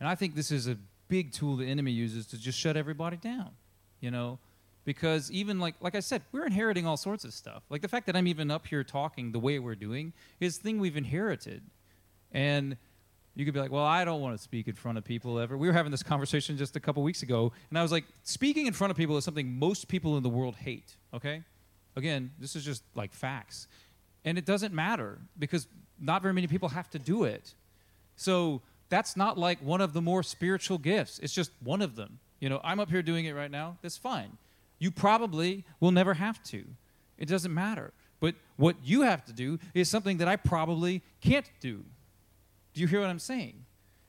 And 0.00 0.08
I 0.08 0.16
think 0.16 0.34
this 0.34 0.50
is 0.50 0.66
a 0.66 0.76
big 1.06 1.30
tool 1.30 1.54
the 1.54 1.70
enemy 1.70 1.92
uses 1.92 2.26
to 2.26 2.38
just 2.38 2.58
shut 2.58 2.76
everybody 2.76 3.18
down, 3.18 3.50
you 4.00 4.10
know? 4.10 4.40
Because 4.84 5.30
even 5.30 5.60
like 5.60 5.76
like 5.80 5.94
I 5.94 6.00
said, 6.00 6.22
we're 6.32 6.46
inheriting 6.46 6.88
all 6.88 6.96
sorts 6.96 7.22
of 7.22 7.32
stuff. 7.32 7.62
Like 7.70 7.82
the 7.82 7.88
fact 7.88 8.06
that 8.06 8.16
I'm 8.16 8.26
even 8.26 8.50
up 8.50 8.66
here 8.66 8.82
talking 8.82 9.30
the 9.30 9.38
way 9.38 9.60
we're 9.60 9.76
doing 9.76 10.12
is 10.40 10.58
thing 10.58 10.80
we've 10.80 10.96
inherited. 10.96 11.62
And 12.32 12.76
you 13.38 13.44
could 13.44 13.54
be 13.54 13.60
like, 13.60 13.70
well, 13.70 13.84
I 13.84 14.04
don't 14.04 14.20
want 14.20 14.36
to 14.36 14.42
speak 14.42 14.66
in 14.66 14.74
front 14.74 14.98
of 14.98 15.04
people 15.04 15.38
ever. 15.38 15.56
We 15.56 15.68
were 15.68 15.72
having 15.72 15.92
this 15.92 16.02
conversation 16.02 16.56
just 16.56 16.74
a 16.74 16.80
couple 16.80 17.04
weeks 17.04 17.22
ago, 17.22 17.52
and 17.70 17.78
I 17.78 17.82
was 17.82 17.92
like, 17.92 18.04
speaking 18.24 18.66
in 18.66 18.72
front 18.72 18.90
of 18.90 18.96
people 18.96 19.16
is 19.16 19.24
something 19.24 19.56
most 19.56 19.86
people 19.86 20.16
in 20.16 20.24
the 20.24 20.28
world 20.28 20.56
hate, 20.56 20.96
okay? 21.14 21.44
Again, 21.94 22.32
this 22.40 22.56
is 22.56 22.64
just 22.64 22.82
like 22.96 23.12
facts. 23.12 23.68
And 24.24 24.38
it 24.38 24.44
doesn't 24.44 24.74
matter 24.74 25.20
because 25.38 25.68
not 26.00 26.20
very 26.20 26.34
many 26.34 26.48
people 26.48 26.70
have 26.70 26.90
to 26.90 26.98
do 26.98 27.22
it. 27.22 27.54
So 28.16 28.60
that's 28.88 29.16
not 29.16 29.38
like 29.38 29.60
one 29.60 29.80
of 29.80 29.92
the 29.92 30.02
more 30.02 30.24
spiritual 30.24 30.78
gifts. 30.78 31.20
It's 31.20 31.32
just 31.32 31.52
one 31.62 31.80
of 31.80 31.94
them. 31.94 32.18
You 32.40 32.48
know, 32.48 32.60
I'm 32.64 32.80
up 32.80 32.90
here 32.90 33.02
doing 33.02 33.26
it 33.26 33.36
right 33.36 33.52
now. 33.52 33.78
That's 33.82 33.96
fine. 33.96 34.36
You 34.80 34.90
probably 34.90 35.64
will 35.78 35.92
never 35.92 36.14
have 36.14 36.42
to. 36.44 36.64
It 37.16 37.28
doesn't 37.28 37.54
matter. 37.54 37.92
But 38.18 38.34
what 38.56 38.74
you 38.82 39.02
have 39.02 39.24
to 39.26 39.32
do 39.32 39.60
is 39.74 39.88
something 39.88 40.18
that 40.18 40.26
I 40.26 40.34
probably 40.34 41.02
can't 41.20 41.48
do. 41.60 41.84
Do 42.78 42.82
you 42.82 42.86
hear 42.86 43.00
what 43.00 43.10
I'm 43.10 43.18
saying? 43.18 43.64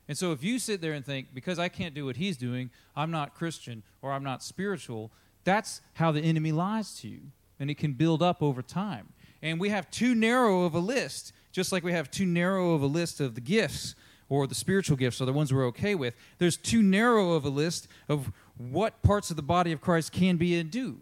And 0.06 0.16
so 0.16 0.30
if 0.30 0.44
you 0.44 0.60
sit 0.60 0.80
there 0.80 0.92
and 0.92 1.04
think, 1.04 1.34
because 1.34 1.58
I 1.58 1.68
can't 1.68 1.92
do 1.92 2.06
what 2.06 2.18
he's 2.18 2.36
doing, 2.36 2.70
I'm 2.94 3.10
not 3.10 3.34
Christian 3.34 3.82
or 4.00 4.12
I'm 4.12 4.22
not 4.22 4.44
spiritual, 4.44 5.10
that's 5.42 5.80
how 5.94 6.12
the 6.12 6.20
enemy 6.20 6.52
lies 6.52 6.94
to 7.00 7.08
you. 7.08 7.32
And 7.58 7.68
it 7.68 7.78
can 7.78 7.94
build 7.94 8.22
up 8.22 8.40
over 8.40 8.62
time. 8.62 9.08
And 9.42 9.58
we 9.58 9.70
have 9.70 9.90
too 9.90 10.14
narrow 10.14 10.62
of 10.62 10.76
a 10.76 10.78
list, 10.78 11.32
just 11.50 11.72
like 11.72 11.82
we 11.82 11.90
have 11.90 12.12
too 12.12 12.24
narrow 12.24 12.74
of 12.74 12.82
a 12.82 12.86
list 12.86 13.20
of 13.20 13.34
the 13.34 13.40
gifts 13.40 13.96
or 14.28 14.46
the 14.46 14.54
spiritual 14.54 14.96
gifts 14.96 15.20
or 15.20 15.24
the 15.24 15.32
ones 15.32 15.52
we're 15.52 15.66
okay 15.66 15.96
with. 15.96 16.14
There's 16.38 16.56
too 16.56 16.80
narrow 16.80 17.32
of 17.32 17.44
a 17.44 17.50
list 17.50 17.88
of 18.08 18.30
what 18.56 19.02
parts 19.02 19.30
of 19.30 19.36
the 19.36 19.42
body 19.42 19.72
of 19.72 19.80
Christ 19.80 20.12
can 20.12 20.36
be 20.36 20.56
and 20.56 20.70
do. 20.70 21.00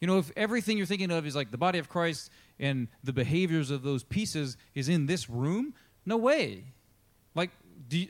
You 0.00 0.06
know, 0.06 0.16
if 0.16 0.32
everything 0.34 0.78
you're 0.78 0.86
thinking 0.86 1.10
of 1.10 1.26
is 1.26 1.36
like 1.36 1.50
the 1.50 1.58
body 1.58 1.78
of 1.78 1.90
Christ 1.90 2.30
and 2.58 2.88
the 3.04 3.12
behaviors 3.12 3.70
of 3.70 3.82
those 3.82 4.02
pieces 4.02 4.56
is 4.74 4.88
in 4.88 5.04
this 5.04 5.28
room, 5.28 5.74
no 6.04 6.16
way. 6.16 6.64
Like, 7.34 7.50
do 7.88 7.98
you, 7.98 8.08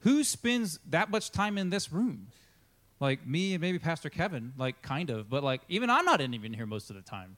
who 0.00 0.24
spends 0.24 0.78
that 0.90 1.10
much 1.10 1.30
time 1.30 1.58
in 1.58 1.70
this 1.70 1.92
room? 1.92 2.28
Like 3.00 3.26
me 3.26 3.54
and 3.54 3.60
maybe 3.60 3.78
Pastor 3.78 4.10
Kevin, 4.10 4.52
like 4.56 4.80
kind 4.82 5.10
of, 5.10 5.28
but 5.28 5.42
like 5.42 5.62
even 5.68 5.90
I'm 5.90 6.04
not 6.04 6.20
even 6.20 6.52
here 6.52 6.66
most 6.66 6.90
of 6.90 6.96
the 6.96 7.02
time. 7.02 7.36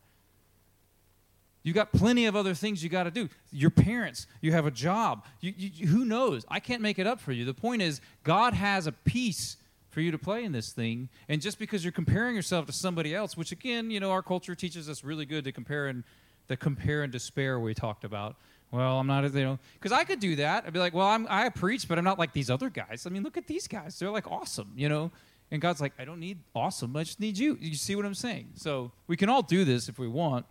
You 1.62 1.72
got 1.72 1.92
plenty 1.92 2.26
of 2.26 2.36
other 2.36 2.52
things 2.52 2.84
you 2.84 2.90
got 2.90 3.04
to 3.04 3.10
do. 3.10 3.30
Your 3.50 3.70
parents, 3.70 4.26
you 4.42 4.52
have 4.52 4.66
a 4.66 4.70
job. 4.70 5.24
You, 5.40 5.54
you, 5.56 5.86
who 5.86 6.04
knows? 6.04 6.44
I 6.48 6.60
can't 6.60 6.82
make 6.82 6.98
it 6.98 7.06
up 7.06 7.18
for 7.18 7.32
you. 7.32 7.46
The 7.46 7.54
point 7.54 7.80
is, 7.80 8.02
God 8.22 8.52
has 8.52 8.86
a 8.86 8.92
piece 8.92 9.56
for 9.88 10.02
you 10.02 10.10
to 10.10 10.18
play 10.18 10.44
in 10.44 10.52
this 10.52 10.72
thing. 10.72 11.08
And 11.26 11.40
just 11.40 11.58
because 11.58 11.82
you're 11.82 11.92
comparing 11.92 12.36
yourself 12.36 12.66
to 12.66 12.72
somebody 12.72 13.14
else, 13.14 13.34
which 13.34 13.50
again, 13.50 13.90
you 13.90 13.98
know, 13.98 14.10
our 14.10 14.22
culture 14.22 14.54
teaches 14.54 14.90
us 14.90 15.02
really 15.02 15.24
good 15.24 15.44
to 15.44 15.52
compare 15.52 15.86
and 15.86 16.04
the 16.48 16.56
compare 16.56 17.02
and 17.02 17.10
despair 17.10 17.58
we 17.58 17.72
talked 17.72 18.04
about. 18.04 18.36
Well, 18.74 18.98
I'm 18.98 19.06
not, 19.06 19.22
you 19.22 19.44
know, 19.44 19.58
because 19.74 19.92
I 19.92 20.02
could 20.02 20.18
do 20.18 20.34
that. 20.34 20.64
I'd 20.66 20.72
be 20.72 20.80
like, 20.80 20.94
well, 20.94 21.06
I'm, 21.06 21.28
I 21.30 21.48
preach, 21.48 21.86
but 21.86 21.96
I'm 21.96 22.02
not 22.02 22.18
like 22.18 22.32
these 22.32 22.50
other 22.50 22.68
guys. 22.68 23.06
I 23.06 23.10
mean, 23.10 23.22
look 23.22 23.36
at 23.36 23.46
these 23.46 23.68
guys. 23.68 23.96
They're 23.96 24.10
like 24.10 24.28
awesome, 24.28 24.72
you 24.74 24.88
know? 24.88 25.12
And 25.52 25.62
God's 25.62 25.80
like, 25.80 25.92
I 25.96 26.04
don't 26.04 26.18
need 26.18 26.40
awesome. 26.56 26.96
I 26.96 27.04
just 27.04 27.20
need 27.20 27.38
you. 27.38 27.56
You 27.60 27.76
see 27.76 27.94
what 27.94 28.04
I'm 28.04 28.16
saying? 28.16 28.48
So 28.56 28.90
we 29.06 29.16
can 29.16 29.28
all 29.28 29.42
do 29.42 29.64
this 29.64 29.88
if 29.88 29.96
we 29.96 30.08
want. 30.08 30.44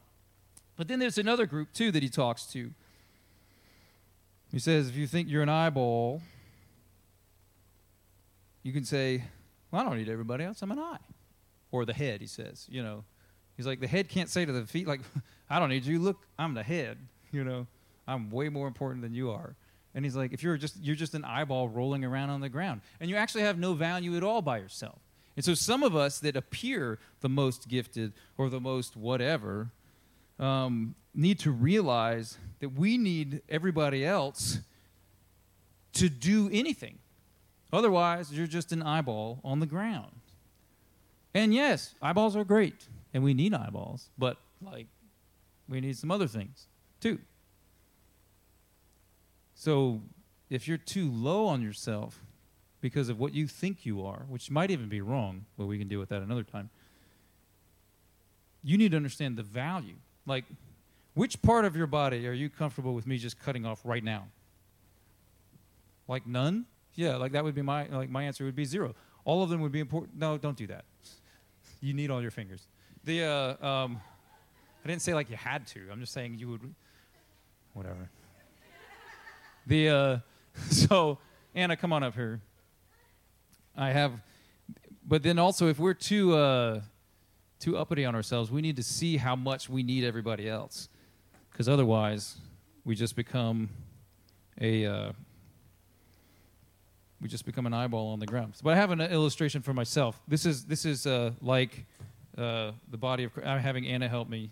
But 0.78 0.88
then 0.88 1.00
there's 1.00 1.18
another 1.18 1.46
group, 1.46 1.74
too, 1.74 1.92
that 1.92 2.02
he 2.02 2.08
talks 2.08 2.46
to. 2.54 2.72
He 4.54 4.60
says, 4.60 4.88
if 4.88 4.96
you 4.96 5.06
think 5.06 5.30
you're 5.30 5.44
an 5.44 5.50
eyeball, 5.50 6.22
you 8.62 8.72
can 8.72 8.86
say, 8.86 9.22
well, 9.70 9.82
I 9.82 9.86
don't 9.86 9.98
need 9.98 10.08
everybody 10.08 10.46
else. 10.46 10.62
I'm 10.62 10.72
an 10.72 10.80
eye. 10.80 11.00
Or 11.72 11.84
the 11.84 11.94
head, 11.94 12.22
he 12.22 12.28
says. 12.28 12.68
You 12.70 12.84
know, 12.84 13.04
he's 13.58 13.68
like, 13.68 13.82
the 13.82 13.88
head 13.88 14.08
can't 14.08 14.30
say 14.30 14.46
to 14.46 14.54
the 14.54 14.66
feet, 14.66 14.88
like, 14.88 15.02
I 15.50 15.60
don't 15.60 15.68
need 15.68 15.84
you. 15.84 16.00
Look, 16.00 16.26
I'm 16.40 16.54
the 16.54 16.64
head, 16.64 16.98
you 17.30 17.44
know. 17.44 17.68
I'm 18.08 18.30
way 18.30 18.50
more 18.50 18.68
important 18.68 19.02
than 19.02 19.14
you 19.14 19.32
are. 19.32 19.56
And 19.96 20.04
he's 20.04 20.16
like, 20.16 20.34
if 20.34 20.42
you're 20.42 20.58
just 20.58 20.82
you're 20.82 20.96
just 20.96 21.14
an 21.14 21.24
eyeball 21.24 21.70
rolling 21.70 22.04
around 22.04 22.30
on 22.30 22.42
the 22.42 22.50
ground, 22.50 22.82
and 23.00 23.10
you 23.10 23.16
actually 23.16 23.44
have 23.44 23.60
no 23.60 23.74
value 23.74 24.18
at 24.18 24.24
all 24.24 24.42
by 24.42 24.58
yourself. 24.58 25.00
And 25.36 25.46
so 25.46 25.54
some 25.54 25.84
of 25.84 25.96
us 25.96 26.20
that 26.20 26.36
appear 26.36 27.00
the 27.22 27.30
most 27.30 27.68
gifted 27.68 28.14
or 28.38 28.50
the 28.50 28.60
most 28.60 28.96
whatever 28.96 29.70
um, 30.40 30.96
need 31.14 31.40
to 31.40 31.52
realize 31.52 32.38
that 32.60 32.70
we 32.70 32.98
need 32.98 33.42
everybody 33.50 34.06
else 34.06 34.60
to 35.94 36.10
do 36.10 36.50
anything. 36.52 37.00
Otherwise, 37.72 38.32
you're 38.32 38.48
just 38.48 38.72
an 38.72 38.84
eyeball 38.84 39.40
on 39.44 39.60
the 39.60 39.66
ground. 39.66 40.22
And 41.34 41.54
yes, 41.54 41.96
eyeballs 42.02 42.36
are 42.36 42.44
great, 42.44 42.88
and 43.14 43.24
we 43.24 43.34
need 43.34 43.54
eyeballs, 43.54 44.10
but 44.18 44.38
like 44.62 44.88
we 45.68 45.82
need 45.82 45.98
some 45.98 46.12
other 46.12 46.28
things 46.28 46.68
too. 47.00 47.20
So 49.64 50.02
if 50.50 50.68
you're 50.68 50.78
too 50.78 51.10
low 51.10 51.48
on 51.48 51.62
yourself 51.62 52.22
because 52.82 53.08
of 53.08 53.18
what 53.18 53.34
you 53.34 53.48
think 53.48 53.86
you 53.86 54.06
are, 54.06 54.26
which 54.28 54.52
might 54.52 54.72
even 54.72 54.90
be 54.90 55.00
wrong, 55.00 55.46
but 55.58 55.68
we 55.68 55.80
can 55.80 55.88
deal 55.88 56.02
with 56.02 56.10
that 56.10 56.22
another 56.22 56.44
time, 56.44 56.70
you 58.62 58.78
need 58.78 58.92
to 58.92 58.98
understand 58.98 59.38
the 59.38 59.44
value. 59.44 59.96
Like, 60.26 60.44
which 61.14 61.42
part 61.42 61.64
of 61.64 61.78
your 61.78 61.88
body 61.88 62.28
are 62.28 62.34
you 62.34 62.50
comfortable 62.50 62.94
with 62.94 63.08
me 63.08 63.18
just 63.18 63.40
cutting 63.40 63.66
off 63.66 63.80
right 63.86 64.04
now? 64.04 64.28
Like 66.10 66.28
none? 66.28 66.66
Yeah, 66.96 67.16
like 67.16 67.32
that 67.32 67.46
would 67.46 67.56
be 67.56 67.62
my 67.62 67.88
like 67.88 68.10
my 68.10 68.24
answer 68.24 68.44
would 68.44 68.58
be 68.58 68.66
zero. 68.66 68.96
All 69.24 69.44
of 69.44 69.50
them 69.50 69.62
would 69.62 69.72
be 69.72 69.80
important. 69.80 70.20
No, 70.20 70.38
don't 70.38 70.58
do 70.58 70.68
that. 70.68 70.84
You 71.80 71.94
need 71.94 72.12
all 72.12 72.22
your 72.22 72.32
fingers. 72.32 72.66
The 73.04 73.24
uh, 73.24 73.66
um, 73.66 74.00
I 74.86 74.88
didn't 74.88 75.02
say 75.02 75.14
like 75.14 75.30
you 75.30 75.36
had 75.36 75.68
to. 75.68 75.82
I'm 75.92 76.00
just 76.00 76.14
saying 76.14 76.38
you 76.38 76.48
would. 76.50 76.74
Whatever. 77.74 78.10
The 79.66 79.90
uh, 79.90 80.18
so 80.70 81.20
Anna, 81.56 81.78
come 81.78 81.94
on 81.94 82.04
up 82.04 82.16
here. 82.16 82.42
I 83.76 83.92
have, 83.92 84.14
but 85.06 85.24
then 85.24 85.40
also 85.40 85.68
if 85.68 85.80
we're 85.80 85.94
too 85.94 86.36
uh, 86.36 86.82
too 87.60 87.78
uppity 87.78 88.06
on 88.06 88.16
ourselves, 88.16 88.52
we 88.52 88.62
need 88.62 88.76
to 88.76 88.84
see 88.84 89.18
how 89.18 89.36
much 89.36 89.70
we 89.70 89.84
need 89.84 90.04
everybody 90.04 90.50
else, 90.50 90.90
because 91.52 91.70
otherwise 91.70 92.38
we 92.86 92.96
just 92.96 93.16
become 93.16 93.70
a 94.60 94.86
uh, 94.86 95.12
we 97.22 97.30
just 97.30 97.46
become 97.46 97.66
an 97.66 97.74
eyeball 97.74 98.12
on 98.12 98.20
the 98.20 98.26
ground. 98.26 98.54
But 98.62 98.74
I 98.74 98.76
have 98.76 98.92
an 98.92 99.00
illustration 99.00 99.62
for 99.62 99.74
myself. 99.74 100.22
This 100.28 100.46
is 100.46 100.66
this 100.66 100.86
is 100.86 101.08
uh, 101.08 101.32
like 101.42 101.86
uh, 102.38 102.72
the 102.92 102.98
body 102.98 103.24
of. 103.24 103.32
I'm 103.44 103.60
having 103.60 103.88
Anna 103.88 104.10
help 104.10 104.30
me 104.30 104.52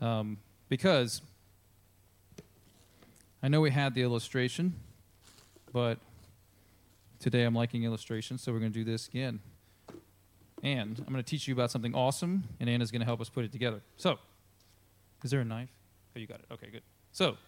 um, 0.00 0.36
because 0.68 1.22
I 3.42 3.48
know 3.48 3.62
we 3.62 3.70
had 3.70 3.94
the 3.94 4.02
illustration, 4.02 4.74
but 5.72 5.98
today 7.20 7.44
I'm 7.44 7.54
liking 7.54 7.84
illustrations, 7.84 8.42
so 8.42 8.52
we're 8.52 8.58
going 8.58 8.72
to 8.72 8.78
do 8.78 8.84
this 8.84 9.08
again. 9.08 9.40
And 10.62 10.98
I'm 10.98 11.10
going 11.10 11.24
to 11.24 11.30
teach 11.30 11.48
you 11.48 11.54
about 11.54 11.70
something 11.70 11.94
awesome, 11.94 12.44
and 12.60 12.68
Anna's 12.68 12.90
going 12.90 13.00
to 13.00 13.06
help 13.06 13.18
us 13.18 13.30
put 13.30 13.46
it 13.46 13.52
together. 13.52 13.80
So, 13.96 14.18
is 15.24 15.30
there 15.30 15.40
a 15.40 15.44
knife? 15.44 15.70
Oh, 16.14 16.18
you 16.18 16.26
got 16.26 16.40
it. 16.40 16.46
Okay, 16.52 16.66
good. 16.70 16.82
So, 17.12 17.38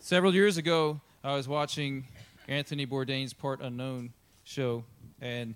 several 0.00 0.34
years 0.34 0.58
ago, 0.58 1.00
I 1.24 1.34
was 1.34 1.48
watching 1.48 2.06
Anthony 2.46 2.86
Bourdain's 2.86 3.32
Part 3.32 3.62
Unknown 3.62 4.12
show, 4.44 4.84
and 5.22 5.54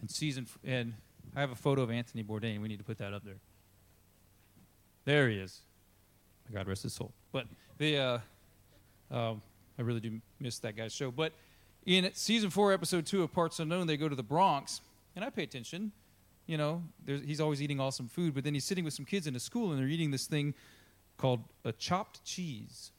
and 0.00 0.08
season 0.08 0.46
and 0.62 0.94
I 1.34 1.40
have 1.40 1.50
a 1.50 1.56
photo 1.56 1.82
of 1.82 1.90
Anthony 1.90 2.22
Bourdain. 2.22 2.60
We 2.62 2.68
need 2.68 2.78
to 2.78 2.84
put 2.84 2.98
that 2.98 3.12
up 3.12 3.24
there. 3.24 3.40
There 5.04 5.28
he 5.28 5.38
is. 5.38 5.60
God 6.52 6.66
rest 6.68 6.82
his 6.82 6.92
soul. 6.92 7.12
But 7.32 7.46
the 7.78 7.98
uh, 7.98 8.18
uh, 9.10 9.34
I 9.78 9.82
really 9.82 10.00
do 10.00 10.20
miss 10.40 10.58
that 10.60 10.76
guy's 10.76 10.92
show. 10.92 11.10
But 11.10 11.32
in 11.86 12.10
season 12.14 12.50
four, 12.50 12.72
episode 12.72 13.06
two 13.06 13.22
of 13.22 13.32
Parts 13.32 13.58
Unknown, 13.60 13.86
they 13.86 13.96
go 13.96 14.08
to 14.08 14.16
the 14.16 14.22
Bronx, 14.22 14.80
and 15.16 15.24
I 15.24 15.30
pay 15.30 15.42
attention. 15.42 15.92
You 16.46 16.58
know, 16.58 16.82
he's 17.06 17.40
always 17.40 17.62
eating 17.62 17.80
awesome 17.80 18.08
food, 18.08 18.34
but 18.34 18.44
then 18.44 18.52
he's 18.52 18.64
sitting 18.64 18.84
with 18.84 18.92
some 18.92 19.06
kids 19.06 19.26
in 19.26 19.34
a 19.34 19.40
school, 19.40 19.70
and 19.70 19.80
they're 19.80 19.88
eating 19.88 20.10
this 20.10 20.26
thing 20.26 20.54
called 21.16 21.40
a 21.64 21.72
chopped 21.72 22.22
cheese. 22.24 22.90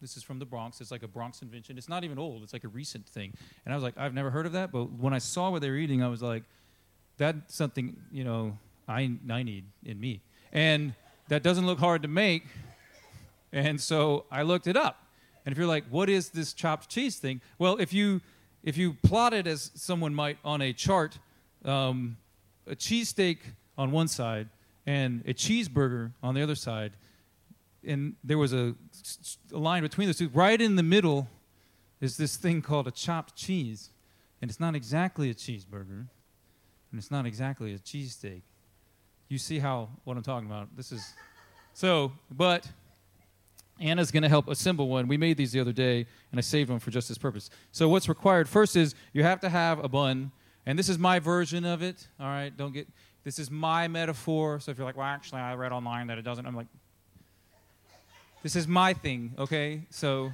This 0.00 0.16
is 0.16 0.22
from 0.22 0.38
the 0.38 0.44
Bronx. 0.44 0.80
It's 0.80 0.92
like 0.92 1.02
a 1.02 1.08
Bronx 1.08 1.42
invention. 1.42 1.76
It's 1.76 1.88
not 1.88 2.04
even 2.04 2.18
old. 2.18 2.44
It's 2.44 2.52
like 2.52 2.62
a 2.62 2.68
recent 2.68 3.06
thing. 3.06 3.34
And 3.64 3.74
I 3.74 3.76
was 3.76 3.82
like, 3.82 3.94
I've 3.96 4.14
never 4.14 4.30
heard 4.30 4.46
of 4.46 4.52
that. 4.52 4.70
But 4.70 4.92
when 4.92 5.12
I 5.12 5.18
saw 5.18 5.50
what 5.50 5.60
they 5.60 5.70
were 5.70 5.76
eating, 5.76 6.04
I 6.04 6.08
was 6.08 6.22
like, 6.22 6.44
that's 7.16 7.54
something 7.54 7.96
you 8.12 8.22
know 8.22 8.56
I 8.86 9.10
I 9.28 9.42
need 9.42 9.64
in 9.84 9.98
me. 9.98 10.22
And 10.52 10.94
that 11.28 11.42
doesn't 11.42 11.66
look 11.66 11.80
hard 11.80 12.02
to 12.02 12.08
make. 12.08 12.44
And 13.52 13.80
so 13.80 14.26
I 14.30 14.42
looked 14.42 14.66
it 14.66 14.76
up. 14.76 15.06
And 15.44 15.52
if 15.52 15.58
you're 15.58 15.66
like, 15.66 15.84
what 15.88 16.08
is 16.08 16.30
this 16.30 16.52
chopped 16.52 16.88
cheese 16.88 17.16
thing? 17.16 17.40
Well, 17.58 17.78
if 17.78 17.92
you 17.92 18.20
if 18.62 18.76
you 18.76 18.94
plot 18.94 19.32
it 19.32 19.46
as 19.46 19.70
someone 19.74 20.14
might 20.14 20.36
on 20.44 20.60
a 20.60 20.72
chart, 20.72 21.18
um, 21.64 22.16
a 22.66 22.74
cheesesteak 22.74 23.38
on 23.78 23.92
one 23.92 24.08
side 24.08 24.48
and 24.84 25.22
a 25.26 25.32
cheeseburger 25.32 26.12
on 26.22 26.34
the 26.34 26.42
other 26.42 26.54
side, 26.54 26.92
and 27.84 28.16
there 28.24 28.36
was 28.36 28.52
a, 28.52 28.74
a 29.52 29.58
line 29.58 29.82
between 29.82 30.08
the 30.08 30.14
two. 30.14 30.28
Right 30.28 30.60
in 30.60 30.76
the 30.76 30.82
middle 30.82 31.28
is 32.00 32.16
this 32.16 32.36
thing 32.36 32.60
called 32.60 32.86
a 32.86 32.90
chopped 32.90 33.36
cheese, 33.36 33.90
and 34.42 34.50
it's 34.50 34.60
not 34.60 34.74
exactly 34.74 35.30
a 35.30 35.34
cheeseburger, 35.34 36.06
and 36.90 36.98
it's 36.98 37.10
not 37.10 37.26
exactly 37.26 37.74
a 37.74 37.78
cheesesteak. 37.78 38.42
You 39.28 39.38
see 39.38 39.58
how 39.58 39.88
what 40.04 40.16
I'm 40.16 40.22
talking 40.22 40.48
about? 40.48 40.76
This 40.76 40.92
is 40.92 41.14
so, 41.74 42.12
but 42.30 42.66
Anna's 43.80 44.10
going 44.10 44.22
to 44.22 44.28
help 44.28 44.48
assemble 44.48 44.88
one. 44.88 45.08
We 45.08 45.16
made 45.16 45.36
these 45.36 45.52
the 45.52 45.60
other 45.60 45.72
day, 45.72 46.06
and 46.30 46.38
I 46.38 46.40
saved 46.40 46.70
them 46.70 46.78
for 46.78 46.90
just 46.90 47.08
this 47.08 47.18
purpose. 47.18 47.50
So, 47.72 47.88
what's 47.88 48.08
required 48.08 48.48
first 48.48 48.76
is 48.76 48.94
you 49.12 49.22
have 49.22 49.40
to 49.40 49.48
have 49.48 49.82
a 49.82 49.88
bun, 49.88 50.32
and 50.66 50.78
this 50.78 50.88
is 50.88 50.98
my 50.98 51.18
version 51.18 51.64
of 51.64 51.82
it. 51.82 52.08
All 52.20 52.26
right, 52.26 52.54
don't 52.56 52.72
get 52.72 52.88
this 53.24 53.38
is 53.38 53.50
my 53.50 53.88
metaphor. 53.88 54.60
So, 54.60 54.70
if 54.70 54.78
you're 54.78 54.86
like, 54.86 54.96
well, 54.96 55.06
actually, 55.06 55.40
I 55.40 55.54
read 55.54 55.72
online 55.72 56.06
that 56.08 56.18
it 56.18 56.22
doesn't, 56.22 56.46
I'm 56.46 56.56
like, 56.56 56.68
this 58.42 58.56
is 58.56 58.68
my 58.68 58.94
thing, 58.94 59.34
okay? 59.38 59.82
So, 59.90 60.32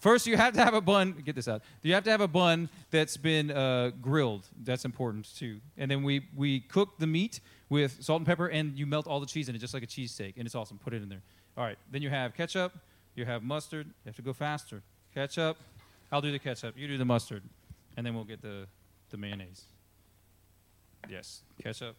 first 0.00 0.26
you 0.26 0.36
have 0.36 0.54
to 0.54 0.64
have 0.64 0.74
a 0.74 0.80
bun. 0.80 1.22
Get 1.24 1.34
this 1.34 1.48
out. 1.48 1.62
You 1.82 1.94
have 1.94 2.04
to 2.04 2.10
have 2.10 2.20
a 2.20 2.28
bun 2.28 2.68
that's 2.90 3.16
been 3.16 3.50
uh, 3.50 3.90
grilled. 4.00 4.46
That's 4.62 4.84
important 4.84 5.34
too. 5.36 5.60
And 5.76 5.90
then 5.90 6.02
we 6.02 6.26
we 6.36 6.60
cook 6.60 6.98
the 6.98 7.06
meat 7.06 7.40
with 7.68 8.02
salt 8.02 8.20
and 8.20 8.26
pepper, 8.26 8.48
and 8.48 8.76
you 8.78 8.86
melt 8.86 9.06
all 9.06 9.20
the 9.20 9.26
cheese 9.26 9.48
in 9.48 9.54
it, 9.54 9.58
just 9.58 9.74
like 9.74 9.82
a 9.82 9.86
cheesesteak, 9.86 10.34
and 10.36 10.46
it's 10.46 10.54
awesome. 10.54 10.78
Put 10.78 10.92
it 10.92 11.02
in 11.02 11.08
there. 11.08 11.22
All 11.56 11.64
right. 11.64 11.78
Then 11.90 12.02
you 12.02 12.10
have 12.10 12.34
ketchup. 12.34 12.72
You 13.14 13.24
have 13.24 13.42
mustard. 13.42 13.86
You 13.86 14.08
have 14.08 14.16
to 14.16 14.22
go 14.22 14.32
faster. 14.32 14.82
Ketchup. 15.14 15.56
I'll 16.12 16.20
do 16.20 16.32
the 16.32 16.38
ketchup. 16.38 16.76
You 16.76 16.88
do 16.88 16.98
the 16.98 17.04
mustard, 17.04 17.42
and 17.96 18.04
then 18.04 18.14
we'll 18.14 18.24
get 18.24 18.42
the 18.42 18.66
the 19.10 19.16
mayonnaise. 19.16 19.64
Yes, 21.08 21.42
ketchup, 21.62 21.96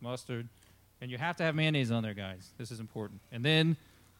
mustard, 0.00 0.48
and 1.00 1.10
you 1.10 1.18
have 1.18 1.36
to 1.36 1.42
have 1.44 1.54
mayonnaise 1.54 1.90
on 1.90 2.02
there, 2.02 2.14
guys. 2.14 2.52
This 2.58 2.70
is 2.70 2.80
important. 2.80 3.20
And 3.32 3.44
then 3.44 3.76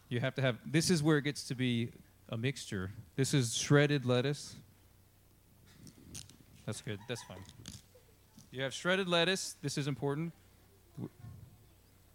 you 0.09 0.21
have 0.21 0.35
to 0.37 0.43
have. 0.43 0.57
This 0.65 0.91
is 0.91 1.03
where 1.03 1.19
it 1.19 1.23
gets 1.23 1.45
to 1.49 1.55
be 1.55 1.91
a 2.29 2.37
mixture. 2.37 2.91
This 3.17 3.35
is 3.35 3.55
shredded 3.55 4.05
lettuce. 4.07 4.57
That's 6.65 6.81
good. 6.81 6.99
That's 7.09 7.23
fine. 7.25 7.45
You 8.51 8.63
have 8.63 8.73
shredded 8.73 9.09
lettuce. 9.09 9.57
This 9.63 9.79
is 9.79 9.87
important. 9.87 10.33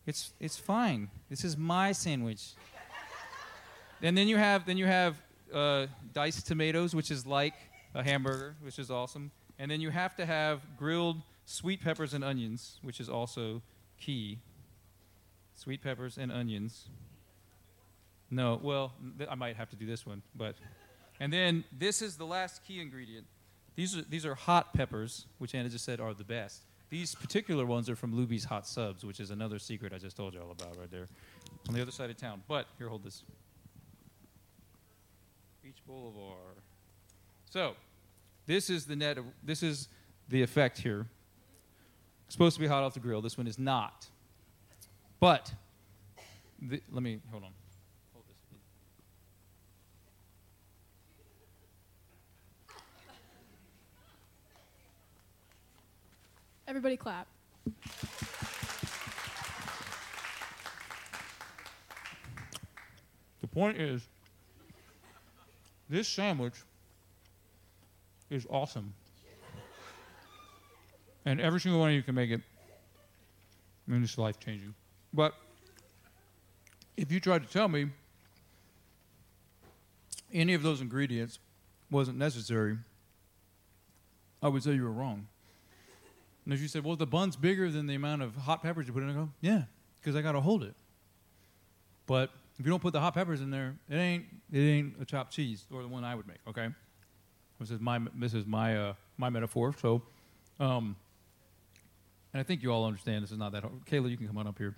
It's 0.05 0.33
it's 0.39 0.57
fine. 0.57 1.09
This 1.29 1.43
is 1.43 1.57
my 1.57 1.91
sandwich. 1.91 2.53
and 4.01 4.17
then 4.17 4.27
you 4.27 4.37
have 4.37 4.65
then 4.65 4.77
you 4.77 4.85
have 4.87 5.21
uh, 5.53 5.87
diced 6.13 6.47
tomatoes, 6.47 6.95
which 6.95 7.11
is 7.11 7.25
like 7.25 7.53
a 7.93 8.03
hamburger, 8.03 8.55
which 8.61 8.79
is 8.79 8.89
awesome. 8.89 9.31
And 9.59 9.69
then 9.69 9.81
you 9.81 9.91
have 9.91 10.15
to 10.15 10.25
have 10.25 10.61
grilled 10.77 11.21
sweet 11.45 11.83
peppers 11.83 12.13
and 12.13 12.23
onions, 12.23 12.79
which 12.81 12.99
is 12.99 13.09
also 13.09 13.61
key. 13.99 14.39
Sweet 15.53 15.83
peppers 15.83 16.17
and 16.17 16.31
onions. 16.31 16.87
No, 18.31 18.59
well, 18.63 18.93
th- 19.17 19.29
I 19.29 19.35
might 19.35 19.57
have 19.57 19.69
to 19.69 19.75
do 19.75 19.85
this 19.85 20.05
one, 20.05 20.23
but 20.35 20.55
and 21.19 21.31
then 21.31 21.63
this 21.77 22.01
is 22.01 22.17
the 22.17 22.25
last 22.25 22.63
key 22.65 22.79
ingredient. 22.79 23.27
These 23.75 23.97
are 23.97 24.01
these 24.01 24.25
are 24.25 24.33
hot 24.33 24.73
peppers, 24.73 25.27
which 25.37 25.53
Anna 25.53 25.69
just 25.69 25.85
said 25.85 25.99
are 25.99 26.13
the 26.13 26.23
best. 26.23 26.63
These 26.91 27.15
particular 27.15 27.65
ones 27.65 27.89
are 27.89 27.95
from 27.95 28.13
Luby's 28.13 28.43
Hot 28.43 28.67
Subs, 28.67 29.05
which 29.05 29.21
is 29.21 29.31
another 29.31 29.59
secret 29.59 29.93
I 29.93 29.97
just 29.97 30.17
told 30.17 30.33
you 30.33 30.41
all 30.41 30.51
about 30.51 30.77
right 30.77 30.91
there 30.91 31.07
on 31.69 31.73
the 31.73 31.81
other 31.81 31.89
side 31.89 32.09
of 32.09 32.17
town. 32.17 32.43
But 32.49 32.67
here, 32.77 32.89
hold 32.89 33.05
this. 33.05 33.23
Beach 35.63 35.77
Boulevard. 35.87 36.57
So, 37.49 37.75
this 38.45 38.69
is 38.69 38.85
the 38.85 38.97
net. 38.97 39.17
Of, 39.17 39.23
this 39.41 39.63
is 39.63 39.87
the 40.27 40.41
effect 40.41 40.79
here. 40.79 41.05
It's 42.25 42.35
supposed 42.35 42.55
to 42.55 42.59
be 42.59 42.67
hot 42.67 42.83
off 42.83 42.93
the 42.93 42.99
grill. 42.99 43.21
This 43.21 43.37
one 43.37 43.47
is 43.47 43.57
not. 43.57 44.07
But 45.21 45.53
the, 46.61 46.81
let 46.91 47.03
me 47.03 47.21
hold 47.31 47.43
on. 47.43 47.51
Hold 48.13 48.25
this. 48.27 48.35
please. 48.49 48.59
Everybody 56.71 56.95
clap. 56.95 57.27
The 63.41 63.47
point 63.51 63.75
is, 63.75 64.07
this 65.89 66.07
sandwich 66.07 66.53
is 68.29 68.47
awesome. 68.49 68.93
And 71.25 71.41
every 71.41 71.59
single 71.59 71.81
one 71.81 71.89
of 71.89 71.95
you 71.95 72.03
can 72.03 72.15
make 72.15 72.31
it. 72.31 72.39
I 73.85 73.91
mean, 73.91 74.01
it's 74.01 74.17
life 74.17 74.39
changing. 74.39 74.73
But 75.13 75.33
if 76.95 77.11
you 77.11 77.19
tried 77.19 77.45
to 77.45 77.51
tell 77.51 77.67
me 77.67 77.87
any 80.31 80.53
of 80.53 80.63
those 80.63 80.79
ingredients 80.79 81.37
wasn't 81.89 82.17
necessary, 82.17 82.77
I 84.41 84.47
would 84.47 84.63
say 84.63 84.71
you 84.71 84.83
were 84.83 84.91
wrong. 84.93 85.27
And 86.45 86.53
if 86.53 86.61
you 86.61 86.67
said, 86.67 86.83
well, 86.83 86.95
the 86.95 87.05
bun's 87.05 87.35
bigger 87.35 87.69
than 87.69 87.87
the 87.87 87.95
amount 87.95 88.23
of 88.23 88.35
hot 88.35 88.63
peppers 88.63 88.87
you 88.87 88.93
put 88.93 89.03
in, 89.03 89.09
I 89.09 89.13
go, 89.13 89.29
yeah, 89.41 89.63
because 89.99 90.15
I 90.15 90.21
got 90.21 90.31
to 90.31 90.41
hold 90.41 90.63
it. 90.63 90.73
But 92.07 92.31
if 92.59 92.65
you 92.65 92.71
don't 92.71 92.81
put 92.81 92.93
the 92.93 92.99
hot 92.99 93.13
peppers 93.13 93.41
in 93.41 93.51
there, 93.51 93.75
it 93.89 93.95
ain't 93.95 94.25
it 94.51 94.59
ain't 94.59 94.95
a 95.01 95.05
chopped 95.05 95.33
cheese 95.33 95.65
or 95.71 95.81
the 95.81 95.87
one 95.87 96.03
I 96.03 96.15
would 96.15 96.27
make. 96.27 96.39
Okay, 96.47 96.69
this 97.59 97.71
is 97.71 97.79
my 97.79 97.99
this 98.15 98.33
is 98.33 98.45
my 98.45 98.77
uh, 98.77 98.93
my 99.17 99.29
metaphor. 99.29 99.73
So, 99.79 100.01
um, 100.59 100.95
and 102.33 102.39
I 102.39 102.43
think 102.43 102.63
you 102.63 102.71
all 102.71 102.85
understand 102.85 103.23
this 103.23 103.31
is 103.31 103.37
not 103.37 103.51
that 103.53 103.63
hard. 103.63 103.85
Kayla, 103.85 104.09
you 104.09 104.17
can 104.17 104.27
come 104.27 104.37
on 104.37 104.47
up 104.47 104.57
here. 104.57 104.75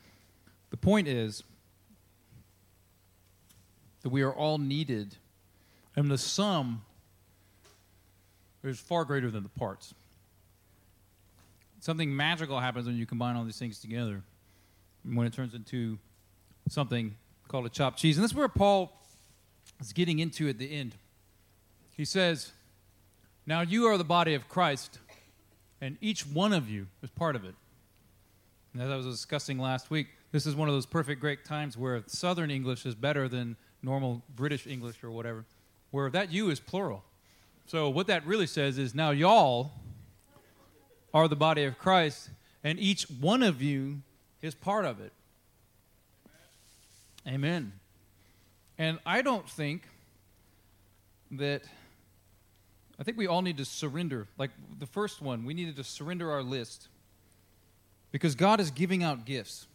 The 0.69 0.77
point 0.77 1.07
is 1.07 1.43
that 4.01 4.09
we 4.09 4.21
are 4.21 4.33
all 4.33 4.57
needed, 4.57 5.15
and 5.95 6.11
the 6.11 6.17
sum 6.17 6.83
is 8.63 8.79
far 8.79 9.05
greater 9.05 9.31
than 9.31 9.43
the 9.43 9.49
parts. 9.49 9.93
Something 11.83 12.15
magical 12.15 12.61
happens 12.61 12.85
when 12.85 12.95
you 12.95 13.05
combine 13.05 13.35
all 13.35 13.43
these 13.43 13.59
things 13.59 13.77
together, 13.77 14.23
when 15.03 15.27
it 15.27 15.33
turns 15.33 15.53
into 15.53 15.99
something 16.69 17.17
called 17.49 17.65
a 17.65 17.69
chopped 17.69 17.99
cheese. 17.99 18.15
And 18.15 18.23
that's 18.23 18.33
where 18.33 18.47
Paul 18.47 19.01
is 19.81 19.91
getting 19.91 20.19
into 20.19 20.47
at 20.47 20.57
the 20.57 20.73
end. 20.73 20.95
He 21.91 22.05
says, 22.05 22.53
Now 23.45 23.59
you 23.59 23.85
are 23.87 23.97
the 23.97 24.05
body 24.05 24.33
of 24.33 24.47
Christ, 24.47 24.99
and 25.81 25.97
each 25.99 26.25
one 26.25 26.53
of 26.53 26.69
you 26.69 26.87
is 27.01 27.09
part 27.09 27.35
of 27.35 27.43
it. 27.43 27.55
And 28.71 28.81
as 28.81 28.89
I 28.89 28.95
was 28.95 29.05
discussing 29.05 29.59
last 29.59 29.91
week, 29.91 30.07
this 30.31 30.45
is 30.45 30.55
one 30.55 30.69
of 30.69 30.73
those 30.73 30.85
perfect 30.85 31.19
great 31.19 31.43
times 31.43 31.77
where 31.77 32.01
Southern 32.07 32.49
English 32.49 32.85
is 32.85 32.95
better 32.95 33.27
than 33.27 33.57
normal 33.81 34.21
British 34.33 34.67
English 34.67 35.03
or 35.03 35.11
whatever, 35.11 35.43
where 35.91 36.09
that 36.11 36.31
you 36.31 36.49
is 36.49 36.61
plural. 36.61 37.03
So 37.65 37.89
what 37.89 38.07
that 38.07 38.25
really 38.25 38.47
says 38.47 38.77
is 38.77 38.95
now 38.95 39.11
y'all 39.11 39.73
are 41.13 41.27
the 41.27 41.35
body 41.35 41.63
of 41.63 41.77
Christ, 41.77 42.29
and 42.63 42.79
each 42.79 43.03
one 43.03 43.43
of 43.43 43.61
you 43.61 44.01
is 44.41 44.55
part 44.55 44.85
of 44.85 44.99
it. 44.99 45.11
Amen. 47.27 47.73
And 48.77 48.99
I 49.05 49.21
don't 49.21 49.47
think 49.47 49.83
that, 51.31 51.63
I 52.99 53.03
think 53.03 53.17
we 53.17 53.27
all 53.27 53.41
need 53.41 53.57
to 53.57 53.65
surrender. 53.65 54.27
Like 54.37 54.51
the 54.79 54.87
first 54.87 55.21
one, 55.21 55.45
we 55.45 55.53
needed 55.53 55.75
to 55.77 55.83
surrender 55.83 56.31
our 56.31 56.43
list 56.43 56.87
because 58.11 58.35
God 58.35 58.59
is 58.59 58.71
giving 58.71 59.03
out 59.03 59.25
gifts. 59.25 59.67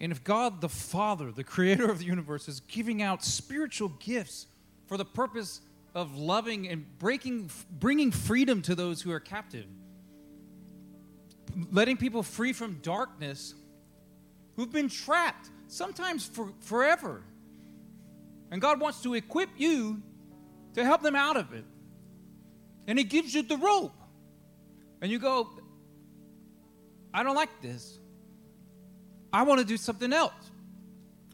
And 0.00 0.10
if 0.10 0.24
God 0.24 0.60
the 0.60 0.68
Father, 0.68 1.30
the 1.30 1.44
creator 1.44 1.90
of 1.90 1.98
the 1.98 2.04
universe, 2.04 2.48
is 2.48 2.60
giving 2.60 3.02
out 3.02 3.22
spiritual 3.22 3.88
gifts 4.00 4.46
for 4.86 4.96
the 4.96 5.04
purpose 5.04 5.60
of 5.94 6.16
loving 6.16 6.68
and 6.68 6.86
breaking, 6.98 7.50
bringing 7.70 8.10
freedom 8.10 8.62
to 8.62 8.74
those 8.74 9.02
who 9.02 9.12
are 9.12 9.20
captive, 9.20 9.66
letting 11.70 11.96
people 11.96 12.22
free 12.22 12.52
from 12.52 12.78
darkness 12.82 13.54
who've 14.56 14.72
been 14.72 14.88
trapped, 14.88 15.48
sometimes 15.68 16.26
for 16.26 16.52
forever. 16.60 17.22
And 18.50 18.60
God 18.60 18.80
wants 18.80 19.02
to 19.02 19.14
equip 19.14 19.48
you 19.56 20.02
to 20.74 20.84
help 20.84 21.02
them 21.02 21.16
out 21.16 21.36
of 21.36 21.52
it. 21.52 21.64
And 22.86 22.98
He 22.98 23.04
gives 23.04 23.34
you 23.34 23.42
the 23.42 23.56
rope. 23.56 23.94
And 25.00 25.10
you 25.10 25.18
go, 25.18 25.48
I 27.12 27.22
don't 27.22 27.34
like 27.34 27.60
this. 27.60 27.98
I 29.32 29.42
want 29.42 29.60
to 29.60 29.66
do 29.66 29.76
something 29.76 30.12
else. 30.12 30.32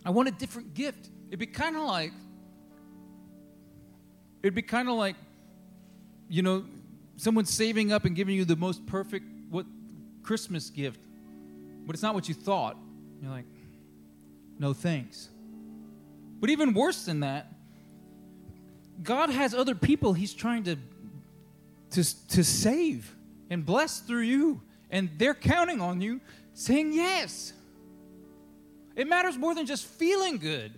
I 0.04 0.10
want 0.10 0.28
a 0.28 0.32
different 0.32 0.74
gift. 0.74 1.10
It'd 1.28 1.38
be 1.38 1.46
kind 1.46 1.76
of 1.76 1.82
like, 1.82 2.12
it'd 4.42 4.54
be 4.54 4.62
kind 4.62 4.88
of 4.88 4.94
like, 4.94 5.16
you 6.28 6.42
know, 6.42 6.64
someone 7.16 7.44
saving 7.44 7.92
up 7.92 8.04
and 8.04 8.14
giving 8.14 8.36
you 8.36 8.44
the 8.44 8.56
most 8.56 8.86
perfect 8.86 9.26
Christmas 10.28 10.68
gift, 10.68 11.00
but 11.86 11.94
it's 11.94 12.02
not 12.02 12.14
what 12.14 12.28
you 12.28 12.34
thought. 12.34 12.76
You're 13.22 13.30
like, 13.30 13.46
no 14.58 14.74
thanks. 14.74 15.30
But 16.38 16.50
even 16.50 16.74
worse 16.74 17.06
than 17.06 17.20
that 17.20 17.50
God 19.02 19.30
has 19.30 19.54
other 19.54 19.74
people 19.74 20.12
He's 20.12 20.34
trying 20.34 20.64
to 20.64 20.76
to 21.92 22.28
to 22.28 22.44
save 22.44 23.10
and 23.48 23.64
bless 23.64 24.00
through 24.00 24.24
you, 24.24 24.60
and 24.90 25.08
they're 25.16 25.32
counting 25.32 25.80
on 25.80 26.02
you, 26.02 26.20
saying 26.52 26.92
yes. 26.92 27.54
It 28.96 29.08
matters 29.08 29.38
more 29.38 29.54
than 29.54 29.64
just 29.64 29.86
feeling 29.86 30.36
good. 30.36 30.72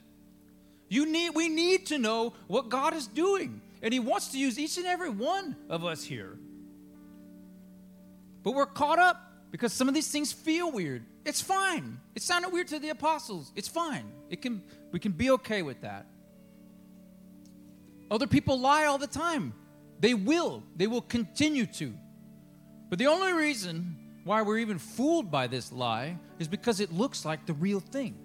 You 0.89 1.07
need, 1.07 1.31
we 1.31 1.49
need 1.49 1.87
to 1.87 1.99
know 1.99 2.35
what 2.47 2.69
God 2.69 2.95
is 2.95 3.09
doing. 3.09 3.61
And 3.83 3.93
He 3.93 3.99
wants 3.99 4.29
to 4.29 4.39
use 4.39 4.61
each 4.61 4.77
and 4.77 4.87
every 4.87 5.11
one 5.11 5.57
of 5.69 5.85
us 5.85 6.05
here. 6.05 6.39
But 8.45 8.53
we're 8.55 8.67
caught 8.67 9.01
up 9.01 9.30
because 9.51 9.73
some 9.73 9.89
of 9.89 9.95
these 9.95 10.11
things 10.11 10.33
feel 10.33 10.71
weird. 10.71 11.05
It's 11.25 11.41
fine. 11.41 11.99
It 12.15 12.23
sounded 12.23 12.53
weird 12.53 12.69
to 12.69 12.79
the 12.79 12.91
apostles. 12.91 13.53
It's 13.57 13.69
fine. 13.69 14.13
It 14.29 14.43
can, 14.43 14.63
we 14.93 15.01
can 15.01 15.13
be 15.13 15.31
okay 15.33 15.63
with 15.63 15.81
that. 15.83 16.07
Other 18.11 18.27
people 18.27 18.59
lie 18.59 18.87
all 18.87 18.99
the 18.99 19.07
time. 19.07 19.55
They 19.99 20.15
will. 20.15 20.63
They 20.77 20.87
will 20.87 21.03
continue 21.03 21.67
to. 21.67 21.95
But 22.89 22.99
the 22.99 23.07
only 23.07 23.33
reason 23.33 23.97
why 24.25 24.43
we're 24.43 24.59
even 24.59 24.79
fooled 24.79 25.31
by 25.31 25.47
this 25.47 25.73
lie 25.73 26.17
is 26.39 26.49
because 26.49 26.81
it 26.81 26.93
looks 26.93 27.25
like 27.25 27.47
the 27.47 27.53
real 27.55 27.81
thing. 27.81 28.17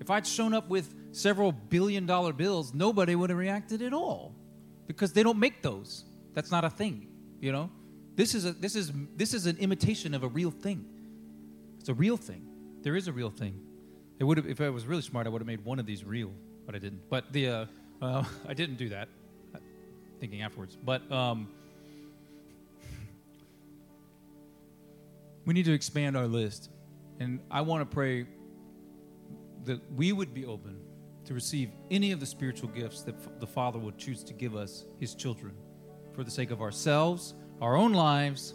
If 0.00 0.10
I'd 0.10 0.26
shown 0.26 0.54
up 0.54 0.68
with 0.68 0.94
several 1.12 1.52
billion 1.52 2.04
dollar 2.04 2.32
bills, 2.32 2.74
nobody 2.74 3.14
would 3.14 3.30
have 3.30 3.38
reacted 3.38 3.80
at 3.82 3.92
all 3.92 4.34
because 4.86 5.12
they 5.12 5.22
don't 5.22 5.38
make 5.38 5.62
those. 5.62 6.04
That's 6.34 6.50
not 6.50 6.64
a 6.64 6.70
thing, 6.70 7.08
you 7.40 7.52
know? 7.52 7.70
This 8.16 8.34
is 8.34 8.44
a 8.44 8.52
this 8.52 8.76
is 8.76 8.92
this 9.16 9.34
is 9.34 9.46
an 9.46 9.56
imitation 9.58 10.14
of 10.14 10.22
a 10.22 10.28
real 10.28 10.50
thing. 10.50 10.84
It's 11.80 11.88
a 11.88 11.94
real 11.94 12.16
thing. 12.16 12.46
There 12.82 12.96
is 12.96 13.08
a 13.08 13.12
real 13.12 13.30
thing. 13.30 13.60
It 14.18 14.24
would 14.24 14.36
have 14.36 14.46
if 14.46 14.60
I 14.60 14.70
was 14.70 14.86
really 14.86 15.02
smart, 15.02 15.26
I 15.26 15.30
would 15.30 15.40
have 15.40 15.46
made 15.46 15.64
one 15.64 15.78
of 15.78 15.86
these 15.86 16.04
real, 16.04 16.30
but 16.66 16.74
I 16.74 16.78
didn't. 16.78 17.08
But 17.10 17.32
the 17.32 17.48
uh, 17.48 17.66
uh, 18.00 18.24
I 18.48 18.54
didn't 18.54 18.76
do 18.76 18.90
that. 18.90 19.08
Thinking 20.20 20.42
afterwards, 20.42 20.78
but 20.82 21.10
um, 21.12 21.48
we 25.44 25.52
need 25.52 25.64
to 25.64 25.72
expand 25.72 26.16
our 26.16 26.26
list. 26.26 26.70
And 27.20 27.40
I 27.50 27.60
want 27.60 27.88
to 27.88 27.94
pray 27.94 28.26
that 29.64 29.80
we 29.92 30.12
would 30.12 30.32
be 30.32 30.46
open 30.46 30.78
to 31.26 31.34
receive 31.34 31.70
any 31.90 32.12
of 32.12 32.20
the 32.20 32.26
spiritual 32.26 32.68
gifts 32.68 33.02
that 33.02 33.40
the 33.40 33.46
Father 33.46 33.78
would 33.78 33.98
choose 33.98 34.22
to 34.24 34.32
give 34.32 34.56
us, 34.56 34.84
His 34.98 35.14
children, 35.14 35.54
for 36.12 36.24
the 36.24 36.30
sake 36.30 36.50
of 36.50 36.60
ourselves, 36.60 37.34
our 37.60 37.76
own 37.76 37.92
lives, 37.92 38.54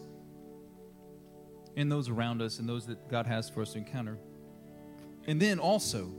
and 1.75 1.91
those 1.91 2.09
around 2.09 2.41
us 2.41 2.59
and 2.59 2.67
those 2.67 2.85
that 2.87 3.07
God 3.09 3.25
has 3.25 3.49
for 3.49 3.61
us 3.61 3.73
to 3.73 3.77
encounter. 3.77 4.17
And 5.27 5.39
then 5.39 5.59
also, 5.59 6.11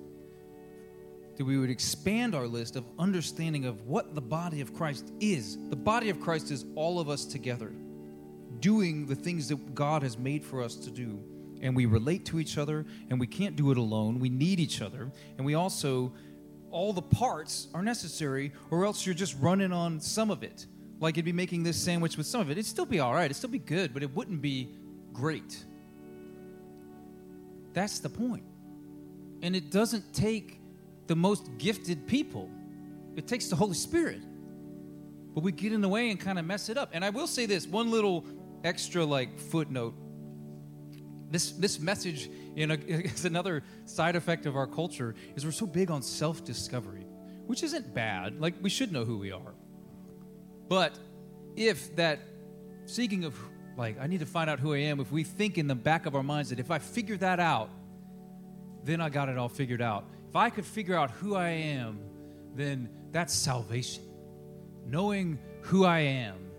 that 1.36 1.44
we 1.44 1.58
would 1.58 1.70
expand 1.70 2.34
our 2.34 2.46
list 2.46 2.76
of 2.76 2.84
understanding 2.98 3.64
of 3.64 3.86
what 3.86 4.14
the 4.14 4.20
body 4.20 4.60
of 4.60 4.74
Christ 4.74 5.10
is. 5.20 5.56
The 5.70 5.76
body 5.76 6.10
of 6.10 6.20
Christ 6.20 6.50
is 6.50 6.66
all 6.74 7.00
of 7.00 7.08
us 7.08 7.24
together 7.24 7.72
doing 8.60 9.06
the 9.06 9.14
things 9.14 9.48
that 9.48 9.74
God 9.74 10.02
has 10.02 10.18
made 10.18 10.44
for 10.44 10.62
us 10.62 10.76
to 10.76 10.90
do. 10.90 11.18
And 11.62 11.74
we 11.74 11.86
relate 11.86 12.26
to 12.26 12.40
each 12.40 12.58
other, 12.58 12.84
and 13.08 13.18
we 13.18 13.26
can't 13.26 13.56
do 13.56 13.70
it 13.70 13.78
alone. 13.78 14.18
We 14.18 14.28
need 14.28 14.60
each 14.60 14.82
other. 14.82 15.10
And 15.36 15.46
we 15.46 15.54
also, 15.54 16.12
all 16.70 16.92
the 16.92 17.02
parts 17.02 17.68
are 17.74 17.82
necessary, 17.82 18.52
or 18.70 18.84
else 18.84 19.04
you're 19.04 19.14
just 19.14 19.36
running 19.40 19.72
on 19.72 20.00
some 20.00 20.30
of 20.30 20.42
it. 20.42 20.66
Like 21.00 21.14
it'd 21.14 21.24
be 21.24 21.32
making 21.32 21.62
this 21.62 21.78
sandwich 21.78 22.16
with 22.18 22.26
some 22.26 22.42
of 22.42 22.50
it. 22.50 22.52
It'd 22.52 22.66
still 22.66 22.86
be 22.86 23.00
all 23.00 23.14
right, 23.14 23.24
it'd 23.24 23.36
still 23.36 23.50
be 23.50 23.58
good, 23.58 23.92
but 23.94 24.02
it 24.02 24.14
wouldn't 24.14 24.42
be 24.42 24.68
great. 25.12 25.64
That's 27.72 27.98
the 28.00 28.10
point. 28.10 28.44
And 29.42 29.56
it 29.56 29.70
doesn't 29.70 30.12
take 30.12 30.60
the 31.06 31.16
most 31.16 31.50
gifted 31.58 32.06
people, 32.06 32.48
it 33.16 33.26
takes 33.26 33.48
the 33.48 33.56
Holy 33.56 33.74
Spirit. 33.74 34.20
But 35.34 35.44
we 35.44 35.52
get 35.52 35.72
in 35.72 35.80
the 35.80 35.88
way 35.88 36.10
and 36.10 36.18
kind 36.18 36.38
of 36.38 36.44
mess 36.44 36.68
it 36.68 36.76
up. 36.76 36.90
And 36.92 37.04
I 37.04 37.10
will 37.10 37.28
say 37.28 37.46
this 37.46 37.66
one 37.66 37.90
little 37.90 38.24
extra 38.64 39.04
like 39.04 39.38
footnote. 39.38 39.94
This 41.30 41.52
this 41.52 41.78
message 41.78 42.28
in 42.56 42.72
a, 42.72 42.74
is 42.86 43.24
another 43.24 43.62
side 43.86 44.16
effect 44.16 44.46
of 44.46 44.56
our 44.56 44.66
culture 44.66 45.14
is 45.36 45.44
we're 45.44 45.52
so 45.52 45.66
big 45.66 45.90
on 45.90 46.02
self-discovery, 46.02 47.06
which 47.46 47.62
isn't 47.62 47.94
bad. 47.94 48.40
Like 48.40 48.54
we 48.60 48.70
should 48.70 48.92
know 48.92 49.04
who 49.04 49.18
we 49.18 49.32
are. 49.32 49.54
But 50.70 50.98
if 51.54 51.94
that 51.96 52.20
seeking 52.86 53.24
of 53.24 53.38
like 53.76 54.00
I 54.00 54.06
need 54.06 54.20
to 54.20 54.26
find 54.26 54.48
out 54.48 54.58
who 54.58 54.72
I 54.72 54.78
am, 54.78 55.00
if 55.00 55.12
we 55.12 55.22
think 55.22 55.58
in 55.58 55.66
the 55.66 55.74
back 55.74 56.06
of 56.06 56.14
our 56.14 56.22
minds 56.22 56.48
that 56.48 56.58
if 56.58 56.70
I 56.70 56.78
figure 56.78 57.18
that 57.18 57.38
out, 57.38 57.68
then 58.84 59.02
I 59.02 59.10
got 59.10 59.28
it 59.28 59.36
all 59.36 59.50
figured 59.50 59.82
out. 59.82 60.06
If 60.30 60.36
I 60.36 60.48
could 60.48 60.64
figure 60.64 60.96
out 60.96 61.10
who 61.10 61.34
I 61.34 61.50
am, 61.50 62.00
then 62.54 62.88
that's 63.12 63.34
salvation. 63.34 64.04
Knowing 64.86 65.38
who 65.60 65.84
I 65.84 65.98
am 65.98 66.50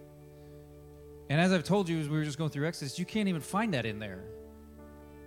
and 1.31 1.39
as 1.39 1.53
I've 1.53 1.63
told 1.63 1.87
you, 1.87 1.97
as 1.97 2.09
we 2.09 2.17
were 2.17 2.25
just 2.25 2.37
going 2.37 2.49
through 2.49 2.67
Exodus, 2.67 2.99
you 2.99 3.05
can't 3.05 3.29
even 3.29 3.39
find 3.39 3.73
that 3.73 3.85
in 3.85 3.99
there. 3.99 4.21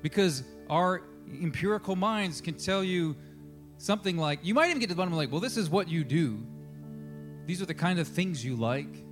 Because 0.02 0.44
our 0.68 1.00
empirical 1.40 1.96
minds 1.96 2.42
can 2.42 2.58
tell 2.58 2.84
you 2.84 3.16
something 3.78 4.18
like, 4.18 4.40
you 4.42 4.52
might 4.52 4.66
even 4.66 4.80
get 4.80 4.88
to 4.88 4.94
the 4.94 4.98
bottom 4.98 5.14
of 5.14 5.16
like, 5.16 5.32
well, 5.32 5.40
this 5.40 5.56
is 5.56 5.70
what 5.70 5.88
you 5.88 6.04
do. 6.04 6.46
These 7.46 7.62
are 7.62 7.66
the 7.66 7.74
kind 7.74 7.98
of 7.98 8.08
things 8.08 8.44
you 8.44 8.56
like. 8.56 9.02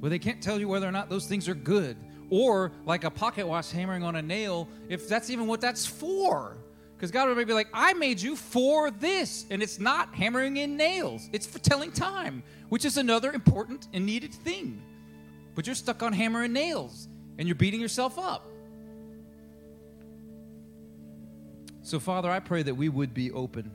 But 0.00 0.10
they 0.10 0.18
can't 0.18 0.42
tell 0.42 0.58
you 0.58 0.68
whether 0.68 0.86
or 0.88 0.92
not 0.92 1.08
those 1.08 1.26
things 1.26 1.48
are 1.48 1.54
good. 1.54 1.96
Or 2.30 2.72
like 2.84 3.04
a 3.04 3.10
pocket 3.10 3.46
watch 3.46 3.70
hammering 3.70 4.02
on 4.02 4.16
a 4.16 4.22
nail, 4.22 4.68
if 4.88 5.08
that's 5.08 5.30
even 5.30 5.46
what 5.46 5.60
that's 5.60 5.86
for. 5.86 6.56
Because 6.96 7.10
God 7.10 7.28
would 7.28 7.46
be 7.46 7.52
like, 7.52 7.68
I 7.72 7.92
made 7.94 8.20
you 8.20 8.36
for 8.36 8.90
this. 8.90 9.46
And 9.50 9.62
it's 9.62 9.78
not 9.78 10.14
hammering 10.14 10.56
in 10.56 10.76
nails, 10.76 11.28
it's 11.32 11.46
for 11.46 11.58
telling 11.58 11.92
time, 11.92 12.42
which 12.68 12.84
is 12.84 12.96
another 12.96 13.32
important 13.32 13.88
and 13.92 14.06
needed 14.06 14.32
thing 14.32 14.82
but 15.54 15.66
you're 15.66 15.76
stuck 15.76 16.02
on 16.02 16.12
hammer 16.12 16.42
and 16.42 16.52
nails 16.52 17.08
and 17.38 17.46
you're 17.46 17.54
beating 17.54 17.80
yourself 17.80 18.18
up. 18.18 18.46
So, 21.82 22.00
Father, 22.00 22.30
I 22.30 22.40
pray 22.40 22.62
that 22.62 22.74
we 22.74 22.88
would 22.88 23.12
be 23.12 23.30
open. 23.32 23.70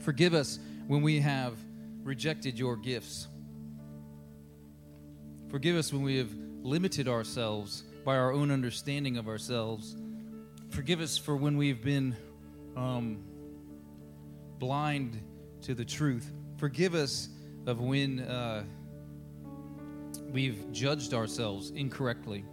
Forgive 0.00 0.34
us 0.34 0.58
when 0.92 1.00
we 1.00 1.20
have 1.20 1.56
rejected 2.02 2.58
your 2.58 2.76
gifts. 2.76 3.26
Forgive 5.48 5.74
us 5.74 5.90
when 5.90 6.02
we 6.02 6.18
have 6.18 6.30
limited 6.60 7.08
ourselves 7.08 7.84
by 8.04 8.14
our 8.14 8.30
own 8.30 8.50
understanding 8.50 9.16
of 9.16 9.26
ourselves. 9.26 9.96
Forgive 10.68 11.00
us 11.00 11.16
for 11.16 11.34
when 11.34 11.56
we've 11.56 11.82
been 11.82 12.14
um, 12.76 13.24
blind 14.58 15.18
to 15.62 15.74
the 15.74 15.84
truth. 15.86 16.30
Forgive 16.58 16.94
us 16.94 17.30
of 17.66 17.80
when. 17.80 18.20
Uh, 18.20 18.64
we've 20.30 20.70
judged 20.72 21.14
ourselves 21.14 21.70
incorrectly. 21.70 22.44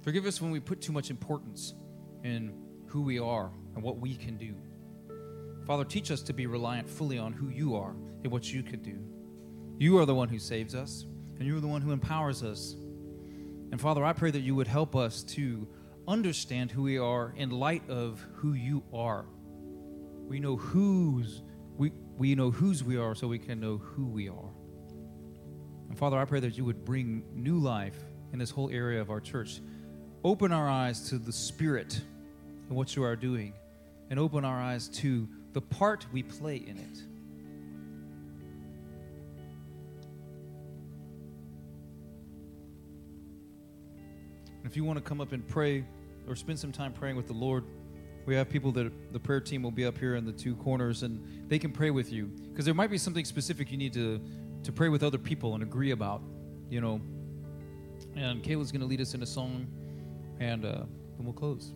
Forgive 0.00 0.24
us 0.24 0.40
when 0.40 0.50
we 0.50 0.58
put 0.58 0.80
too 0.80 0.92
much 0.92 1.10
importance 1.10 1.74
in 2.24 2.50
who 2.86 3.02
we 3.02 3.18
are 3.18 3.50
and 3.74 3.82
what 3.82 3.98
we 3.98 4.14
can 4.14 4.38
do. 4.38 4.54
Father, 5.68 5.84
teach 5.84 6.10
us 6.10 6.22
to 6.22 6.32
be 6.32 6.46
reliant 6.46 6.88
fully 6.88 7.18
on 7.18 7.34
who 7.34 7.50
you 7.50 7.76
are 7.76 7.94
and 8.22 8.32
what 8.32 8.50
you 8.50 8.62
can 8.62 8.80
do. 8.80 8.98
You 9.76 9.98
are 9.98 10.06
the 10.06 10.14
one 10.14 10.30
who 10.30 10.38
saves 10.38 10.74
us, 10.74 11.04
and 11.38 11.46
you 11.46 11.54
are 11.58 11.60
the 11.60 11.68
one 11.68 11.82
who 11.82 11.92
empowers 11.92 12.42
us. 12.42 12.74
And 13.70 13.78
Father, 13.78 14.02
I 14.02 14.14
pray 14.14 14.30
that 14.30 14.40
you 14.40 14.54
would 14.54 14.66
help 14.66 14.96
us 14.96 15.22
to 15.24 15.68
understand 16.08 16.70
who 16.70 16.84
we 16.84 16.96
are 16.96 17.34
in 17.36 17.50
light 17.50 17.82
of 17.90 18.24
who 18.36 18.54
you 18.54 18.82
are. 18.94 19.26
We 20.26 20.40
know 20.40 20.56
whose 20.56 21.42
we, 21.76 21.92
we 22.16 22.34
know 22.34 22.50
whose 22.50 22.82
we 22.82 22.96
are 22.96 23.14
so 23.14 23.28
we 23.28 23.38
can 23.38 23.60
know 23.60 23.76
who 23.76 24.06
we 24.06 24.30
are. 24.30 24.50
And 25.90 25.98
Father, 25.98 26.16
I 26.16 26.24
pray 26.24 26.40
that 26.40 26.56
you 26.56 26.64
would 26.64 26.82
bring 26.86 27.24
new 27.34 27.58
life 27.58 27.96
in 28.32 28.38
this 28.38 28.50
whole 28.50 28.70
area 28.70 29.02
of 29.02 29.10
our 29.10 29.20
church. 29.20 29.60
Open 30.24 30.50
our 30.50 30.66
eyes 30.68 31.10
to 31.10 31.18
the 31.18 31.32
Spirit 31.32 32.00
and 32.68 32.76
what 32.76 32.96
you 32.96 33.04
are 33.04 33.16
doing, 33.16 33.52
and 34.08 34.18
open 34.18 34.46
our 34.46 34.58
eyes 34.58 34.88
to 34.88 35.28
the 35.52 35.60
part 35.60 36.06
we 36.12 36.22
play 36.22 36.56
in 36.56 36.78
it. 36.78 37.02
If 44.64 44.76
you 44.76 44.84
want 44.84 44.98
to 44.98 45.02
come 45.02 45.20
up 45.20 45.32
and 45.32 45.46
pray 45.46 45.84
or 46.28 46.36
spend 46.36 46.58
some 46.58 46.72
time 46.72 46.92
praying 46.92 47.16
with 47.16 47.26
the 47.26 47.32
Lord, 47.32 47.64
we 48.26 48.34
have 48.34 48.50
people 48.50 48.70
that 48.72 48.92
the 49.12 49.18
prayer 49.18 49.40
team 49.40 49.62
will 49.62 49.70
be 49.70 49.86
up 49.86 49.96
here 49.96 50.16
in 50.16 50.26
the 50.26 50.32
two 50.32 50.54
corners 50.56 51.02
and 51.02 51.48
they 51.48 51.58
can 51.58 51.72
pray 51.72 51.90
with 51.90 52.12
you 52.12 52.26
because 52.26 52.66
there 52.66 52.74
might 52.74 52.90
be 52.90 52.98
something 52.98 53.24
specific 53.24 53.70
you 53.70 53.78
need 53.78 53.94
to 53.94 54.20
to 54.64 54.72
pray 54.72 54.88
with 54.88 55.02
other 55.02 55.18
people 55.18 55.54
and 55.54 55.62
agree 55.62 55.92
about, 55.92 56.22
you 56.68 56.80
know. 56.80 57.00
And 58.16 58.42
Kayla's 58.42 58.72
going 58.72 58.80
to 58.80 58.86
lead 58.86 59.00
us 59.00 59.14
in 59.14 59.22
a 59.22 59.26
song, 59.26 59.66
and 60.40 60.64
uh, 60.64 60.82
then 61.16 61.24
we'll 61.24 61.32
close. 61.32 61.72